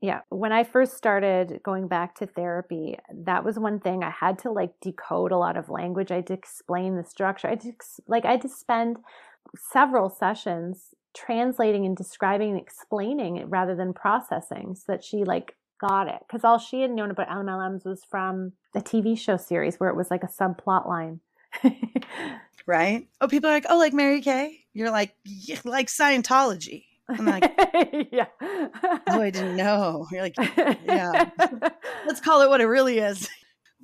Yeah. 0.02 0.22
When 0.30 0.52
I 0.52 0.64
first 0.64 0.98
started 0.98 1.62
going 1.64 1.88
back 1.88 2.16
to 2.16 2.28
therapy, 2.28 2.98
that 3.12 3.44
was 3.44 3.58
one 3.58 3.80
thing 3.80 4.04
I 4.04 4.12
had 4.12 4.40
to 4.40 4.52
like 4.52 4.74
decode 4.82 5.32
a 5.32 5.38
lot 5.38 5.58
of 5.58 5.70
language. 5.70 6.12
I 6.12 6.18
had 6.18 6.28
to 6.28 6.34
explain 6.34 6.96
the 6.96 7.04
structure. 7.04 7.48
I 7.48 7.52
had 7.52 7.62
to, 7.62 7.74
like, 8.08 8.24
I 8.24 8.32
had 8.32 8.42
to 8.42 8.50
spend 8.50 8.98
several 9.72 10.10
sessions 10.10 10.94
translating 11.16 11.86
and 11.86 11.96
describing 11.96 12.52
and 12.52 12.60
explaining 12.60 13.38
it 13.38 13.48
rather 13.48 13.76
than 13.76 13.94
processing 13.94 14.76
so 14.76 14.84
that 14.88 15.04
she 15.04 15.24
like 15.24 15.56
got 15.80 16.08
it. 16.08 16.20
Cause 16.30 16.44
all 16.44 16.58
she 16.58 16.82
had 16.82 16.92
known 16.92 17.12
about 17.12 17.30
MLMs 17.30 17.86
was 17.86 18.04
from 18.04 18.54
a 18.76 18.82
TV 18.82 19.18
show 19.18 19.38
series 19.38 19.80
where 19.80 19.90
it 19.90 19.96
was 19.96 20.12
like 20.12 20.24
a 20.24 20.28
subplot 20.28 20.88
line. 20.88 21.20
right? 22.66 23.08
Oh, 23.22 23.28
people 23.28 23.50
are 23.50 23.54
like, 23.54 23.66
oh, 23.70 23.78
like 23.78 23.94
Mary 23.94 24.22
Kay? 24.22 24.60
You're 24.74 24.92
like, 24.92 25.16
yeah, 25.24 25.60
like 25.64 25.88
Scientology. 25.88 26.86
I'm 27.08 27.26
like, 27.26 27.44
yeah. 28.12 28.26
oh, 28.42 29.22
I 29.22 29.30
didn't 29.30 29.56
know. 29.56 30.08
You're 30.12 30.24
like, 30.24 30.36
yeah. 30.86 31.30
Let's 32.06 32.20
call 32.20 32.42
it 32.42 32.50
what 32.50 32.62
it 32.62 32.66
really 32.66 33.00
is. 33.00 33.30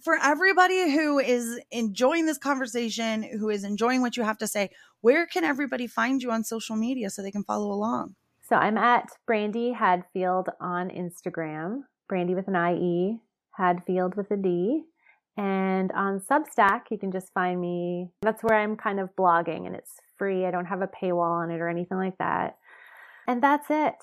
For 0.01 0.17
everybody 0.21 0.91
who 0.91 1.19
is 1.19 1.59
enjoying 1.69 2.25
this 2.25 2.37
conversation, 2.39 3.23
who 3.23 3.49
is 3.49 3.63
enjoying 3.63 4.01
what 4.01 4.17
you 4.17 4.23
have 4.23 4.37
to 4.39 4.47
say, 4.47 4.71
where 5.01 5.27
can 5.27 5.43
everybody 5.43 5.85
find 5.85 6.23
you 6.23 6.31
on 6.31 6.43
social 6.43 6.75
media 6.75 7.09
so 7.09 7.21
they 7.21 7.31
can 7.31 7.43
follow 7.43 7.71
along? 7.71 8.15
So 8.49 8.55
I'm 8.55 8.77
at 8.77 9.09
Brandie 9.27 9.73
Hadfield 9.73 10.49
on 10.59 10.89
Instagram, 10.89 11.83
Brandie 12.09 12.35
with 12.35 12.47
an 12.47 12.55
IE, 12.55 13.19
Hadfield 13.51 14.15
with 14.15 14.31
a 14.31 14.37
D. 14.37 14.83
And 15.37 15.91
on 15.91 16.19
Substack, 16.19 16.81
you 16.89 16.97
can 16.97 17.11
just 17.11 17.31
find 17.33 17.61
me. 17.61 18.09
That's 18.23 18.43
where 18.43 18.59
I'm 18.59 18.75
kind 18.75 18.99
of 18.99 19.15
blogging 19.15 19.67
and 19.67 19.75
it's 19.75 19.93
free. 20.17 20.45
I 20.45 20.51
don't 20.51 20.65
have 20.65 20.81
a 20.81 20.87
paywall 20.87 21.43
on 21.43 21.51
it 21.51 21.61
or 21.61 21.69
anything 21.69 21.97
like 21.97 22.17
that. 22.17 22.57
And 23.27 23.41
that's 23.41 23.67
it. 23.69 23.95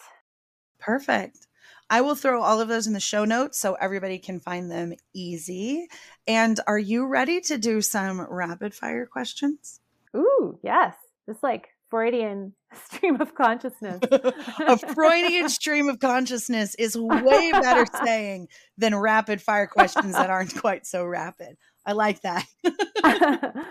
Perfect. 0.78 1.47
I 1.90 2.00
will 2.00 2.14
throw 2.14 2.42
all 2.42 2.60
of 2.60 2.68
those 2.68 2.86
in 2.86 2.92
the 2.92 3.00
show 3.00 3.24
notes 3.24 3.58
so 3.58 3.74
everybody 3.74 4.18
can 4.18 4.40
find 4.40 4.70
them 4.70 4.94
easy. 5.14 5.88
And 6.26 6.60
are 6.66 6.78
you 6.78 7.06
ready 7.06 7.40
to 7.42 7.58
do 7.58 7.80
some 7.80 8.20
rapid 8.20 8.74
fire 8.74 9.06
questions? 9.06 9.80
Ooh, 10.16 10.58
yes. 10.62 10.94
Just 11.26 11.42
like 11.42 11.68
Freudian 11.90 12.52
stream 12.86 13.20
of 13.20 13.34
consciousness. 13.34 14.00
a 14.10 14.78
Freudian 14.78 15.48
stream 15.48 15.88
of 15.88 15.98
consciousness 15.98 16.74
is 16.74 16.96
way 16.96 17.52
better 17.52 17.86
saying 18.04 18.48
than 18.76 18.94
rapid 18.94 19.40
fire 19.40 19.66
questions 19.66 20.12
that 20.12 20.30
aren't 20.30 20.60
quite 20.60 20.86
so 20.86 21.04
rapid. 21.04 21.56
I 21.86 21.92
like 21.92 22.20
that. 22.22 22.46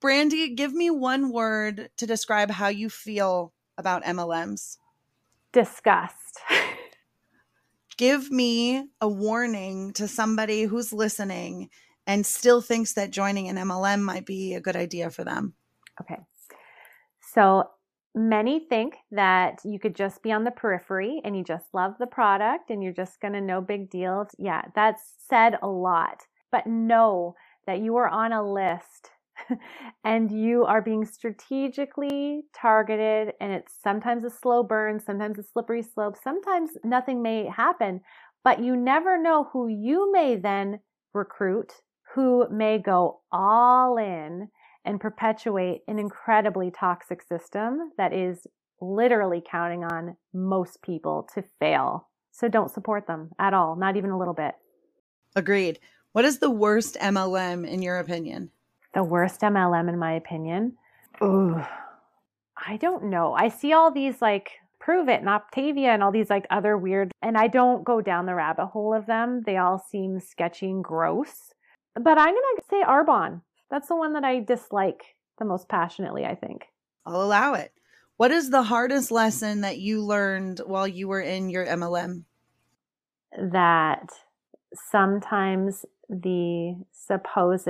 Brandie, 0.00 0.54
give 0.54 0.72
me 0.72 0.90
one 0.90 1.32
word 1.32 1.90
to 1.98 2.06
describe 2.06 2.50
how 2.50 2.68
you 2.68 2.88
feel 2.88 3.52
about 3.76 4.04
MLMs. 4.04 4.78
Disgust. 5.52 6.40
Give 8.02 8.32
me 8.32 8.84
a 9.00 9.08
warning 9.08 9.92
to 9.92 10.08
somebody 10.08 10.64
who's 10.64 10.92
listening 10.92 11.70
and 12.04 12.26
still 12.26 12.60
thinks 12.60 12.94
that 12.94 13.12
joining 13.12 13.48
an 13.48 13.54
MLM 13.54 14.00
might 14.00 14.26
be 14.26 14.54
a 14.54 14.60
good 14.60 14.74
idea 14.74 15.08
for 15.08 15.22
them. 15.22 15.54
Okay. 16.00 16.18
So 17.32 17.70
many 18.12 18.66
think 18.68 18.96
that 19.12 19.60
you 19.64 19.78
could 19.78 19.94
just 19.94 20.20
be 20.20 20.32
on 20.32 20.42
the 20.42 20.50
periphery 20.50 21.20
and 21.22 21.36
you 21.36 21.44
just 21.44 21.66
love 21.72 21.94
the 22.00 22.08
product 22.08 22.70
and 22.70 22.82
you're 22.82 22.92
just 22.92 23.20
going 23.20 23.34
to 23.34 23.40
no 23.40 23.60
big 23.60 23.88
deal. 23.88 24.26
Yeah, 24.36 24.62
that's 24.74 25.04
said 25.30 25.54
a 25.62 25.68
lot. 25.68 26.22
But 26.50 26.66
know 26.66 27.36
that 27.68 27.82
you 27.82 27.94
are 27.98 28.08
on 28.08 28.32
a 28.32 28.42
list 28.42 29.11
and 30.04 30.30
you 30.30 30.64
are 30.64 30.82
being 30.82 31.04
strategically 31.04 32.42
targeted 32.54 33.34
and 33.40 33.52
it's 33.52 33.74
sometimes 33.82 34.24
a 34.24 34.30
slow 34.30 34.62
burn, 34.62 35.00
sometimes 35.00 35.38
a 35.38 35.42
slippery 35.42 35.82
slope, 35.82 36.16
sometimes 36.22 36.70
nothing 36.84 37.22
may 37.22 37.46
happen, 37.46 38.00
but 38.44 38.62
you 38.62 38.76
never 38.76 39.20
know 39.20 39.48
who 39.52 39.68
you 39.68 40.12
may 40.12 40.36
then 40.36 40.80
recruit, 41.14 41.72
who 42.14 42.48
may 42.50 42.78
go 42.78 43.20
all 43.30 43.96
in 43.98 44.48
and 44.84 45.00
perpetuate 45.00 45.82
an 45.86 45.98
incredibly 45.98 46.70
toxic 46.70 47.22
system 47.22 47.92
that 47.98 48.12
is 48.12 48.46
literally 48.80 49.42
counting 49.48 49.84
on 49.84 50.16
most 50.34 50.82
people 50.82 51.28
to 51.34 51.44
fail. 51.60 52.08
So 52.32 52.48
don't 52.48 52.70
support 52.70 53.06
them 53.06 53.30
at 53.38 53.54
all, 53.54 53.76
not 53.76 53.96
even 53.96 54.10
a 54.10 54.18
little 54.18 54.34
bit. 54.34 54.54
Agreed. 55.36 55.78
What 56.12 56.24
is 56.24 56.38
the 56.38 56.50
worst 56.50 56.96
MLM 57.00 57.66
in 57.66 57.80
your 57.80 57.98
opinion? 57.98 58.50
The 58.94 59.02
worst 59.02 59.40
MLM 59.40 59.88
in 59.88 59.98
my 59.98 60.12
opinion? 60.12 60.76
Ooh. 61.22 61.62
I 62.56 62.76
don't 62.76 63.04
know. 63.04 63.32
I 63.32 63.48
see 63.48 63.72
all 63.72 63.90
these 63.90 64.20
like 64.20 64.50
Pruvit 64.80 65.18
and 65.18 65.28
Optavia 65.28 65.88
and 65.88 66.02
all 66.02 66.12
these 66.12 66.30
like 66.30 66.46
other 66.50 66.76
weird 66.76 67.12
and 67.22 67.36
I 67.36 67.46
don't 67.46 67.84
go 67.84 68.00
down 68.00 68.26
the 68.26 68.34
rabbit 68.34 68.66
hole 68.66 68.94
of 68.94 69.06
them. 69.06 69.42
They 69.44 69.56
all 69.56 69.78
seem 69.78 70.20
sketchy 70.20 70.70
and 70.70 70.84
gross. 70.84 71.52
But 71.94 72.18
I'm 72.18 72.34
going 72.34 72.56
to 72.56 72.64
say 72.68 72.82
Arbonne. 72.82 73.42
That's 73.70 73.88
the 73.88 73.96
one 73.96 74.12
that 74.14 74.24
I 74.24 74.40
dislike 74.40 75.14
the 75.38 75.44
most 75.44 75.68
passionately, 75.68 76.24
I 76.24 76.34
think. 76.34 76.66
I'll 77.06 77.22
allow 77.22 77.54
it. 77.54 77.72
What 78.16 78.30
is 78.30 78.50
the 78.50 78.62
hardest 78.62 79.10
lesson 79.10 79.62
that 79.62 79.78
you 79.78 80.02
learned 80.02 80.60
while 80.66 80.86
you 80.86 81.08
were 81.08 81.20
in 81.20 81.50
your 81.50 81.66
MLM? 81.66 82.24
That 83.36 84.10
sometimes 84.74 85.84
the 86.08 86.76
supposed 86.92 87.68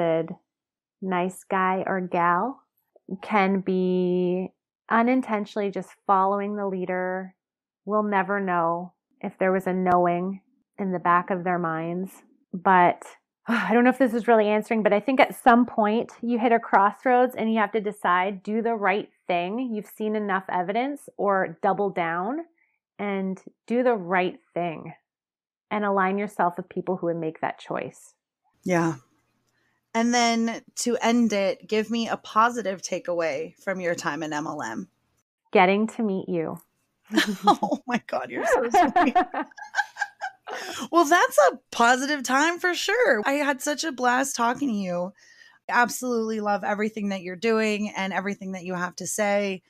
nice 1.02 1.44
guy 1.44 1.84
or 1.86 2.00
gal 2.00 2.62
can 3.20 3.60
be 3.60 4.48
unintentionally 4.90 5.70
just 5.70 5.90
following 6.06 6.56
the 6.56 6.66
leader. 6.66 7.34
We'll 7.84 8.04
never 8.04 8.40
know 8.40 8.94
if 9.20 9.38
there 9.38 9.52
was 9.52 9.66
a 9.66 9.72
knowing 9.72 10.40
in 10.78 10.92
the 10.92 10.98
back 10.98 11.30
of 11.30 11.44
their 11.44 11.58
minds, 11.58 12.10
but 12.52 13.02
I 13.46 13.72
don't 13.72 13.84
know 13.84 13.90
if 13.90 13.98
this 13.98 14.14
is 14.14 14.28
really 14.28 14.48
answering, 14.48 14.82
but 14.82 14.92
I 14.92 15.00
think 15.00 15.20
at 15.20 15.42
some 15.42 15.66
point 15.66 16.12
you 16.22 16.38
hit 16.38 16.52
a 16.52 16.58
crossroads 16.58 17.34
and 17.36 17.52
you 17.52 17.58
have 17.58 17.72
to 17.72 17.80
decide 17.80 18.42
do 18.42 18.62
the 18.62 18.74
right 18.74 19.08
thing. 19.26 19.72
You've 19.74 19.86
seen 19.86 20.14
enough 20.14 20.44
evidence 20.48 21.08
or 21.16 21.58
double 21.62 21.90
down 21.90 22.40
and 22.98 23.42
do 23.66 23.82
the 23.82 23.94
right 23.94 24.38
thing 24.54 24.94
and 25.70 25.84
align 25.84 26.18
yourself 26.18 26.54
with 26.56 26.68
people 26.68 26.96
who 26.96 27.06
would 27.06 27.16
make 27.16 27.40
that 27.40 27.58
choice. 27.58 28.14
Yeah. 28.64 28.94
And 29.94 30.14
then 30.14 30.62
to 30.76 30.96
end 31.02 31.32
it, 31.32 31.68
give 31.68 31.90
me 31.90 32.08
a 32.08 32.16
positive 32.16 32.80
takeaway 32.80 33.54
from 33.56 33.80
your 33.80 33.94
time 33.94 34.22
in 34.22 34.30
MLM. 34.30 34.86
Getting 35.52 35.86
to 35.88 36.02
meet 36.02 36.28
you. 36.28 36.58
oh 37.46 37.80
my 37.86 38.02
God, 38.06 38.30
you're 38.30 38.46
so 38.46 38.68
sweet. 38.70 39.16
well, 40.90 41.04
that's 41.04 41.38
a 41.50 41.58
positive 41.70 42.22
time 42.22 42.58
for 42.58 42.74
sure. 42.74 43.22
I 43.26 43.32
had 43.32 43.60
such 43.60 43.84
a 43.84 43.92
blast 43.92 44.34
talking 44.34 44.68
to 44.68 44.74
you. 44.74 45.12
Absolutely 45.68 46.40
love 46.40 46.64
everything 46.64 47.10
that 47.10 47.22
you're 47.22 47.36
doing 47.36 47.92
and 47.94 48.12
everything 48.12 48.52
that 48.52 48.64
you 48.64 48.74
have 48.74 48.96
to 48.96 49.06
say. 49.06 49.62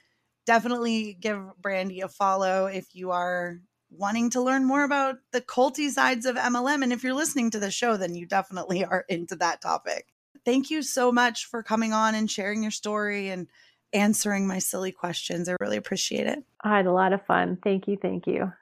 Definitely 0.47 1.17
give 1.21 1.41
Brandie 1.61 2.01
a 2.01 2.09
follow 2.09 2.67
if 2.67 2.95
you 2.95 3.11
are 3.11 3.59
wanting 3.91 4.31
to 4.31 4.41
learn 4.41 4.65
more 4.65 4.85
about 4.85 5.17
the 5.33 5.41
culty 5.41 5.91
sides 5.91 6.27
of 6.27 6.37
MLM. 6.37 6.83
And 6.83 6.93
if 6.93 7.05
you're 7.05 7.15
listening 7.15 7.51
to 7.51 7.59
the 7.59 7.71
show, 7.71 7.97
then 7.97 8.15
you 8.15 8.27
definitely 8.27 8.85
are 8.85 9.05
into 9.09 9.37
that 9.37 9.61
topic. 9.61 10.12
Thank 10.45 10.71
you 10.71 10.83
so 10.83 11.13
much 11.13 11.47
for 11.47 11.63
coming 11.63 11.93
on 11.93 12.15
and 12.15 12.31
sharing 12.31 12.63
your 12.63 12.73
story 12.73 13.31
and 13.31 13.47
answering 13.93 14.47
my 14.47 14.59
silly 14.59 14.93
questions. 14.93 15.49
I 15.49 15.57
really 15.61 15.77
appreciate 15.77 16.27
it. 16.27 16.43
I 16.63 16.77
had 16.77 16.87
a 16.87 16.93
lot 16.93 17.13
of 17.13 17.25
fun. 17.27 17.59
Thank 17.63 17.89
you. 17.89 17.97
Thank 18.01 18.27
you. 18.27 18.53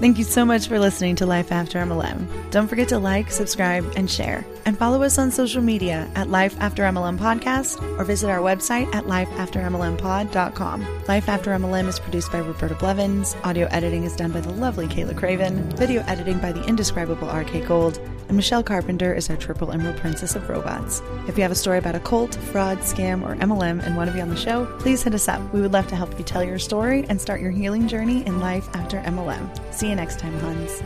Thank 0.00 0.16
you 0.16 0.24
so 0.24 0.46
much 0.46 0.66
for 0.66 0.78
listening 0.78 1.16
to 1.16 1.26
Life 1.26 1.52
After 1.52 1.78
MLM. 1.78 2.26
Don't 2.50 2.68
forget 2.68 2.88
to 2.88 2.98
like, 2.98 3.30
subscribe, 3.30 3.84
and 3.96 4.10
share. 4.10 4.46
And 4.64 4.78
follow 4.78 5.02
us 5.02 5.18
on 5.18 5.30
social 5.30 5.60
media 5.60 6.10
at 6.14 6.30
Life 6.30 6.56
After 6.58 6.84
MLM 6.84 7.18
Podcast 7.18 7.82
or 7.98 8.04
visit 8.04 8.30
our 8.30 8.38
website 8.38 8.94
at 8.94 9.04
lifeaftermlmpod.com. 9.04 11.04
Life 11.06 11.28
After 11.28 11.50
MLM 11.50 11.86
is 11.86 12.00
produced 12.00 12.32
by 12.32 12.38
Roberta 12.38 12.76
Blevins. 12.76 13.36
Audio 13.44 13.66
editing 13.66 14.04
is 14.04 14.16
done 14.16 14.32
by 14.32 14.40
the 14.40 14.54
lovely 14.54 14.88
Kayla 14.88 15.18
Craven. 15.18 15.70
Video 15.76 16.00
editing 16.06 16.38
by 16.38 16.52
the 16.52 16.64
indescribable 16.64 17.28
RK 17.28 17.68
Gold 17.68 18.00
and 18.30 18.36
Michelle 18.36 18.62
Carpenter 18.62 19.12
is 19.12 19.28
our 19.28 19.36
triple 19.36 19.72
emerald 19.72 19.96
princess 19.96 20.36
of 20.36 20.48
robots. 20.48 21.02
If 21.26 21.36
you 21.36 21.42
have 21.42 21.50
a 21.50 21.56
story 21.56 21.78
about 21.78 21.96
a 21.96 22.00
cult, 22.00 22.36
fraud, 22.36 22.78
scam, 22.78 23.26
or 23.26 23.34
MLM 23.34 23.84
and 23.84 23.96
want 23.96 24.08
to 24.08 24.14
be 24.14 24.20
on 24.20 24.28
the 24.28 24.36
show, 24.36 24.66
please 24.78 25.02
hit 25.02 25.14
us 25.14 25.26
up. 25.26 25.52
We 25.52 25.60
would 25.60 25.72
love 25.72 25.88
to 25.88 25.96
help 25.96 26.16
you 26.16 26.24
tell 26.24 26.44
your 26.44 26.60
story 26.60 27.04
and 27.08 27.20
start 27.20 27.40
your 27.40 27.50
healing 27.50 27.88
journey 27.88 28.24
in 28.24 28.38
life 28.38 28.68
after 28.72 29.00
MLM. 29.00 29.74
See 29.74 29.88
you 29.88 29.96
next 29.96 30.20
time, 30.20 30.38
Huns. 30.38 30.80